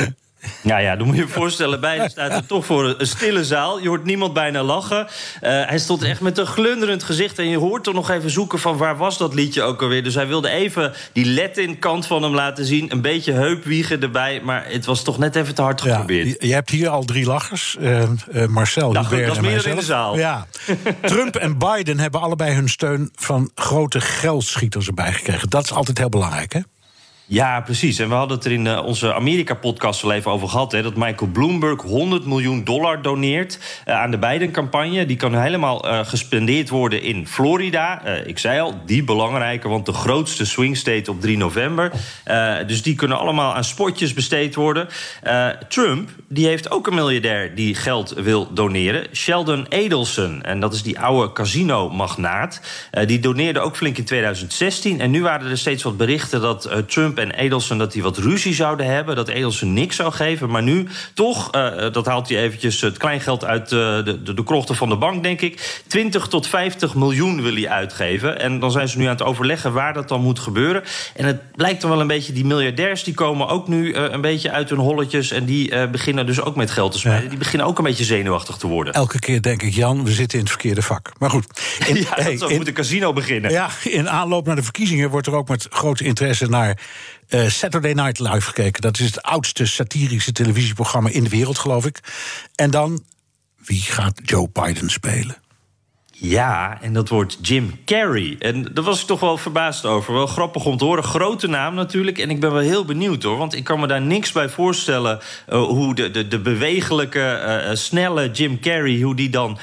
Nou 0.10 0.23
ja, 0.64 0.96
dan 0.96 1.08
moet 1.08 1.16
je 1.16 1.22
je 1.22 1.28
voorstellen, 1.42 1.80
bijna 1.80 2.08
staat 2.08 2.32
er 2.32 2.46
toch 2.46 2.66
voor 2.66 2.96
een 2.98 3.08
stille 3.08 3.46
zaal. 3.46 3.80
Je 3.80 3.88
hoort 3.88 4.04
niemand 4.04 4.34
bijna 4.34 4.64
lachen. 4.64 5.00
Uh, 5.00 5.08
hij 5.42 5.80
stond 5.80 6.04
echt 6.04 6.22
met 6.22 6.38
een 6.38 6.46
glunderend 6.46 7.04
gezicht. 7.04 7.40
En 7.40 7.48
je 7.50 7.58
hoort 7.58 7.84
toch 7.84 7.94
nog 7.94 8.10
even 8.10 8.30
zoeken 8.30 8.60
van 8.60 8.78
waar 8.78 8.98
was 8.98 9.18
dat 9.18 9.34
liedje 9.34 9.62
ook 9.62 9.82
alweer. 9.82 10.04
Dus 10.04 10.16
hij 10.16 10.28
wilde 10.28 10.50
even 10.50 10.94
die 11.14 11.34
Latin-kant 11.34 12.08
van 12.08 12.24
hem 12.24 12.34
laten 12.34 12.66
zien. 12.66 12.92
Een 12.92 13.02
beetje 13.02 13.32
heupwiegen 13.32 14.02
erbij. 14.02 14.42
Maar 14.44 14.66
het 14.68 14.86
was 14.86 15.04
toch 15.04 15.18
net 15.18 15.36
even 15.36 15.56
te 15.56 15.62
hard 15.62 15.82
geprobeerd. 15.82 16.28
Ja, 16.28 16.48
je 16.48 16.54
hebt 16.54 16.70
hier 16.70 16.90
al 16.90 17.04
drie 17.04 17.26
lachers. 17.26 17.78
Uh, 17.80 18.02
uh, 18.34 18.46
Marcel, 18.46 18.92
nou, 18.92 19.06
goed, 19.06 19.26
dat 19.26 19.42
meer 19.42 19.68
in 19.68 19.76
de 19.76 19.82
zaal. 19.82 20.18
Ja. 20.18 20.48
Trump 21.02 21.36
en 21.36 21.58
Biden 21.58 22.00
hebben 22.00 22.22
allebei 22.22 22.54
hun 22.54 22.70
steun 22.70 23.10
van 23.16 23.52
grote 23.56 24.02
geldschieters 24.02 24.88
erbij 24.88 25.14
gekregen. 25.14 25.50
Dat 25.50 25.64
is 25.64 25.72
altijd 25.72 25.98
heel 25.98 26.10
belangrijk, 26.10 26.54
hè? 26.54 26.60
Ja, 27.26 27.62
precies. 27.62 28.00
En 28.00 28.10
we 28.10 28.16
hadden 28.16 28.38
het 28.38 28.46
er 28.46 28.52
in 28.52 28.66
uh, 28.66 28.86
onze 28.86 29.14
Amerika-podcast 29.14 30.04
al 30.04 30.12
even 30.12 30.32
over 30.32 30.50
gehad... 30.50 30.72
Hè, 30.72 30.82
dat 30.82 30.96
Michael 30.96 31.32
Bloomberg 31.32 31.82
100 31.82 32.26
miljoen 32.26 32.64
dollar 32.64 33.02
doneert 33.02 33.60
uh, 33.88 33.94
aan 33.96 34.12
de 34.12 34.18
Biden-campagne. 34.18 35.06
Die 35.06 35.18
kan 35.18 35.36
helemaal 35.36 35.88
uh, 35.88 36.00
gespendeerd 36.06 36.70
worden 36.70 37.02
in 37.02 37.28
Florida. 37.28 38.06
ik 38.06 38.40
zei 38.40 38.60
al, 38.60 38.82
die 38.86 39.04
belangrijke, 39.04 39.68
want 39.68 39.86
de 39.86 39.94
grootste 39.94 40.46
swing 40.46 40.78
state 40.78 41.12
op 41.12 41.22
3 41.22 41.38
november. 41.38 41.92
dus 42.68 42.82
die 42.82 42.96
kunnen 42.96 43.18
allemaal 43.18 43.54
aan 43.54 43.64
spotjes 43.64 44.14
besteed 44.14 44.56
worden. 44.56 44.88
Trump, 45.68 46.10
die 46.28 46.48
heeft 46.48 46.72
ook 46.72 46.88
een 46.88 46.96
miljardair 46.96 47.56
die 47.56 47.76
geld 47.76 48.14
wil 48.14 48.54
doneren. 48.54 49.08
Sheldon 49.14 49.66
Adelson, 49.70 50.42
en 50.42 50.60
dat 50.60 50.74
is 50.74 50.84
die 50.84 51.00
oude 51.00 51.34
casino-magnaat. 51.34 52.62
die 53.06 53.20
doneerde 53.20 53.60
ook 53.60 53.78
flink 53.78 53.98
in 53.98 54.06
2016. 54.06 55.00
En 55.00 55.12
nu 55.12 55.22
waren 55.22 55.50
er 55.50 55.58
steeds 55.58 55.84
wat 55.84 55.98
berichten 55.98 56.42
dat 56.42 56.70
Trump 56.88 57.18
en 57.24 57.32
Edelson 57.32 57.78
dat 57.78 57.92
die 57.92 58.04
wat 58.04 58.18
ruzie 58.18 58.54
zouden 58.54 58.86
hebben. 58.86 59.16
Dat 59.16 59.28
Edelson 59.28 59.74
niks 59.74 59.96
zou 59.96 60.12
geven. 60.12 60.50
Maar 60.50 60.64
nu 60.64 60.88
toch, 61.14 61.56
uh, 61.56 61.92
dat 61.92 62.06
haalt 62.06 62.30
hij 62.30 62.38
eventjes 62.38 62.82
het 62.82 62.98
kleingeld 62.98 63.46
uit 63.46 63.72
uh, 63.72 63.80
de, 64.04 64.22
de, 64.24 64.34
de 64.34 64.44
krochten 64.44 64.76
van 64.76 64.90
de 64.90 64.98
bank, 64.98 65.24
denk 65.24 65.42
ik. 65.42 65.82
20 65.88 66.28
tot 66.28 66.48
50 66.48 66.96
miljoen 66.96 67.42
wil 67.42 67.54
hij 67.54 67.70
uitgeven. 67.70 68.40
En 68.40 68.60
dan 68.60 68.72
zijn 68.72 68.88
ze 68.88 68.98
nu 68.98 69.04
aan 69.04 69.10
het 69.10 69.24
overleggen 69.24 69.74
waar 69.74 69.94
dat 69.94 70.08
dan 70.08 70.22
moet 70.22 70.40
gebeuren. 70.40 70.84
En 71.16 71.26
het 71.26 71.52
blijkt 71.56 71.82
dan 71.82 71.90
wel 71.90 72.02
een 72.02 72.08
beetje, 72.08 72.34
die 72.34 72.46
miljardairs 72.46 73.04
die 73.04 73.14
komen 73.14 73.48
ook 73.48 73.68
nu 73.68 73.94
uh, 73.94 74.04
een 74.10 74.22
beetje 74.22 74.52
uit 74.52 74.70
hun 74.70 74.80
holletjes. 74.80 75.32
En 75.32 75.46
die 75.46 75.88
beginnen 75.88 76.26
dus 76.26 76.42
ook 76.42 76.56
met 76.56 76.72
geld 76.72 77.02
te. 77.02 77.10
Ja. 77.10 77.20
Die 77.20 77.38
beginnen 77.38 77.68
ook 77.68 77.78
een 77.78 77.84
beetje 77.84 78.04
zenuwachtig 78.04 78.56
te 78.56 78.68
worden. 78.68 78.94
Elke 78.94 79.20
keer 79.20 79.42
denk 79.42 79.62
ik, 79.62 79.74
Jan, 79.74 80.04
we 80.04 80.12
zitten 80.12 80.38
in 80.38 80.44
het 80.44 80.54
verkeerde 80.54 80.82
vak. 80.82 81.12
Maar 81.18 81.30
goed. 81.30 81.46
In, 81.88 81.96
ja, 81.96 82.04
hey, 82.10 82.38
dat 82.38 82.50
moet 82.50 82.68
een 82.68 82.74
casino 82.74 83.14
beginnen. 83.14 83.52
Ja, 83.52 83.70
in 83.84 84.10
aanloop 84.10 84.46
naar 84.46 84.56
de 84.56 84.64
verkiezingen 84.64 85.10
wordt 85.10 85.28
er 85.28 85.36
ook 85.36 85.48
met 85.48 85.68
grote 85.70 86.04
interesse 86.04 86.50
naar 86.50 86.78
uh, 87.30 87.50
Saturday 87.50 87.94
Night 87.94 88.20
Live 88.20 88.42
gekeken. 88.42 88.82
Dat 88.82 89.00
is 89.00 89.06
het 89.06 89.22
oudste 89.22 89.66
satirische 89.66 90.32
televisieprogramma 90.32 91.10
in 91.10 91.24
de 91.24 91.30
wereld, 91.30 91.58
geloof 91.58 91.86
ik. 91.86 92.00
En 92.56 92.72
dan, 92.72 93.04
wie 93.58 93.82
gaat 93.82 94.20
Joe 94.24 94.50
Biden 94.54 94.90
spelen? 94.90 95.43
Ja, 96.18 96.78
en 96.82 96.94
dat 96.94 97.10
wordt 97.10 97.38
Jim 97.42 97.72
Carrey. 97.86 98.36
En 98.40 98.68
daar 98.74 98.84
was 98.84 99.02
ik 99.02 99.08
toch 99.08 99.20
wel 99.20 99.38
verbaasd 99.38 99.86
over. 99.86 100.14
Wel 100.14 100.28
grappig 100.28 100.66
om 100.66 100.78
te 100.78 100.86
horen. 100.86 101.04
Grote 101.04 101.48
naam 101.48 101.76
natuurlijk. 101.76 102.18
En 102.18 102.30
ik 102.30 102.40
ben 102.40 102.52
wel 102.52 102.62
heel 102.62 102.86
benieuwd 102.86 103.24
hoor. 103.24 103.38
Want 103.38 103.56
ik 103.56 103.64
kan 103.64 103.80
me 103.80 103.88
daar 103.88 104.02
niks 104.02 104.32
bij 104.32 104.50
voorstellen. 104.50 105.20
Uh, 105.50 105.64
hoe 105.64 105.96
de, 105.96 106.12
de, 106.12 106.28
de 106.28 106.40
bewegelijke, 106.40 107.42
uh, 107.70 107.76
snelle 107.76 108.32
Jim 108.32 108.60
Carrey. 108.60 109.02
hoe 109.02 109.16
die 109.16 109.30
dan 109.30 109.58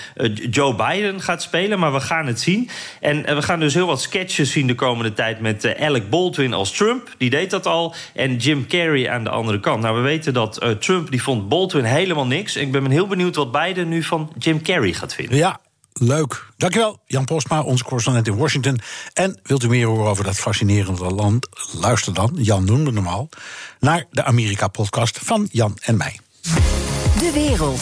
Joe 0.51 0.75
Biden 0.75 1.21
gaat 1.21 1.43
spelen. 1.43 1.79
Maar 1.79 1.93
we 1.93 2.01
gaan 2.01 2.27
het 2.27 2.41
zien. 2.41 2.69
En 3.01 3.23
we 3.23 3.43
gaan 3.43 3.61
dus 3.61 3.75
heel 3.75 3.87
wat 3.87 4.01
sketches 4.01 4.53
zien 4.53 4.67
de 4.67 4.75
komende 4.75 5.13
tijd. 5.13 5.41
met 5.41 5.77
Alec 5.81 6.11
Baldwin 6.11 6.53
als 6.53 6.73
Trump. 6.73 7.15
Die 7.19 7.31
deed 7.31 7.51
dat 7.51 7.67
al. 7.67 7.95
En 8.15 8.37
Jim 8.37 8.67
Carrey 8.67 9.11
aan 9.11 9.25
de 9.25 9.31
andere 9.31 9.61
kant. 9.61 9.83
Nou, 9.83 9.97
we 9.97 10.03
weten 10.03 10.35
dat 10.35 10.61
Trump. 10.79 11.11
die 11.11 11.23
vond 11.23 11.49
Baldwin 11.49 11.85
helemaal 11.85 12.27
niks. 12.27 12.57
En 12.57 12.63
ik 12.63 12.73
ben 12.73 12.91
heel 12.91 13.07
benieuwd 13.07 13.37
wat 13.37 13.53
Biden 13.53 13.89
nu 13.89 14.03
van 14.03 14.33
Jim 14.39 14.63
Carrey 14.63 14.93
gaat 14.93 15.15
vinden. 15.15 15.37
Ja, 15.37 15.61
Leuk. 16.03 16.47
Dankjewel, 16.57 17.01
Jan 17.07 17.25
Postma, 17.25 17.63
onze 17.63 17.85
correspondent 17.85 18.27
in 18.27 18.37
Washington. 18.37 18.81
En 19.13 19.39
wilt 19.43 19.63
u 19.63 19.69
meer 19.69 19.87
horen 19.87 20.11
over 20.11 20.25
dat 20.25 20.39
fascinerende 20.39 21.05
land? 21.05 21.49
Luister 21.73 22.15
dan, 22.15 22.31
Jan 22.35 22.65
noemde 22.65 22.93
hem 22.93 23.07
al, 23.07 23.29
naar 23.81 24.05
de 24.11 24.25
Amerika-podcast 24.25 25.19
van 25.23 25.49
Jan 25.53 25.77
en 25.81 25.97
mij. 25.97 26.19
De 27.19 27.31
wereld. 27.35 27.81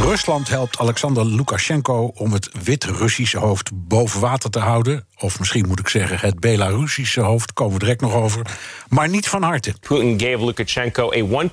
Rusland 0.00 0.48
helpt 0.48 0.78
Alexander 0.78 1.26
Lukashenko 1.26 2.12
om 2.14 2.32
het 2.32 2.50
wit-Russische 2.62 3.38
hoofd 3.38 3.70
boven 3.74 4.20
water 4.20 4.50
te 4.50 4.58
houden. 4.58 5.06
Of 5.18 5.38
misschien 5.38 5.66
moet 5.68 5.78
ik 5.78 5.88
zeggen, 5.88 6.18
het 6.18 6.40
Belarussische 6.40 7.20
hoofd, 7.20 7.52
komen 7.52 7.72
we 7.72 7.78
direct 7.78 8.00
nog 8.00 8.14
over. 8.14 8.58
Maar 8.88 9.08
niet 9.08 9.28
van 9.28 9.42
harte. 9.42 9.74
Putin 9.80 10.20
gave 10.20 10.44
Lukashenko 10.44 11.12
a 11.12 11.44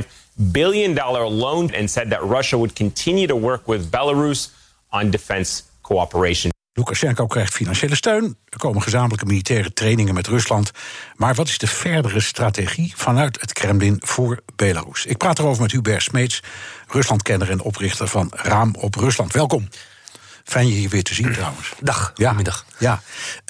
1.5 0.00 0.06
billion 0.34 0.94
dollar 0.94 1.28
loan 1.28 1.74
and 1.74 1.90
said 1.90 2.10
that 2.10 2.20
Russia 2.20 2.56
would 2.56 2.72
continue 2.72 3.26
to 3.26 3.40
work 3.40 3.66
with 3.66 3.90
Belarus 3.90 4.50
on 4.90 5.10
defense 5.10 5.62
cooperation. 5.80 6.57
Lukashenko 6.78 7.26
krijgt 7.26 7.54
financiële 7.54 7.94
steun. 7.94 8.36
Er 8.48 8.58
komen 8.58 8.82
gezamenlijke 8.82 9.26
militaire 9.26 9.72
trainingen 9.72 10.14
met 10.14 10.26
Rusland. 10.26 10.70
Maar 11.16 11.34
wat 11.34 11.48
is 11.48 11.58
de 11.58 11.66
verdere 11.66 12.20
strategie 12.20 12.92
vanuit 12.96 13.40
het 13.40 13.52
Kremlin 13.52 14.00
voor 14.04 14.40
Belarus? 14.56 15.06
Ik 15.06 15.16
praat 15.16 15.38
erover 15.38 15.62
met 15.62 15.72
Hubert 15.72 16.02
Smeets, 16.02 16.42
Ruslandkenner 16.88 17.50
en 17.50 17.60
oprichter 17.60 18.08
van 18.08 18.32
Raam 18.36 18.74
op 18.78 18.94
Rusland. 18.94 19.32
Welkom. 19.32 19.68
Fijn 20.44 20.68
je 20.68 20.74
hier 20.74 20.88
weer 20.88 21.02
te 21.02 21.14
zien 21.14 21.32
trouwens. 21.32 21.72
Dag, 21.80 22.12
ja, 22.14 22.28
goedemiddag. 22.28 22.64
Ja. 22.78 23.02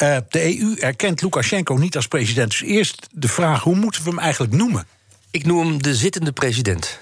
Uh, 0.02 0.16
de 0.28 0.60
EU 0.60 0.74
erkent 0.74 1.22
Lukashenko 1.22 1.76
niet 1.76 1.96
als 1.96 2.08
president. 2.08 2.50
Dus 2.50 2.62
eerst 2.62 3.08
de 3.12 3.28
vraag, 3.28 3.62
hoe 3.62 3.76
moeten 3.76 4.02
we 4.02 4.08
hem 4.08 4.18
eigenlijk 4.18 4.52
noemen? 4.52 4.86
Ik 5.30 5.46
noem 5.46 5.66
hem 5.66 5.82
de 5.82 5.94
zittende 5.94 6.32
president. 6.32 6.98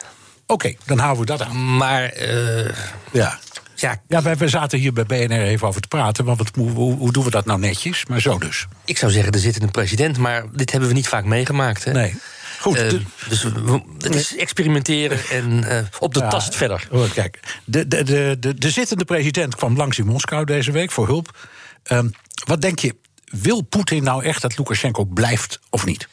Oké, 0.46 0.74
dan 0.84 0.98
houden 0.98 1.20
we 1.20 1.26
dat 1.26 1.42
aan. 1.42 1.76
Maar, 1.76 2.20
uh, 2.20 2.70
ja. 3.12 3.38
Ja, 3.76 4.02
ja 4.08 4.22
wij, 4.22 4.36
wij 4.36 4.48
zaten 4.48 4.78
hier 4.78 4.92
bij 4.92 5.04
BNR 5.04 5.42
even 5.42 5.68
over 5.68 5.80
te 5.80 5.88
praten. 5.88 6.24
Want 6.24 6.38
wat, 6.38 6.50
hoe, 6.54 6.70
hoe, 6.94 7.12
doen 7.12 7.24
we 7.24 7.30
dat 7.30 7.44
nou 7.44 7.58
netjes? 7.58 8.06
Maar 8.06 8.20
zo 8.20 8.38
dus. 8.38 8.66
Ik 8.84 8.98
zou 8.98 9.12
zeggen 9.12 9.32
de 9.32 9.38
zittende 9.38 9.70
president, 9.70 10.18
maar 10.18 10.44
dit 10.52 10.70
hebben 10.70 10.88
we 10.88 10.94
niet 10.94 11.08
vaak 11.08 11.24
meegemaakt. 11.24 11.84
Hè? 11.84 11.92
Nee. 11.92 12.14
Goed. 12.60 12.78
Uh, 12.78 13.00
dus 13.28 13.42
we, 13.42 13.82
het 13.98 14.14
is 14.14 14.36
experimenteren 14.36 15.18
en 15.30 15.64
uh, 15.64 15.78
op 15.98 16.14
de 16.14 16.20
ja, 16.20 16.28
tast 16.28 16.56
verder. 16.56 16.88
Kijk, 17.14 17.40
de, 17.64 17.88
de, 17.88 18.02
de, 18.02 18.36
de, 18.40 18.54
de 18.54 18.70
zittende 18.70 19.04
president 19.04 19.54
kwam 19.54 19.76
langs 19.76 19.98
in 19.98 20.06
Moskou 20.06 20.44
deze 20.44 20.72
week 20.72 20.90
voor 20.90 21.06
hulp. 21.06 21.48
Um, 21.92 22.10
wat 22.44 22.60
denk 22.60 22.78
je, 22.78 22.94
wil 23.24 23.60
Poetin 23.62 24.02
nou 24.02 24.24
echt 24.24 24.42
dat 24.42 24.58
Lukashenko 24.58 25.04
blijft 25.04 25.60
of 25.70 25.84
niet? 25.84 26.08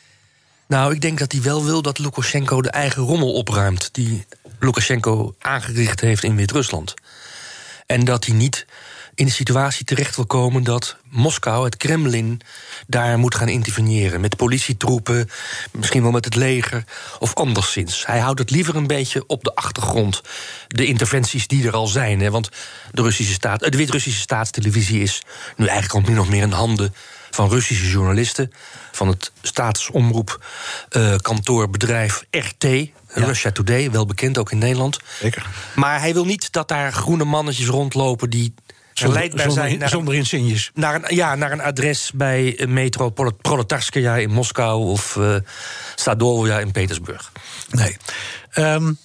Nou, 0.68 0.94
ik 0.94 1.02
denk 1.02 1.20
dat 1.20 1.32
hij 1.32 1.42
wel 1.42 1.66
wil 1.66 1.82
dat 1.82 2.00
Lukashenko 2.00 2.62
de 2.62 2.70
eigen 2.70 3.04
rommel 3.04 3.34
opruimt... 3.34 3.90
die 3.92 4.26
Lukashenko 4.60 5.36
aangericht 5.40 6.00
heeft 6.00 6.24
in 6.24 6.36
Wit-Rusland. 6.36 6.94
En 7.94 8.06
dat 8.06 8.26
hij 8.26 8.36
niet 8.36 8.66
in 9.16 9.26
de 9.26 9.32
situatie 9.32 9.86
terecht 9.86 10.16
wil 10.16 10.26
komen 10.26 10.64
dat 10.64 10.98
Moskou, 11.10 11.66
het 11.66 11.78
Kremlin, 11.78 12.42
daar 12.88 13.20
moet 13.20 13.36
gaan 13.36 13.50
interveneren. 13.50 14.22
Met 14.22 14.36
politietroepen, 14.36 15.30
misschien 15.72 16.02
wel 16.02 16.12
met 16.12 16.26
het 16.26 16.36
leger 16.36 16.84
of 17.20 17.34
anderszins. 17.34 18.06
Hij 18.06 18.20
houdt 18.20 18.40
het 18.40 18.50
liever 18.50 18.76
een 18.76 18.88
beetje 18.88 19.24
op 19.28 19.44
de 19.44 19.56
achtergrond. 19.56 20.22
De 20.68 20.86
interventies 20.86 21.48
die 21.48 21.68
er 21.68 21.74
al 21.74 21.88
zijn. 21.88 22.20
Hè, 22.20 22.32
want 22.32 22.50
de, 22.92 23.02
Russische 23.02 23.34
staat, 23.34 23.60
de 23.60 23.78
Wit-Russische 23.78 24.22
staatstelevisie 24.22 25.02
is 25.02 25.22
nu 25.56 25.66
eigenlijk 25.68 26.06
al 26.06 26.12
min 26.12 26.22
of 26.22 26.30
meer 26.30 26.44
in 26.44 26.52
handen 26.52 26.94
van 27.34 27.50
Russische 27.50 27.90
journalisten. 27.90 28.52
van 28.92 29.08
het 29.08 29.32
staatsomroepkantoorbedrijf 29.42 32.26
uh, 32.32 32.42
RT. 32.42 32.66
Russia 33.08 33.52
Today, 33.52 33.92
wel 33.92 34.06
bekend 34.06 34.38
ook 34.38 34.52
in 34.52 34.58
Nederland. 34.58 35.00
Zeker. 35.20 35.46
Maar 35.76 36.00
hij 36.00 36.14
wil 36.14 36.26
niet 36.26 36.52
dat 36.52 36.68
daar 36.68 36.94
groene 36.94 37.24
mannetjes 37.24 37.68
rondlopen 37.68 38.30
die 38.30 38.54
zonder, 38.94 39.24
zonder, 39.24 39.52
zijn 39.52 39.78
naar, 39.78 39.90
zonder 39.90 40.14
insignes. 40.14 40.72
Naar 40.74 40.96
een, 40.96 41.16
ja, 41.16 41.36
naar 41.36 41.52
een 41.52 41.62
adres 41.62 42.12
bij 42.14 42.66
metro 42.68 43.10
Proletarskaya 43.42 44.16
in 44.16 44.30
Moskou 44.30 44.84
of 44.84 45.16
uh, 45.16 45.36
Sadovia 45.96 46.60
in 46.60 46.72
Petersburg. 46.72 47.32
Nee. 47.70 47.98
Um, 48.56 48.98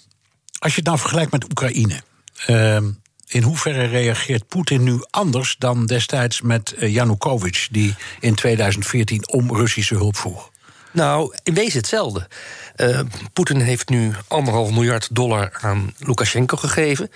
als 0.58 0.72
je 0.72 0.78
het 0.78 0.86
nou 0.86 0.98
vergelijkt 0.98 1.32
met 1.32 1.44
Oekraïne. 1.44 2.00
Um, 2.48 3.00
in 3.28 3.42
hoeverre 3.42 3.84
reageert 3.84 4.48
Poetin 4.48 4.82
nu 4.82 5.00
anders 5.10 5.56
dan 5.58 5.86
destijds 5.86 6.40
met 6.40 6.74
Janukovic, 6.78 7.68
die 7.70 7.94
in 8.20 8.34
2014 8.34 9.28
om 9.28 9.56
Russische 9.56 9.94
hulp 9.94 10.16
vroeg? 10.16 10.50
Nou, 10.90 11.34
in 11.42 11.54
wezen 11.54 11.78
hetzelfde. 11.78 12.28
Uh, 12.76 13.00
Poetin 13.32 13.60
heeft 13.60 13.88
nu 13.88 14.12
anderhalf 14.28 14.70
miljard 14.70 15.08
dollar 15.10 15.50
aan 15.60 15.94
Lukashenko 15.98 16.56
gegeven. 16.56 17.10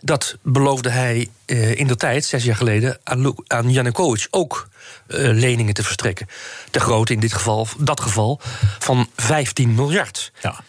Dat 0.00 0.36
beloofde 0.42 0.88
hij 0.88 1.28
uh, 1.46 1.74
in 1.74 1.86
de 1.86 1.96
tijd, 1.96 2.24
zes 2.24 2.44
jaar 2.44 2.56
geleden, 2.56 2.98
aan, 3.04 3.34
aan 3.46 3.70
Janukovic 3.70 4.26
ook 4.30 4.68
uh, 5.06 5.18
leningen 5.18 5.74
te 5.74 5.82
verstrekken. 5.82 6.28
Te 6.70 6.80
groot 6.80 7.10
in 7.10 7.20
dit 7.20 7.32
geval, 7.32 7.68
dat 7.78 8.00
geval, 8.00 8.40
van 8.78 9.08
15 9.16 9.74
miljard. 9.74 10.32
Ja. 10.42 10.60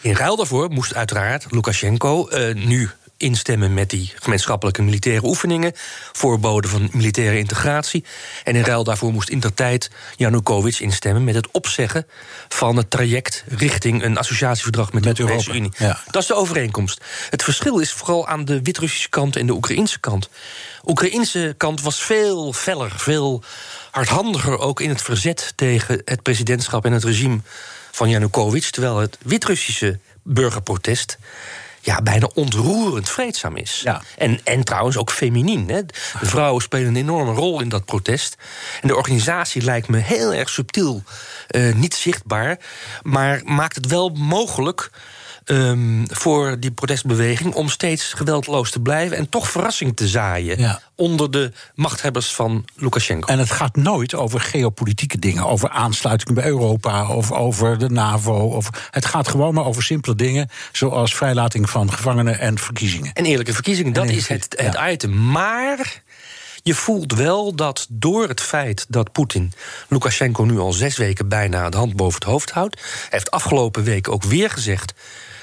In 0.00 0.14
ruil 0.14 0.36
daarvoor 0.36 0.68
moest 0.70 0.94
uiteraard 0.94 1.46
Lukashenko 1.50 2.28
nu 2.54 2.90
instemmen 3.16 3.74
met 3.74 3.90
die 3.90 4.12
gemeenschappelijke 4.16 4.82
militaire 4.82 5.26
oefeningen, 5.26 5.72
voorboden 6.12 6.70
van 6.70 6.88
militaire 6.92 7.38
integratie. 7.38 8.04
En 8.44 8.56
in 8.56 8.64
ruil 8.64 8.84
daarvoor 8.84 9.12
moest 9.12 9.28
in 9.28 9.40
der 9.40 9.54
tijd 9.54 9.90
Janukovic 10.16 10.78
instemmen 10.78 11.24
met 11.24 11.34
het 11.34 11.50
opzeggen 11.50 12.06
van 12.48 12.76
het 12.76 12.90
traject 12.90 13.44
richting 13.48 14.02
een 14.02 14.18
associatieverdrag 14.18 14.92
met, 14.92 15.04
met 15.04 15.16
de 15.16 15.22
Europese 15.22 15.52
Unie. 15.52 15.72
Ja. 15.78 16.00
Dat 16.10 16.22
is 16.22 16.28
de 16.28 16.34
overeenkomst. 16.34 17.04
Het 17.30 17.42
verschil 17.42 17.78
is 17.78 17.92
vooral 17.92 18.26
aan 18.26 18.44
de 18.44 18.62
Wit-Russische 18.62 19.08
kant 19.08 19.36
en 19.36 19.46
de 19.46 19.52
Oekraïnse 19.52 20.00
kant. 20.00 20.28
De 20.82 20.90
Oekraïnse 20.90 21.54
kant 21.56 21.80
was 21.80 22.02
veel 22.02 22.52
feller, 22.52 22.92
veel 22.96 23.42
hardhandiger 23.90 24.58
ook 24.58 24.80
in 24.80 24.88
het 24.88 25.02
verzet 25.02 25.52
tegen 25.54 26.02
het 26.04 26.22
presidentschap 26.22 26.84
en 26.84 26.92
het 26.92 27.04
regime 27.04 27.40
van 27.92 28.08
Janukovic, 28.08 28.64
terwijl 28.64 28.98
het 28.98 29.18
Wit-Russische 29.22 29.98
burgerprotest 30.22 31.18
ja, 31.86 32.02
bijna 32.02 32.30
ontroerend 32.34 33.08
vreedzaam 33.08 33.56
is. 33.56 33.80
Ja. 33.84 34.02
En, 34.18 34.40
en 34.44 34.64
trouwens 34.64 34.96
ook 34.96 35.10
feminien. 35.10 35.68
Hè. 35.68 35.86
De 35.86 36.26
vrouwen 36.26 36.62
spelen 36.62 36.86
een 36.86 36.96
enorme 36.96 37.32
rol 37.32 37.60
in 37.60 37.68
dat 37.68 37.84
protest. 37.84 38.36
En 38.80 38.88
de 38.88 38.96
organisatie 38.96 39.62
lijkt 39.62 39.88
me 39.88 39.98
heel 39.98 40.34
erg 40.34 40.48
subtiel, 40.48 41.02
uh, 41.50 41.74
niet 41.74 41.94
zichtbaar, 41.94 42.58
maar 43.02 43.40
maakt 43.44 43.76
het 43.76 43.86
wel 43.86 44.08
mogelijk 44.08 44.90
um, 45.46 46.04
voor 46.10 46.56
die 46.60 46.70
protestbeweging 46.70 47.54
om 47.54 47.68
steeds 47.68 48.12
geweldloos 48.12 48.70
te 48.70 48.80
blijven 48.80 49.16
en 49.16 49.28
toch 49.28 49.50
verrassing 49.50 49.96
te 49.96 50.08
zaaien 50.08 50.58
ja. 50.58 50.80
onder 50.94 51.30
de 51.30 51.52
machthebbers 51.74 52.34
van 52.34 52.64
Lukashenko. 52.76 53.28
En 53.28 53.38
het 53.38 53.50
gaat 53.50 53.76
nooit 53.76 54.14
over 54.14 54.40
geopolitieke 54.40 55.18
dingen, 55.18 55.46
over 55.46 55.70
aansluiting 55.70 56.34
bij 56.34 56.46
Europa 56.46 57.08
of 57.08 57.32
over 57.32 57.78
de 57.78 57.90
NAVO. 57.90 58.38
Of, 58.38 58.68
het 58.90 59.06
gaat 59.06 59.28
gewoon 59.28 59.54
maar 59.54 59.64
over 59.64 59.82
simpele 59.82 60.14
dingen, 60.14 60.50
zoals 60.72 61.14
vrijlating 61.14 61.70
van 61.70 61.92
gevangenen 61.92 62.38
en 62.38 62.58
verkiezingen. 62.58 63.12
En 63.12 63.24
eerlijke 63.24 63.52
verkiezingen, 63.52 63.92
dat 63.92 64.08
is 64.08 64.28
het, 64.28 64.54
het 64.56 64.72
ja. 64.72 64.90
item. 64.90 65.30
Maar. 65.30 66.04
Je 66.62 66.74
voelt 66.74 67.12
wel 67.12 67.54
dat 67.54 67.86
door 67.88 68.28
het 68.28 68.40
feit 68.40 68.86
dat 68.88 69.12
Poetin 69.12 69.52
Lukashenko 69.88 70.44
nu 70.44 70.58
al 70.58 70.72
zes 70.72 70.96
weken 70.96 71.28
bijna 71.28 71.70
de 71.70 71.76
hand 71.76 71.96
boven 71.96 72.14
het 72.14 72.28
hoofd 72.28 72.50
houdt. 72.50 72.80
Hij 72.80 73.08
heeft 73.10 73.30
afgelopen 73.30 73.84
week 73.84 74.08
ook 74.08 74.22
weer 74.22 74.50
gezegd: 74.50 74.94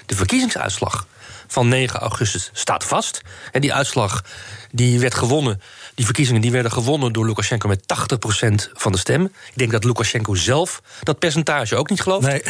de 0.06 0.16
verkiezingsuitslag 0.16 1.08
van 1.48 1.68
9 1.68 2.00
augustus 2.00 2.50
staat 2.54 2.84
vast. 2.84 3.22
En 3.52 3.62
die 3.62 3.74
uitslag 3.74 4.24
die 4.72 5.00
werd 5.00 5.14
gewonnen. 5.14 5.62
Die 5.96 6.06
verkiezingen 6.06 6.42
die 6.42 6.52
werden 6.52 6.72
gewonnen 6.72 7.14
door 7.14 7.26
Lukashenko 7.26 7.68
met 7.68 7.82
80% 7.82 8.72
van 8.74 8.92
de 8.92 8.98
stemmen. 8.98 9.34
Ik 9.48 9.58
denk 9.58 9.72
dat 9.72 9.84
Lukashenko 9.84 10.36
zelf 10.36 10.82
dat 11.04 11.20
percentage 11.20 11.76
ook 11.76 11.90
niet 11.90 12.02
gelooft. 12.02 12.28
Nee. 12.28 12.42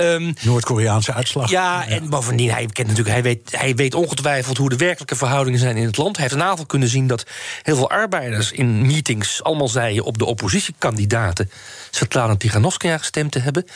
Um, 0.00 0.34
Noord-Koreaanse 0.40 1.12
uitslag. 1.12 1.50
Ja, 1.50 1.86
en 1.86 2.08
bovendien, 2.08 2.50
hij, 2.50 2.66
kent 2.66 2.88
natuurlijk, 2.88 3.14
hij, 3.14 3.22
weet, 3.22 3.50
hij 3.50 3.74
weet 3.74 3.94
ongetwijfeld 3.94 4.56
hoe 4.56 4.68
de 4.68 4.76
werkelijke 4.76 5.16
verhoudingen 5.16 5.58
zijn 5.58 5.76
in 5.76 5.86
het 5.86 5.96
land. 5.96 6.16
Hij 6.16 6.24
heeft 6.24 6.36
een 6.36 6.46
aantal 6.46 6.66
kunnen 6.66 6.88
zien 6.88 7.06
dat 7.06 7.26
heel 7.62 7.76
veel 7.76 7.90
arbeiders 7.90 8.52
in 8.52 8.86
meetings 8.86 9.42
allemaal 9.42 9.68
zeiden 9.68 10.04
op 10.04 10.18
de 10.18 10.24
oppositiekandidaten 10.24 11.50
Svetlana 11.90 12.36
Tiganovskaya 12.36 12.98
gestemd 12.98 13.32
te 13.32 13.38
hebben. 13.38 13.66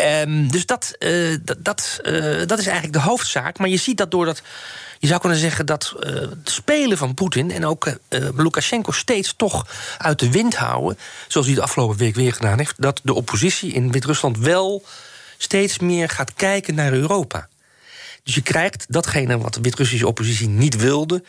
Um, 0.00 0.50
dus 0.50 0.66
dat, 0.66 0.94
uh, 0.98 1.36
dat, 1.58 2.00
uh, 2.02 2.46
dat 2.46 2.58
is 2.58 2.66
eigenlijk 2.66 2.92
de 2.92 3.00
hoofdzaak. 3.08 3.58
Maar 3.58 3.68
je 3.68 3.76
ziet 3.76 3.96
dat 3.96 4.10
doordat 4.10 4.42
Je 4.98 5.06
zou 5.06 5.20
kunnen 5.20 5.38
zeggen 5.38 5.66
dat 5.66 5.94
uh, 6.00 6.14
het 6.14 6.50
spelen 6.50 6.98
van 6.98 7.14
Poetin 7.14 7.50
en 7.50 7.66
ook 7.66 7.92
Lukashenko 8.36 8.92
steeds 8.92 9.34
toch 9.36 9.66
uit 9.98 10.18
de 10.18 10.30
wind 10.30 10.56
houden, 10.56 10.98
zoals 11.28 11.46
hij 11.46 11.56
de 11.56 11.62
afgelopen 11.62 11.96
week 11.96 12.14
weer 12.14 12.32
gedaan 12.32 12.58
heeft, 12.58 12.74
dat 12.76 13.00
de 13.02 13.14
oppositie 13.14 13.72
in 13.72 13.92
Wit-Rusland 13.92 14.38
wel 14.38 14.84
steeds 15.38 15.78
meer 15.78 16.08
gaat 16.08 16.34
kijken 16.34 16.74
naar 16.74 16.92
Europa. 16.92 17.48
Dus 18.22 18.34
je 18.34 18.42
krijgt 18.42 18.84
datgene 18.88 19.38
wat 19.38 19.54
de 19.54 19.60
Wit-Russische 19.60 20.06
oppositie 20.06 20.48
niet 20.48 20.76
wilde. 20.76 21.22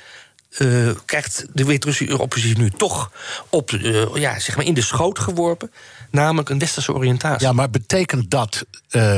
Krijgt 1.05 1.45
de 1.53 1.65
Wit-Russische 1.65 2.21
oppositie 2.21 2.57
nu 2.57 2.69
toch 2.69 3.11
op, 3.49 3.69
ja, 4.13 4.39
zeg 4.39 4.55
maar 4.55 4.65
in 4.65 4.73
de 4.73 4.81
schoot 4.81 5.19
geworpen. 5.19 5.71
Namelijk 6.11 6.49
een 6.49 6.59
westerse 6.59 6.93
oriëntatie. 6.93 7.47
Ja, 7.47 7.53
maar 7.53 7.69
betekent 7.69 8.29
dat 8.29 8.65
uh, 8.91 9.17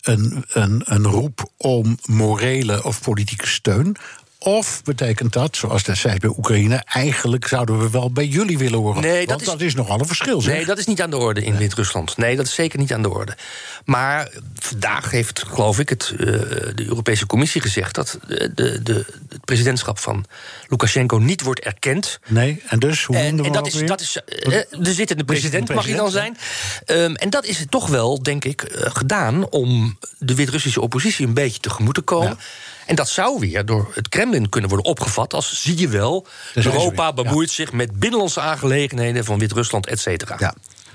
een, 0.00 0.44
een, 0.48 0.82
een 0.84 1.06
roep 1.06 1.50
om 1.56 1.98
morele 2.04 2.84
of 2.84 3.02
politieke 3.02 3.46
steun? 3.46 3.96
Of 4.44 4.82
betekent 4.84 5.32
dat, 5.32 5.56
zoals 5.56 5.82
dat 5.82 5.96
zei 5.96 6.18
bij 6.18 6.30
Oekraïne, 6.36 6.82
eigenlijk 6.84 7.46
zouden 7.46 7.78
we 7.78 7.90
wel 7.90 8.12
bij 8.12 8.26
jullie 8.26 8.58
willen 8.58 8.78
horen? 8.78 9.02
Nee, 9.02 9.18
dat 9.18 9.28
Want 9.28 9.40
is, 9.40 9.46
dat 9.46 9.60
is 9.60 9.74
nogal 9.74 10.00
een 10.00 10.06
verschil. 10.06 10.40
Zeg. 10.40 10.54
Nee, 10.54 10.64
dat 10.64 10.78
is 10.78 10.86
niet 10.86 11.02
aan 11.02 11.10
de 11.10 11.16
orde 11.16 11.44
in 11.44 11.56
Wit-Rusland. 11.56 12.16
Nee, 12.16 12.36
dat 12.36 12.46
is 12.46 12.54
zeker 12.54 12.78
niet 12.78 12.92
aan 12.92 13.02
de 13.02 13.10
orde. 13.10 13.36
Maar 13.84 14.30
vandaag 14.54 15.10
heeft, 15.10 15.44
geloof 15.46 15.78
ik, 15.78 15.88
het, 15.88 16.12
uh, 16.12 16.18
de 16.18 16.84
Europese 16.86 17.26
Commissie 17.26 17.60
gezegd 17.60 17.94
dat 17.94 18.18
de, 18.26 18.50
de, 18.54 18.82
de, 18.82 19.04
het 19.28 19.44
presidentschap 19.44 19.98
van 19.98 20.24
Lukashenko 20.68 21.18
niet 21.18 21.42
wordt 21.42 21.60
erkend. 21.60 22.20
Nee, 22.28 22.62
en 22.68 22.78
dus 22.78 23.04
hoe 23.04 23.16
en, 23.16 23.34
noemen 23.34 23.44
en 23.44 23.52
dat 23.52 23.66
is, 23.66 23.86
dat 23.86 24.00
is 24.00 24.16
uh, 24.16 24.60
de 24.70 24.92
zittende 24.92 25.24
president, 25.24 25.74
mag 25.74 25.84
hij 25.84 25.96
dan 25.96 26.10
zijn. 26.10 26.36
Um, 26.86 27.14
en 27.14 27.30
dat 27.30 27.44
is 27.44 27.64
toch 27.68 27.88
wel, 27.88 28.22
denk 28.22 28.44
ik, 28.44 28.62
uh, 28.62 28.86
gedaan 28.86 29.48
om 29.48 29.98
de 30.18 30.34
Wit-Russische 30.34 30.80
oppositie 30.80 31.26
een 31.26 31.34
beetje 31.34 31.60
tegemoet 31.60 31.94
te 31.94 32.00
komen. 32.00 32.28
Ja. 32.28 32.36
En 32.90 32.96
dat 32.96 33.08
zou 33.08 33.38
weer 33.38 33.64
door 33.64 33.90
het 33.94 34.08
Kremlin 34.08 34.48
kunnen 34.48 34.70
worden 34.70 34.90
opgevat 34.90 35.34
als 35.34 35.62
zie 35.62 35.78
je 35.78 35.88
wel, 35.88 36.26
Europa 36.54 37.12
bemoeit 37.12 37.48
ja. 37.48 37.54
zich 37.54 37.72
met 37.72 37.98
binnenlandse 37.98 38.40
aangelegenheden 38.40 39.24
van 39.24 39.38
Wit-Rusland, 39.38 39.86
et 39.86 40.00
cetera. 40.00 40.36
Ja. 40.38 40.54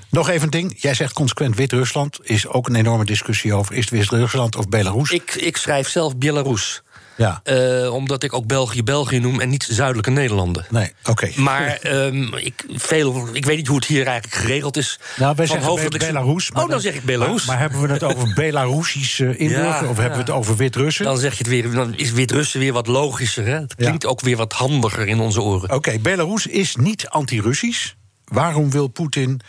Nog 0.10 0.30
even 0.30 0.44
een 0.44 0.50
ding. 0.50 0.82
Jij 0.82 0.94
zegt 0.94 1.14
consequent 1.14 1.56
Wit-Rusland. 1.56 2.20
Is 2.22 2.48
ook 2.48 2.68
een 2.68 2.76
enorme 2.76 3.06
discussie 3.06 3.54
over. 3.54 3.76
Is 3.76 3.90
het 3.90 3.90
Wit-Rusland 3.90 4.56
of 4.56 4.70
Belarus? 4.70 5.10
Ik, 5.10 5.36
ik 5.36 5.58
schrijf 5.58 5.90
zelf 5.90 6.18
Belarus. 6.18 6.82
Ja. 7.18 7.42
Uh, 7.44 7.94
omdat 7.94 8.24
ik 8.24 8.34
ook 8.34 8.48
België 8.48 8.84
België 8.84 9.20
noem 9.20 9.40
en 9.40 9.50
niet 9.50 9.68
zuidelijke 9.70 10.12
Nederlanden. 10.12 10.66
Nee, 10.70 10.94
oké. 11.00 11.12
Okay. 11.12 11.34
Maar 11.36 11.80
um, 11.84 12.34
ik, 12.34 12.66
veel, 12.70 13.28
ik 13.34 13.46
weet 13.46 13.58
niet 13.58 13.68
hoe 13.68 13.76
het 13.76 13.86
hier 13.86 14.08
eigenlijk 14.08 14.42
geregeld 14.42 14.78
is. 14.78 15.00
Nou, 15.18 15.36
wij 15.36 15.46
zeggen 15.46 15.90
Be 15.90 15.98
Belarus. 15.98 16.52
Oh, 16.52 16.70
dan, 16.70 16.82
zeg 16.82 16.96
ik 16.96 17.04
Belarus. 17.04 17.46
Maar, 17.46 17.56
maar 17.56 17.60
hebben 17.60 17.82
we 17.82 17.94
het 17.94 18.04
over 18.04 18.34
Belarusisch 18.44 19.20
inburgeren 19.20 19.84
ja, 19.84 19.90
of 19.90 19.98
hebben 19.98 20.18
we 20.18 20.24
het 20.24 20.30
over 20.30 20.56
Wit-Russen? 20.56 21.06
Dan 21.06 21.18
zeg 21.18 21.32
je 21.32 21.38
het 21.38 21.48
weer. 21.48 21.72
Dan 21.72 21.96
is 21.96 22.12
Wit-Russen 22.12 22.60
weer 22.60 22.74
wat 22.74 22.88
logischer. 22.88 23.46
Hè? 23.46 23.60
Het 23.60 23.76
klinkt 23.76 24.06
ook 24.06 24.22
weer 24.22 24.38
wat 24.38 24.54
handiger 24.54 25.08
in 25.08 25.20
onze 25.20 25.42
oren. 25.42 25.64
Oké, 25.64 25.74
okay, 25.74 26.00
Belarus 26.00 26.48
is 26.48 26.76
niet 26.76 27.08
anti-Russisch. 27.08 27.94
Waarom 28.26 28.72
wil 28.72 28.88
Poetin 28.88 29.42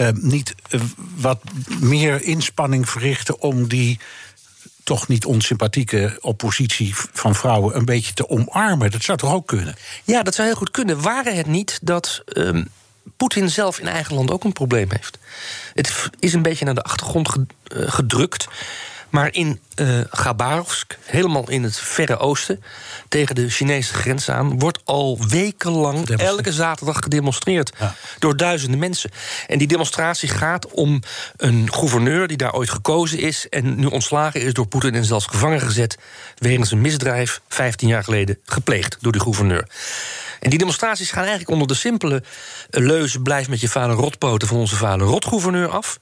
uh, 0.00 0.08
niet 0.12 0.54
wat 1.16 1.40
meer 1.80 2.22
inspanning 2.22 2.88
verrichten 2.88 3.40
om 3.40 3.68
die 3.68 3.98
toch 4.86 5.08
niet 5.08 5.24
onsympathieke 5.24 6.18
oppositie 6.20 6.94
van 7.12 7.34
vrouwen 7.34 7.76
een 7.76 7.84
beetje 7.84 8.14
te 8.14 8.28
omarmen. 8.28 8.90
Dat 8.90 9.02
zou 9.02 9.18
toch 9.18 9.32
ook 9.32 9.46
kunnen? 9.46 9.74
Ja, 10.04 10.22
dat 10.22 10.34
zou 10.34 10.48
heel 10.48 10.56
goed 10.56 10.70
kunnen. 10.70 11.02
Waren 11.02 11.36
het 11.36 11.46
niet 11.46 11.78
dat 11.82 12.22
um, 12.32 12.68
Poetin 13.16 13.50
zelf 13.50 13.78
in 13.78 13.88
eigen 13.88 14.14
land 14.14 14.30
ook 14.30 14.44
een 14.44 14.52
probleem 14.52 14.88
heeft? 14.90 15.18
Het 15.74 16.10
is 16.18 16.32
een 16.32 16.42
beetje 16.42 16.64
naar 16.64 16.74
de 16.74 16.82
achtergrond 16.82 17.36
gedrukt. 17.68 18.48
Maar 19.10 19.34
in 19.34 19.60
uh, 19.80 20.00
Gabarovsk, 20.10 20.98
helemaal 21.04 21.50
in 21.50 21.62
het 21.62 21.78
Verre 21.78 22.16
Oosten, 22.16 22.62
tegen 23.08 23.34
de 23.34 23.48
Chinese 23.48 23.94
grens 23.94 24.30
aan, 24.30 24.58
wordt 24.58 24.80
al 24.84 25.18
wekenlang 25.28 26.08
elke 26.08 26.52
zaterdag 26.52 26.98
gedemonstreerd 26.98 27.72
ja. 27.78 27.94
door 28.18 28.36
duizenden 28.36 28.78
mensen. 28.78 29.10
En 29.46 29.58
die 29.58 29.66
demonstratie 29.66 30.28
gaat 30.28 30.70
om 30.70 31.02
een 31.36 31.72
gouverneur 31.72 32.28
die 32.28 32.36
daar 32.36 32.54
ooit 32.54 32.70
gekozen 32.70 33.18
is 33.18 33.48
en 33.48 33.80
nu 33.80 33.86
ontslagen 33.86 34.40
is 34.40 34.52
door 34.52 34.66
Poetin 34.66 34.94
en 34.94 35.04
zelfs 35.04 35.26
gevangen 35.26 35.60
gezet 35.60 35.98
wegens 36.38 36.70
een 36.70 36.80
misdrijf 36.80 37.40
15 37.48 37.88
jaar 37.88 38.04
geleden 38.04 38.38
gepleegd 38.44 38.96
door 39.00 39.12
die 39.12 39.20
gouverneur. 39.20 39.68
En 40.40 40.50
die 40.50 40.58
demonstraties 40.58 41.10
gaan 41.10 41.20
eigenlijk 41.20 41.50
onder 41.50 41.66
de 41.66 41.74
simpele 41.74 42.22
leuze: 42.70 43.20
blijf 43.20 43.48
met 43.48 43.60
je 43.60 43.68
vader 43.68 43.96
rotpoten 43.96 44.48
van 44.48 44.56
onze 44.56 44.76
vader 44.76 45.06
rotgouverneur 45.06 45.68
af. 45.68 45.98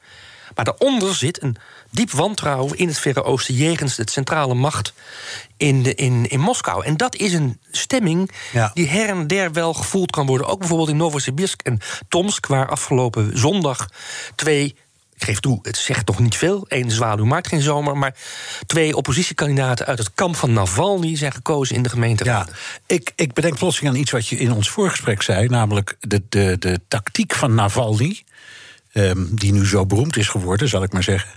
Maar 0.55 0.65
daaronder 0.65 1.15
zit 1.15 1.43
een 1.43 1.57
diep 1.91 2.11
wantrouwen 2.11 2.79
in 2.79 2.89
het 2.89 2.99
Verre 2.99 3.23
Oosten 3.23 3.55
jegens 3.55 3.97
de 3.97 4.11
centrale 4.11 4.55
macht 4.55 4.93
in, 5.57 5.83
de, 5.83 5.95
in, 5.95 6.29
in 6.29 6.41
Moskou. 6.41 6.85
En 6.85 6.97
dat 6.97 7.15
is 7.15 7.33
een 7.33 7.61
stemming 7.71 8.31
ja. 8.53 8.71
die 8.75 8.89
her 8.89 9.09
en 9.09 9.27
der 9.27 9.53
wel 9.53 9.75
gevoeld 9.75 10.11
kan 10.11 10.27
worden. 10.27 10.47
Ook 10.47 10.59
bijvoorbeeld 10.59 10.89
in 10.89 10.97
Novosibirsk 10.97 11.63
en 11.63 11.79
Tomsk, 12.09 12.47
waar 12.47 12.69
afgelopen 12.69 13.39
zondag 13.39 13.89
twee 14.35 14.75
ik 15.17 15.25
geef 15.25 15.41
toe, 15.41 15.59
het 15.63 15.77
zegt 15.77 16.07
toch 16.07 16.19
niet 16.19 16.37
veel. 16.37 16.65
Eén 16.69 16.91
zwaluw 16.91 17.25
maakt 17.25 17.49
geen 17.49 17.61
zomer. 17.61 17.97
Maar 17.97 18.15
twee 18.67 18.97
oppositiekandidaten 18.97 19.87
uit 19.87 19.99
het 19.99 20.15
kamp 20.15 20.37
van 20.37 20.53
Navalny 20.53 21.17
zijn 21.17 21.33
gekozen 21.33 21.77
in 21.77 21.83
de 21.83 21.89
gemeenteraad. 21.89 22.49
Ja, 22.49 22.55
ik, 22.87 23.13
ik 23.17 23.33
bedenk 23.33 23.59
plotseling 23.59 23.95
aan 23.95 24.01
iets 24.01 24.11
wat 24.11 24.29
je 24.29 24.37
in 24.37 24.53
ons 24.53 24.71
voorgesprek 24.71 25.23
zei. 25.23 25.49
Namelijk 25.49 25.97
de, 26.01 26.23
de, 26.29 26.57
de 26.59 26.81
tactiek 26.89 27.35
van 27.35 27.55
Navalny. 27.55 28.23
Um, 28.97 29.29
die 29.37 29.53
nu 29.53 29.67
zo 29.67 29.87
beroemd 29.87 30.17
is 30.17 30.29
geworden, 30.29 30.69
zal 30.69 30.83
ik 30.83 30.93
maar 30.93 31.03
zeggen. 31.03 31.31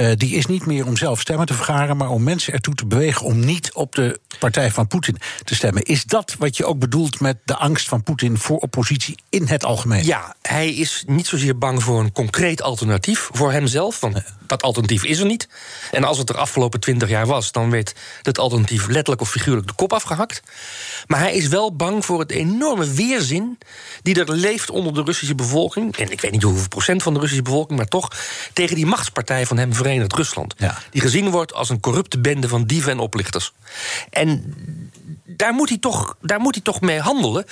Uh, 0.00 0.10
die 0.16 0.34
is 0.34 0.46
niet 0.46 0.66
meer 0.66 0.86
om 0.86 0.96
zelf 0.96 1.20
stemmen 1.20 1.46
te 1.46 1.54
vergaren, 1.54 1.96
maar 1.96 2.10
om 2.10 2.22
mensen 2.22 2.52
ertoe 2.52 2.74
te 2.74 2.86
bewegen 2.86 3.26
om 3.26 3.44
niet 3.44 3.72
op 3.72 3.94
de 3.94 4.20
partij 4.38 4.70
van 4.70 4.86
Poetin 4.86 5.18
te 5.44 5.54
stemmen. 5.54 5.82
Is 5.82 6.04
dat 6.04 6.34
wat 6.38 6.56
je 6.56 6.64
ook 6.64 6.78
bedoelt 6.78 7.20
met 7.20 7.36
de 7.44 7.56
angst 7.56 7.88
van 7.88 8.02
Poetin 8.02 8.38
voor 8.38 8.58
oppositie 8.58 9.18
in 9.28 9.46
het 9.46 9.64
algemeen? 9.64 10.04
Ja, 10.04 10.34
hij 10.42 10.74
is 10.74 11.04
niet 11.06 11.26
zozeer 11.26 11.58
bang 11.58 11.82
voor 11.82 12.00
een 12.00 12.12
concreet 12.12 12.62
alternatief 12.62 13.28
voor 13.32 13.52
hemzelf, 13.52 14.00
want 14.00 14.22
dat 14.46 14.62
alternatief 14.62 15.04
is 15.04 15.18
er 15.18 15.26
niet. 15.26 15.48
En 15.90 16.04
als 16.04 16.18
het 16.18 16.28
er 16.28 16.36
afgelopen 16.36 16.80
twintig 16.80 17.08
jaar 17.08 17.26
was, 17.26 17.52
dan 17.52 17.70
werd 17.70 17.94
het 18.22 18.38
alternatief 18.38 18.86
letterlijk 18.86 19.20
of 19.20 19.30
figuurlijk 19.30 19.66
de 19.66 19.74
kop 19.74 19.92
afgehakt. 19.92 20.42
Maar 21.06 21.20
hij 21.20 21.34
is 21.34 21.48
wel 21.48 21.76
bang 21.76 22.04
voor 22.04 22.20
het 22.20 22.30
enorme 22.30 22.90
weerzin 22.90 23.58
die 24.02 24.24
er 24.24 24.32
leeft 24.32 24.70
onder 24.70 24.94
de 24.94 25.02
Russische 25.02 25.34
bevolking. 25.34 25.96
En 25.96 26.10
ik 26.10 26.20
weet 26.20 26.30
niet 26.30 26.42
hoeveel 26.42 26.68
procent 26.68 27.02
van 27.02 27.14
de 27.14 27.20
Russische 27.20 27.42
bevolking, 27.42 27.78
maar 27.78 27.88
toch 27.88 28.10
tegen 28.52 28.76
die 28.76 28.86
machtspartij 28.86 29.33
van 29.42 29.56
hem 29.56 29.74
Verenigd 29.74 30.12
Rusland. 30.12 30.54
Ja. 30.58 30.78
Die 30.90 31.00
gezien 31.00 31.30
wordt 31.30 31.54
als 31.54 31.68
een 31.68 31.80
corrupte 31.80 32.18
bende 32.18 32.48
van 32.48 32.64
dieven 32.64 32.92
en 32.92 32.98
oplichters. 32.98 33.52
En 34.10 34.54
daar 35.36 35.52
moet, 35.52 35.68
hij 35.68 35.78
toch, 35.78 36.16
daar 36.20 36.40
moet 36.40 36.54
hij 36.54 36.62
toch 36.62 36.80
mee 36.80 37.00
handelen. 37.00 37.44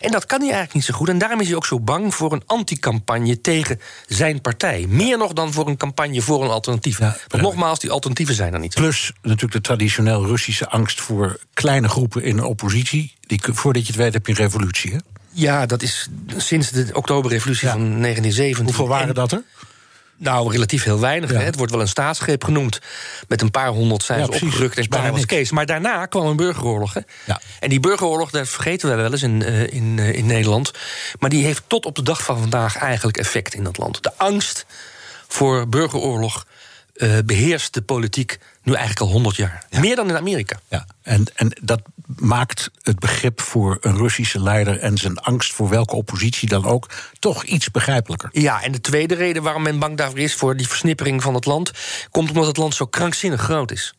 En 0.00 0.10
dat 0.10 0.26
kan 0.26 0.38
hij 0.38 0.48
eigenlijk 0.48 0.74
niet 0.74 0.84
zo 0.84 0.94
goed. 0.94 1.08
En 1.08 1.18
daarom 1.18 1.40
is 1.40 1.46
hij 1.46 1.56
ook 1.56 1.66
zo 1.66 1.80
bang 1.80 2.14
voor 2.14 2.32
een 2.32 2.42
anticampagne 2.46 3.40
tegen 3.40 3.80
zijn 4.06 4.40
partij. 4.40 4.86
Meer 4.88 5.18
nog 5.18 5.32
dan 5.32 5.52
voor 5.52 5.68
een 5.68 5.76
campagne 5.76 6.22
voor 6.22 6.44
een 6.44 6.50
alternatief. 6.50 6.98
Ja, 6.98 7.16
Want 7.28 7.42
nogmaals, 7.42 7.78
die 7.78 7.90
alternatieven 7.90 8.34
zijn 8.34 8.52
er 8.52 8.60
niet. 8.60 8.74
Plus 8.74 9.12
natuurlijk 9.22 9.52
de 9.52 9.60
traditioneel 9.60 10.26
Russische 10.26 10.68
angst 10.68 11.00
voor 11.00 11.38
kleine 11.54 11.88
groepen 11.88 12.22
in 12.22 12.36
de 12.36 12.46
oppositie. 12.46 13.14
Die, 13.20 13.40
voordat 13.42 13.82
je 13.82 13.92
het 13.92 14.02
weet 14.02 14.12
heb 14.12 14.26
je 14.26 14.32
een 14.32 14.38
revolutie. 14.38 14.92
Hè? 14.92 14.98
Ja, 15.32 15.66
dat 15.66 15.82
is 15.82 16.08
sinds 16.36 16.70
de 16.70 16.90
oktoberrevolutie 16.92 17.66
ja. 17.66 17.72
van 17.72 17.80
1917. 17.80 18.64
Hoeveel 18.64 18.88
waren 18.88 19.08
en, 19.08 19.14
dat 19.14 19.32
er? 19.32 19.42
Nou, 20.22 20.52
relatief 20.52 20.84
heel 20.84 21.00
weinig. 21.00 21.30
Ja. 21.30 21.38
Hè. 21.38 21.44
Het 21.44 21.56
wordt 21.56 21.72
wel 21.72 21.80
een 21.80 21.88
staatsgreep 21.88 22.44
genoemd. 22.44 22.80
Met 23.28 23.42
een 23.42 23.50
paar 23.50 23.68
honderd 23.68 24.02
zijn 24.02 24.24
ze 24.24 24.32
ja, 24.32 24.46
opgerukt 24.46 24.78
en 24.78 24.88
klaar 24.88 25.12
was 25.12 25.26
Kees. 25.26 25.50
Maar 25.50 25.66
daarna 25.66 26.06
kwam 26.06 26.26
een 26.26 26.36
burgeroorlog. 26.36 26.94
Hè. 26.94 27.00
Ja. 27.24 27.40
En 27.60 27.68
die 27.68 27.80
burgeroorlog, 27.80 28.30
dat 28.30 28.48
vergeten 28.48 28.88
we 28.88 28.94
wel 28.94 29.10
eens 29.10 29.22
in, 29.22 29.40
uh, 29.40 29.72
in, 29.72 29.96
uh, 29.98 30.12
in 30.12 30.26
Nederland. 30.26 30.70
Maar 31.18 31.30
die 31.30 31.44
heeft 31.44 31.62
tot 31.66 31.86
op 31.86 31.94
de 31.94 32.02
dag 32.02 32.22
van 32.22 32.38
vandaag 32.38 32.76
eigenlijk 32.76 33.16
effect 33.16 33.54
in 33.54 33.64
dat 33.64 33.78
land. 33.78 34.02
De 34.02 34.12
angst 34.16 34.66
voor 35.28 35.68
burgeroorlog 35.68 36.46
uh, 37.02 37.18
beheerst 37.24 37.74
de 37.74 37.82
politiek 37.82 38.38
nu 38.62 38.72
eigenlijk 38.72 39.00
al 39.00 39.12
100 39.12 39.36
jaar. 39.36 39.66
Ja. 39.70 39.80
Meer 39.80 39.96
dan 39.96 40.08
in 40.08 40.16
Amerika. 40.16 40.60
Ja, 40.68 40.86
en, 41.02 41.24
en 41.34 41.58
dat 41.60 41.82
maakt 42.16 42.70
het 42.82 42.98
begrip 42.98 43.40
voor 43.40 43.78
een 43.80 43.96
Russische 43.96 44.40
leider 44.40 44.78
en 44.78 44.96
zijn 44.96 45.18
angst 45.18 45.52
voor 45.52 45.68
welke 45.68 45.96
oppositie 45.96 46.48
dan 46.48 46.64
ook 46.64 46.90
toch 47.18 47.44
iets 47.44 47.70
begrijpelijker. 47.70 48.28
Ja, 48.32 48.62
en 48.62 48.72
de 48.72 48.80
tweede 48.80 49.14
reden 49.14 49.42
waarom 49.42 49.62
men 49.62 49.78
bang 49.78 49.96
daarvoor 49.96 50.18
is 50.18 50.34
voor 50.34 50.56
die 50.56 50.68
versnippering 50.68 51.22
van 51.22 51.34
het 51.34 51.46
land, 51.46 51.70
komt 52.10 52.28
omdat 52.28 52.46
het 52.46 52.56
land 52.56 52.74
zo 52.74 52.86
krankzinnig 52.86 53.40
groot 53.40 53.70
is. 53.70 53.94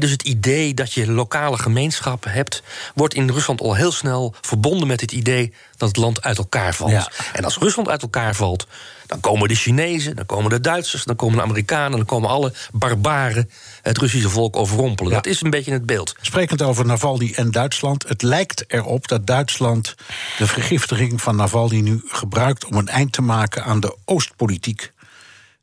Dus 0.00 0.10
het 0.10 0.22
idee 0.22 0.74
dat 0.74 0.92
je 0.92 1.12
lokale 1.12 1.58
gemeenschappen 1.58 2.30
hebt, 2.30 2.62
wordt 2.94 3.14
in 3.14 3.30
Rusland 3.30 3.60
al 3.60 3.74
heel 3.74 3.92
snel 3.92 4.34
verbonden 4.40 4.88
met 4.88 5.00
het 5.00 5.12
idee 5.12 5.52
dat 5.76 5.88
het 5.88 5.96
land 5.96 6.22
uit 6.22 6.38
elkaar 6.38 6.74
valt. 6.74 6.90
Ja. 6.90 7.10
En 7.32 7.44
als 7.44 7.58
Rusland 7.58 7.88
uit 7.88 8.02
elkaar 8.02 8.34
valt, 8.34 8.66
dan 9.06 9.20
komen 9.20 9.48
de 9.48 9.54
Chinezen, 9.54 10.16
dan 10.16 10.26
komen 10.26 10.50
de 10.50 10.60
Duitsers, 10.60 11.04
dan 11.04 11.16
komen 11.16 11.36
de 11.36 11.42
Amerikanen, 11.42 11.96
dan 11.96 12.06
komen 12.06 12.30
alle 12.30 12.52
barbaren 12.72 13.50
het 13.82 13.98
Russische 13.98 14.28
volk 14.28 14.56
overrompelen. 14.56 15.10
Ja. 15.10 15.16
Dat 15.16 15.26
is 15.26 15.42
een 15.42 15.50
beetje 15.50 15.72
het 15.72 15.86
beeld. 15.86 16.14
Sprekend 16.20 16.62
over 16.62 16.86
Navalny 16.86 17.32
en 17.36 17.50
Duitsland. 17.50 18.08
Het 18.08 18.22
lijkt 18.22 18.64
erop 18.66 19.08
dat 19.08 19.26
Duitsland 19.26 19.94
de 20.38 20.46
vergiftiging 20.46 21.22
van 21.22 21.36
Navalny 21.36 21.80
nu 21.80 22.02
gebruikt 22.06 22.64
om 22.64 22.76
een 22.76 22.88
eind 22.88 23.12
te 23.12 23.22
maken 23.22 23.64
aan 23.64 23.80
de 23.80 23.96
Oostpolitiek. 24.04 24.91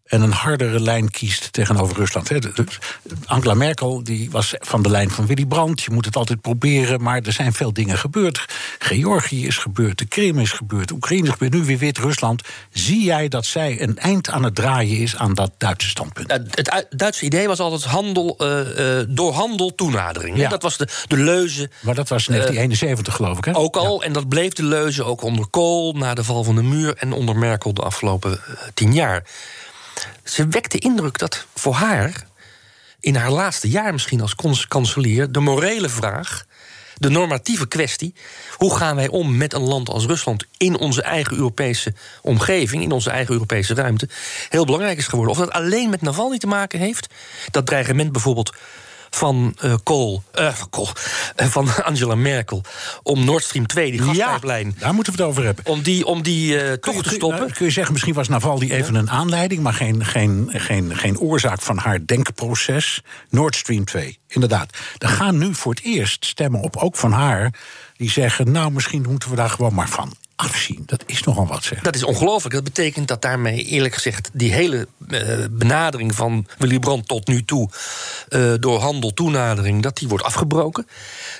En 0.09 0.21
een 0.21 0.31
hardere 0.31 0.79
lijn 0.79 1.11
kiest 1.11 1.53
tegenover 1.53 1.95
Rusland. 1.95 2.31
Angela 3.25 3.53
Merkel 3.53 4.03
die 4.03 4.31
was 4.31 4.53
van 4.59 4.81
de 4.81 4.89
lijn 4.89 5.09
van 5.09 5.25
Willy 5.25 5.45
Brandt. 5.45 5.81
Je 5.81 5.91
moet 5.91 6.05
het 6.05 6.15
altijd 6.15 6.41
proberen, 6.41 7.01
maar 7.01 7.21
er 7.21 7.33
zijn 7.33 7.53
veel 7.53 7.73
dingen 7.73 7.97
gebeurd. 7.97 8.45
Georgië 8.79 9.45
is 9.47 9.57
gebeurd, 9.57 9.97
de 9.97 10.05
Krim 10.05 10.39
is 10.39 10.51
gebeurd, 10.51 10.91
Oekraïne 10.91 11.23
is 11.27 11.31
gebeurd, 11.31 11.53
nu 11.53 11.63
weer 11.63 11.77
Wit-Rusland. 11.77 12.41
Zie 12.71 13.03
jij 13.03 13.27
dat 13.27 13.45
zij 13.45 13.81
een 13.81 13.97
eind 13.97 14.29
aan 14.29 14.43
het 14.43 14.55
draaien 14.55 14.97
is 14.97 15.15
aan 15.15 15.33
dat 15.33 15.51
Duitse 15.57 15.89
standpunt? 15.89 16.31
Het 16.31 16.69
uit- 16.69 16.87
Duitse 16.89 17.25
idee 17.25 17.47
was 17.47 17.59
altijd 17.59 17.83
handel, 17.83 18.35
eh, 18.37 18.99
eh, 18.99 19.05
door 19.09 19.33
handel 19.33 19.75
toenadering. 19.75 20.37
Ja. 20.37 20.49
Dat 20.49 20.61
was 20.61 20.77
de, 20.77 20.87
de 21.07 21.17
leuze. 21.17 21.69
Maar 21.81 21.95
dat 21.95 22.09
was 22.09 22.25
1971, 22.25 23.15
geloof 23.15 23.37
ik, 23.37 23.45
hè? 23.45 23.55
Ook 23.55 23.75
al, 23.77 24.03
en 24.03 24.13
dat 24.13 24.29
bleef 24.29 24.53
de 24.53 24.63
leuze 24.63 25.03
ook 25.03 25.21
onder 25.21 25.47
Kool 25.47 25.93
na 25.93 26.13
de 26.13 26.23
val 26.23 26.43
van 26.43 26.55
de 26.55 26.63
muur 26.63 26.93
en 26.97 27.11
onder 27.13 27.35
Merkel 27.35 27.73
de 27.73 27.81
afgelopen 27.81 28.31
eh, 28.31 28.53
tien 28.73 28.93
jaar. 28.93 29.23
Ze 30.23 30.47
wekte 30.47 30.77
de 30.77 30.83
indruk 30.83 31.17
dat 31.17 31.45
voor 31.55 31.73
haar, 31.73 32.27
in 32.99 33.15
haar 33.15 33.31
laatste 33.31 33.69
jaar 33.69 33.91
misschien 33.93 34.21
als 34.21 34.35
kans- 34.35 34.67
kanselier, 34.67 35.31
de 35.31 35.39
morele 35.39 35.89
vraag, 35.89 36.45
de 36.95 37.09
normatieve 37.09 37.67
kwestie, 37.67 38.13
hoe 38.57 38.75
gaan 38.75 38.95
wij 38.95 39.07
om 39.07 39.37
met 39.37 39.53
een 39.53 39.61
land 39.61 39.89
als 39.89 40.05
Rusland 40.05 40.45
in 40.57 40.77
onze 40.77 41.01
eigen 41.01 41.37
Europese 41.37 41.93
omgeving, 42.21 42.83
in 42.83 42.91
onze 42.91 43.09
eigen 43.09 43.33
Europese 43.33 43.73
ruimte, 43.73 44.09
heel 44.49 44.65
belangrijk 44.65 44.97
is 44.97 45.07
geworden. 45.07 45.31
Of 45.31 45.39
dat 45.39 45.51
alleen 45.51 45.89
met 45.89 46.01
Navalny 46.01 46.37
te 46.37 46.47
maken 46.47 46.79
heeft, 46.79 47.07
dat 47.51 47.65
dreigement 47.65 48.11
bijvoorbeeld 48.11 48.53
van 49.09 49.55
Kool, 49.83 50.23
eh, 50.31 50.53
van 50.53 50.69
Kool, 50.69 50.89
eh, 51.35 51.47
van 51.47 51.67
Angela 51.83 52.15
Merkel 52.15 52.63
om 53.03 53.25
Nord 53.25 53.43
Stream 53.43 53.67
2, 53.67 53.91
die 53.91 54.01
gaspijplijn, 54.01 54.75
Daar 54.79 54.93
moeten 54.93 55.13
we 55.13 55.19
het 55.19 55.29
over 55.29 55.43
hebben. 55.43 55.65
om 55.65 55.81
die, 55.81 56.05
om 56.05 56.21
die 56.21 56.79
toch 56.79 57.03
te 57.03 57.09
stoppen. 57.09 57.39
Nou, 57.39 57.51
kun 57.51 57.65
je 57.65 57.71
zeggen, 57.71 57.93
misschien 57.93 58.13
was 58.13 58.27
Navalny 58.27 58.71
even 58.71 58.95
een 58.95 59.09
aanleiding, 59.09 59.61
maar 59.61 59.73
geen, 59.73 60.05
geen, 60.05 60.49
geen, 60.53 60.97
geen 60.97 61.19
oorzaak 61.19 61.61
van 61.61 61.77
haar 61.77 62.05
denkproces. 62.05 63.01
Nord 63.29 63.55
Stream 63.55 63.85
2, 63.85 64.19
inderdaad. 64.27 64.77
Er 64.97 65.09
gaan 65.09 65.37
nu 65.37 65.55
voor 65.55 65.73
het 65.73 65.83
eerst 65.83 66.25
stemmen 66.25 66.61
op, 66.61 66.77
ook 66.77 66.95
van 66.95 67.11
haar, 67.11 67.53
die 67.97 68.09
zeggen: 68.09 68.51
Nou, 68.51 68.71
misschien 68.71 69.05
moeten 69.09 69.29
we 69.29 69.35
daar 69.35 69.49
gewoon 69.49 69.73
maar 69.73 69.89
van 69.89 70.13
afzien. 70.39 70.83
Dat 70.85 71.03
is 71.05 71.23
nogal 71.23 71.47
wat, 71.47 71.63
zeg. 71.63 71.79
Dat 71.81 71.95
is 71.95 72.03
ongelooflijk. 72.03 72.53
Dat 72.55 72.63
betekent 72.63 73.07
dat 73.07 73.21
daarmee, 73.21 73.63
eerlijk 73.63 73.93
gezegd, 73.93 74.29
die 74.33 74.53
hele 74.53 74.87
eh, 75.09 75.21
benadering 75.51 76.15
van 76.15 76.47
Willy 76.57 76.79
Brandt 76.79 77.07
tot 77.07 77.27
nu 77.27 77.43
toe, 77.45 77.69
eh, 78.29 78.53
door 78.59 78.79
handel 78.79 79.13
toenadering, 79.13 79.83
dat 79.83 79.97
die 79.97 80.07
wordt 80.07 80.23
afgebroken. 80.23 80.87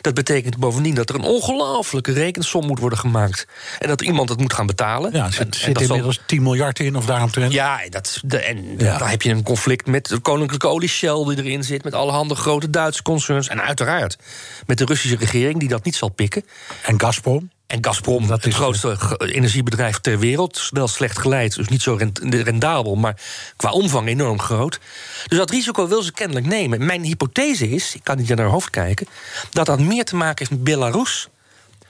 Dat 0.01 0.13
betekent 0.13 0.57
bovendien 0.57 0.95
dat 0.95 1.09
er 1.09 1.15
een 1.15 1.23
ongelooflijke 1.23 2.11
rekensom 2.11 2.65
moet 2.65 2.79
worden 2.79 2.99
gemaakt. 2.99 3.47
En 3.79 3.87
dat 3.87 4.01
iemand 4.01 4.29
het 4.29 4.39
moet 4.39 4.53
gaan 4.53 4.65
betalen. 4.67 5.11
Ja, 5.11 5.17
er 5.19 5.25
En- 5.25 5.31
zit, 5.33 5.45
en 5.47 5.53
zit 5.53 5.73
zal- 5.77 5.81
inmiddels 5.81 6.19
10 6.25 6.43
miljard 6.43 6.79
in, 6.79 6.95
of 6.95 7.05
daaromtrent. 7.05 7.51
Ja, 7.53 7.83
en 7.83 7.91
dat, 7.91 8.19
de, 8.25 8.37
en 8.39 8.77
Ja. 8.77 8.97
dan 8.97 9.07
heb 9.07 9.21
je 9.21 9.29
een 9.31 9.43
conflict 9.43 9.87
met 9.87 10.07
de 10.07 10.19
Koninklijke 10.19 10.67
Olie 10.67 10.89
Shell 10.89 11.23
die 11.25 11.37
erin 11.37 11.63
zit, 11.63 11.83
met 11.83 11.93
allerhande 11.93 12.35
grote 12.35 12.69
Duitse 12.69 13.01
concerns. 13.03 13.47
En 13.47 13.61
uiteraard 13.61 14.17
met 14.65 14.77
de 14.77 14.85
Russische 14.85 15.17
regering 15.17 15.59
die 15.59 15.69
dat 15.69 15.83
niet 15.83 15.95
zal 15.95 16.09
pikken. 16.09 16.45
En 16.85 16.99
Gazprom. 16.99 17.49
En 17.69 17.83
Gazprom, 17.83 18.27
Dat 18.27 18.43
het 18.43 18.53
grootste 18.53 18.95
ge- 18.97 19.33
energiebedrijf 19.33 19.99
ter 19.99 20.19
wereld. 20.19 20.67
Wel 20.69 20.87
slecht 20.87 21.19
geleid, 21.19 21.55
dus 21.55 21.67
niet 21.67 21.81
zo 21.81 21.97
rendabel, 22.21 22.95
maar 22.95 23.21
qua 23.55 23.71
omvang 23.71 24.07
enorm 24.07 24.39
groot. 24.39 24.79
Dus 25.27 25.37
dat 25.37 25.49
risico 25.49 25.87
wil 25.87 26.01
ze 26.01 26.11
kennelijk 26.11 26.45
nemen. 26.45 26.85
Mijn 26.85 27.03
hypothese 27.03 27.69
is, 27.69 27.95
ik 27.95 28.03
kan 28.03 28.17
niet 28.17 28.27
naar 28.27 28.37
haar 28.37 28.47
hoofd 28.47 28.69
kijken, 28.69 29.07
dat 29.51 29.65
dat 29.65 29.79
meer 29.79 30.05
te 30.05 30.15
maken 30.15 30.37
heeft 30.37 30.49
met 30.51 30.63
Belarus 30.63 31.27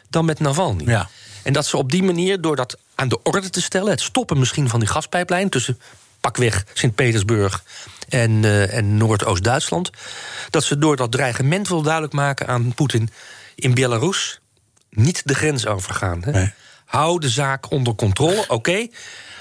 dan 0.10 0.26
met 0.26 0.40
Navalny. 0.40 0.84
Ja. 0.86 1.10
En 1.44 1.54
dat 1.54 1.66
ze 1.66 1.78
op 1.78 1.92
die 1.92 2.04
manier, 2.04 2.42
door 2.42 2.56
dat 2.56 2.78
aan 2.96 3.08
de 3.10 3.24
orde 3.24 3.50
te 3.50 3.62
stellen, 3.62 3.90
het 3.92 4.02
stoppen 4.02 4.40
misschien 4.40 4.70
van 4.70 4.80
die 4.80 4.90
gaspijplijn 4.90 5.50
tussen 5.50 5.80
pakweg 6.20 6.66
Sint-Petersburg 6.74 7.64
en, 8.10 8.44
eh, 8.44 8.74
en 8.78 8.98
Noordoost-Duitsland, 8.98 9.90
dat 10.50 10.64
ze 10.64 10.78
door 10.78 10.96
dat 10.96 11.12
dreigement 11.12 11.68
wil 11.68 11.82
duidelijk 11.82 12.14
maken 12.14 12.48
aan 12.48 12.74
Poetin 12.74 13.10
in 13.56 13.74
Belarus 13.74 14.40
niet 14.90 15.28
de 15.28 15.36
grens 15.36 15.66
overgaan. 15.66 16.24
Hè? 16.24 16.32
Nee. 16.32 16.52
Hou 16.86 17.20
de 17.20 17.30
zaak 17.30 17.72
onder 17.72 17.96
controle, 17.96 18.46
oké. 18.48 18.88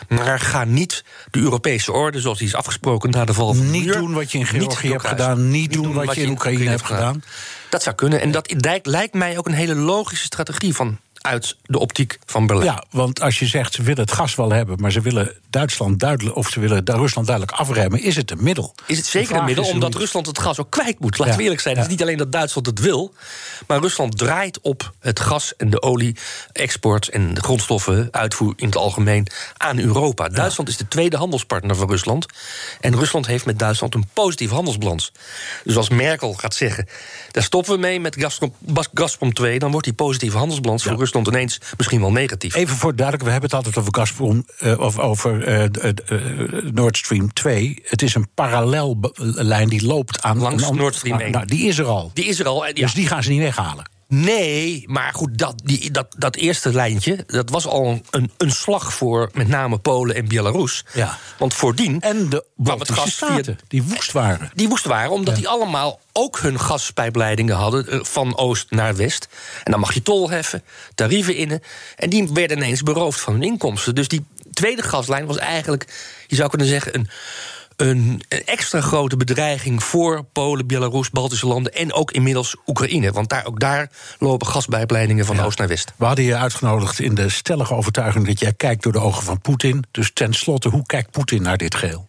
maar 0.08 0.40
ga 0.40 0.64
niet 0.64 1.04
de 1.30 1.38
Europese 1.38 1.92
orde, 1.92 2.20
zoals 2.20 2.38
die 2.38 2.46
is 2.46 2.54
afgesproken 2.54 3.10
na 3.10 3.24
de 3.24 3.34
val 3.34 3.54
van 3.54 3.70
Niet 3.70 3.92
doen 3.92 4.12
wat 4.12 4.32
je 4.32 4.38
in 4.38 4.46
Georgië 4.46 4.90
hebt 4.90 5.06
gedaan. 5.06 5.50
Niet 5.50 5.72
doen 5.72 5.92
wat 5.92 6.14
je 6.14 6.22
in 6.22 6.30
Oekraïne 6.30 6.68
hebt 6.68 6.82
gedaan. 6.82 7.22
Dat 7.70 7.82
zou 7.82 7.94
kunnen. 7.96 8.20
En 8.20 8.30
dat 8.30 8.54
lijkt 8.86 9.14
mij 9.14 9.38
ook 9.38 9.46
een 9.46 9.52
hele 9.52 9.74
logische 9.74 10.24
strategie 10.24 10.74
van 10.74 10.98
uit 11.28 11.56
de 11.62 11.78
optiek 11.78 12.18
van 12.26 12.46
Berlijn. 12.46 12.66
Ja, 12.70 12.84
want 12.90 13.20
als 13.20 13.38
je 13.38 13.46
zegt 13.46 13.74
ze 13.74 13.82
willen 13.82 14.00
het 14.00 14.12
gas 14.12 14.34
wel 14.34 14.50
hebben, 14.52 14.80
maar 14.80 14.90
ze 14.92 15.00
willen 15.00 15.32
Duitsland 15.50 15.98
duidelijk, 16.00 16.36
of 16.36 16.48
ze 16.48 16.60
willen 16.60 16.82
Rusland 16.84 17.26
duidelijk 17.26 17.58
afremmen, 17.58 18.02
is 18.02 18.16
het 18.16 18.30
een 18.30 18.42
middel. 18.42 18.74
Is 18.86 18.96
het 18.96 19.06
zeker 19.06 19.36
een 19.36 19.44
middel, 19.44 19.64
omdat 19.64 19.92
hoe- 19.92 20.00
Rusland 20.00 20.26
het 20.26 20.38
gas 20.38 20.58
ook 20.58 20.70
kwijt 20.70 20.98
moet. 21.00 21.18
Laten 21.18 21.26
Ja, 21.32 21.36
we 21.38 21.42
eerlijk 21.44 21.60
zijn. 21.62 21.76
Het 21.76 21.84
is 21.84 21.90
niet 21.90 22.02
alleen 22.02 22.16
dat 22.16 22.32
Duitsland 22.32 22.66
het 22.66 22.78
wil, 22.80 23.14
maar 23.66 23.80
Rusland 23.80 24.18
draait 24.18 24.60
op 24.60 24.92
het 25.00 25.20
gas 25.20 25.56
en 25.56 25.70
de 25.70 25.82
olie-export 25.82 27.08
en 27.08 27.34
de 27.34 27.40
grondstoffen 27.40 28.08
uitvoer 28.10 28.52
in 28.56 28.66
het 28.66 28.76
algemeen 28.76 29.26
aan 29.56 29.78
Europa. 29.78 30.28
Duitsland 30.28 30.68
is 30.68 30.76
de 30.76 30.88
tweede 30.88 31.16
handelspartner 31.16 31.76
van 31.76 31.88
Rusland. 31.88 32.26
En 32.80 32.96
Rusland 32.96 33.26
heeft 33.26 33.44
met 33.44 33.58
Duitsland 33.58 33.94
een 33.94 34.08
positieve 34.12 34.54
handelsbalans. 34.54 35.12
Dus 35.64 35.76
als 35.76 35.88
Merkel 35.88 36.32
gaat 36.32 36.54
zeggen, 36.54 36.88
daar 37.30 37.42
stoppen 37.42 37.72
we 37.72 37.78
mee 37.78 38.00
met 38.00 38.26
Gazprom 38.94 39.32
2, 39.34 39.58
dan 39.58 39.70
wordt 39.70 39.86
die 39.86 39.94
positieve 39.94 40.36
handelsbalans 40.36 40.82
voor 40.82 40.96
Rusland 40.96 41.17
ineens 41.26 41.60
misschien 41.76 42.00
wel 42.00 42.12
negatief. 42.12 42.54
Even 42.54 42.76
voor 42.76 42.94
duidelijk, 42.94 43.24
we 43.24 43.30
hebben 43.30 43.50
het 43.50 43.58
altijd 43.58 43.78
over 43.78 43.94
Gazprom, 43.94 44.44
eh, 44.58 44.78
of 44.78 44.98
over 44.98 45.44
eh, 45.44 45.64
Nord 46.72 46.96
Stream 46.96 47.32
2. 47.32 47.82
Het 47.82 48.02
is 48.02 48.14
een 48.14 48.28
parallellijn 48.34 49.68
die 49.68 49.86
loopt 49.86 50.22
aan 50.22 50.38
Langs 50.38 50.70
Nord 50.70 50.94
Stream 50.94 51.20
1. 51.20 51.30
Nou, 51.30 51.46
die 51.46 51.68
is 51.68 51.78
er 51.78 51.86
al. 51.86 52.10
Die 52.14 52.24
is 52.24 52.40
er 52.40 52.46
al. 52.46 52.66
en 52.66 52.72
ja. 52.74 52.82
Dus 52.82 52.94
die 52.94 53.06
gaan 53.06 53.22
ze 53.22 53.30
niet 53.30 53.40
weghalen. 53.40 53.96
Nee, 54.08 54.84
maar 54.86 55.12
goed, 55.14 55.38
dat, 55.38 55.60
die, 55.64 55.90
dat, 55.90 56.14
dat 56.18 56.36
eerste 56.36 56.72
lijntje... 56.72 57.24
dat 57.26 57.50
was 57.50 57.66
al 57.66 58.00
een, 58.10 58.30
een 58.36 58.50
slag 58.50 58.92
voor 58.94 59.30
met 59.32 59.48
name 59.48 59.78
Polen 59.78 60.16
en 60.16 60.28
Belarus. 60.28 60.84
Ja. 60.94 61.18
Want 61.38 61.54
voordien 61.54 62.00
En 62.00 62.28
de 62.28 62.44
Baltische 62.56 63.10
staten, 63.10 63.58
die 63.68 63.82
woest 63.82 64.12
waren. 64.12 64.50
Die 64.54 64.68
woest 64.68 64.84
waren, 64.84 65.10
omdat 65.10 65.36
die 65.36 65.48
allemaal 65.48 66.00
ook 66.12 66.38
hun 66.38 66.60
gaspijpleidingen 66.60 67.56
hadden... 67.56 67.88
eh, 67.88 67.98
van 68.02 68.36
oost 68.36 68.70
naar 68.70 68.96
west. 68.96 69.28
En 69.64 69.70
dan 69.70 69.80
mag 69.80 69.94
je 69.94 70.02
tol 70.02 70.30
heffen, 70.30 70.62
tarieven 70.94 71.36
innen. 71.36 71.62
En 71.96 72.10
die 72.10 72.28
werden 72.32 72.56
ineens 72.56 72.82
beroofd 72.82 73.20
van 73.20 73.32
hun 73.32 73.42
inkomsten. 73.42 73.94
Dus 73.94 74.08
die 74.08 74.24
tweede 74.52 74.82
gaslijn 74.82 75.26
was 75.26 75.38
eigenlijk, 75.38 75.84
je 76.26 76.36
zou 76.36 76.48
kunnen 76.48 76.68
zeggen... 76.68 76.94
een 76.94 77.08
een 77.78 78.22
een 78.28 78.44
extra 78.44 78.80
grote 78.80 79.16
bedreiging 79.16 79.82
voor 79.82 80.24
Polen, 80.24 80.66
Belarus, 80.66 81.10
Baltische 81.10 81.46
landen 81.46 81.74
en 81.74 81.92
ook 81.92 82.10
inmiddels 82.10 82.56
Oekraïne. 82.66 83.12
Want 83.12 83.28
daar, 83.28 83.46
ook 83.46 83.60
daar 83.60 83.90
lopen 84.18 84.46
gaspijpleidingen 84.46 85.24
van 85.24 85.40
oost 85.40 85.58
naar 85.58 85.68
west. 85.68 85.92
We 85.96 86.04
hadden 86.04 86.24
je 86.24 86.36
uitgenodigd 86.36 87.00
in 87.00 87.14
de 87.14 87.28
stellige 87.28 87.74
overtuiging 87.74 88.26
dat 88.26 88.40
jij 88.40 88.52
kijkt 88.52 88.82
door 88.82 88.92
de 88.92 89.00
ogen 89.00 89.22
van 89.22 89.40
Poetin. 89.40 89.84
Dus 89.90 90.10
tenslotte, 90.12 90.68
hoe 90.68 90.86
kijkt 90.86 91.10
Poetin 91.10 91.42
naar 91.42 91.56
dit 91.56 91.74
geheel? 91.74 92.08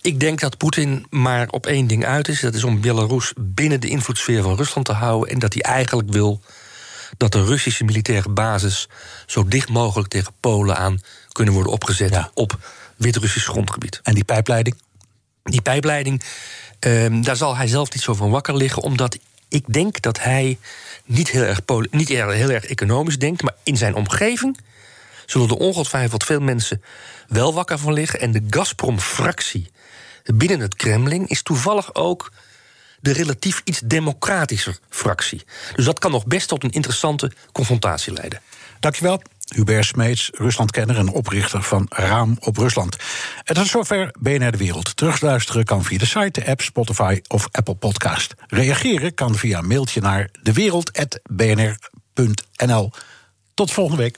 Ik 0.00 0.20
denk 0.20 0.40
dat 0.40 0.56
Poetin 0.56 1.06
maar 1.10 1.48
op 1.48 1.66
één 1.66 1.86
ding 1.86 2.04
uit 2.04 2.28
is. 2.28 2.40
Dat 2.40 2.54
is 2.54 2.64
om 2.64 2.80
Belarus 2.80 3.32
binnen 3.36 3.80
de 3.80 3.88
invloedssfeer 3.88 4.42
van 4.42 4.56
Rusland 4.56 4.86
te 4.86 4.92
houden. 4.92 5.30
En 5.32 5.38
dat 5.38 5.54
hij 5.54 5.62
eigenlijk 5.62 6.10
wil 6.10 6.40
dat 7.16 7.32
de 7.32 7.44
Russische 7.44 7.84
militaire 7.84 8.28
basis 8.28 8.88
zo 9.26 9.48
dicht 9.48 9.68
mogelijk 9.68 10.08
tegen 10.08 10.32
Polen 10.40 10.76
aan 10.76 11.00
kunnen 11.32 11.54
worden 11.54 11.72
opgezet 11.72 12.10
Ja. 12.10 12.30
op 12.34 12.58
Wit-Russisch 12.98 13.48
grondgebied. 13.48 14.00
En 14.02 14.14
die 14.14 14.24
pijpleiding? 14.24 14.76
Die 15.42 15.62
pijpleiding, 15.62 16.22
ehm, 16.78 17.22
daar 17.22 17.36
zal 17.36 17.56
hij 17.56 17.66
zelf 17.66 17.92
niet 17.92 18.02
zo 18.02 18.14
van 18.14 18.30
wakker 18.30 18.56
liggen, 18.56 18.82
omdat 18.82 19.18
ik 19.48 19.72
denk 19.72 20.00
dat 20.00 20.22
hij 20.22 20.58
niet 21.04 21.30
heel 21.30 21.42
erg, 21.42 21.60
niet 21.90 22.08
heel, 22.08 22.28
heel 22.28 22.50
erg 22.50 22.64
economisch 22.64 23.18
denkt, 23.18 23.42
maar 23.42 23.54
in 23.62 23.76
zijn 23.76 23.94
omgeving 23.94 24.58
zullen 25.26 25.48
er 25.48 25.56
ongetwijfeld 25.56 26.24
veel 26.24 26.40
mensen 26.40 26.82
wel 27.28 27.54
wakker 27.54 27.78
van 27.78 27.92
liggen. 27.92 28.20
En 28.20 28.32
de 28.32 28.42
Gazprom-fractie 28.50 29.70
binnen 30.24 30.60
het 30.60 30.74
Kremlin 30.74 31.26
is 31.26 31.42
toevallig 31.42 31.94
ook 31.94 32.32
de 33.00 33.12
relatief 33.12 33.60
iets 33.64 33.80
democratischer 33.84 34.78
fractie. 34.88 35.44
Dus 35.74 35.84
dat 35.84 35.98
kan 35.98 36.10
nog 36.10 36.26
best 36.26 36.48
tot 36.48 36.64
een 36.64 36.70
interessante 36.70 37.32
confrontatie 37.52 38.12
leiden. 38.12 38.40
Dankjewel. 38.80 39.22
Hubert 39.54 39.84
Smeets, 39.84 40.30
Ruslandkenner 40.32 40.96
en 40.96 41.08
oprichter 41.08 41.62
van 41.62 41.86
Raam 41.88 42.36
op 42.40 42.56
Rusland. 42.56 42.96
En 43.44 43.54
tot 43.54 43.66
zover 43.66 44.14
BNR 44.18 44.50
De 44.50 44.56
Wereld. 44.56 44.96
Terugluisteren 44.96 45.64
kan 45.64 45.84
via 45.84 45.98
de 45.98 46.06
site, 46.06 46.40
de 46.40 46.46
app, 46.46 46.60
Spotify 46.60 47.20
of 47.28 47.48
Apple 47.50 47.74
Podcast. 47.74 48.34
Reageren 48.46 49.14
kan 49.14 49.34
via 49.34 49.58
een 49.58 49.66
mailtje 49.66 50.00
naar 50.00 50.28
dewereld.bnr.nl. 50.42 52.90
Tot 53.54 53.72
volgende 53.72 54.02
week. 54.02 54.16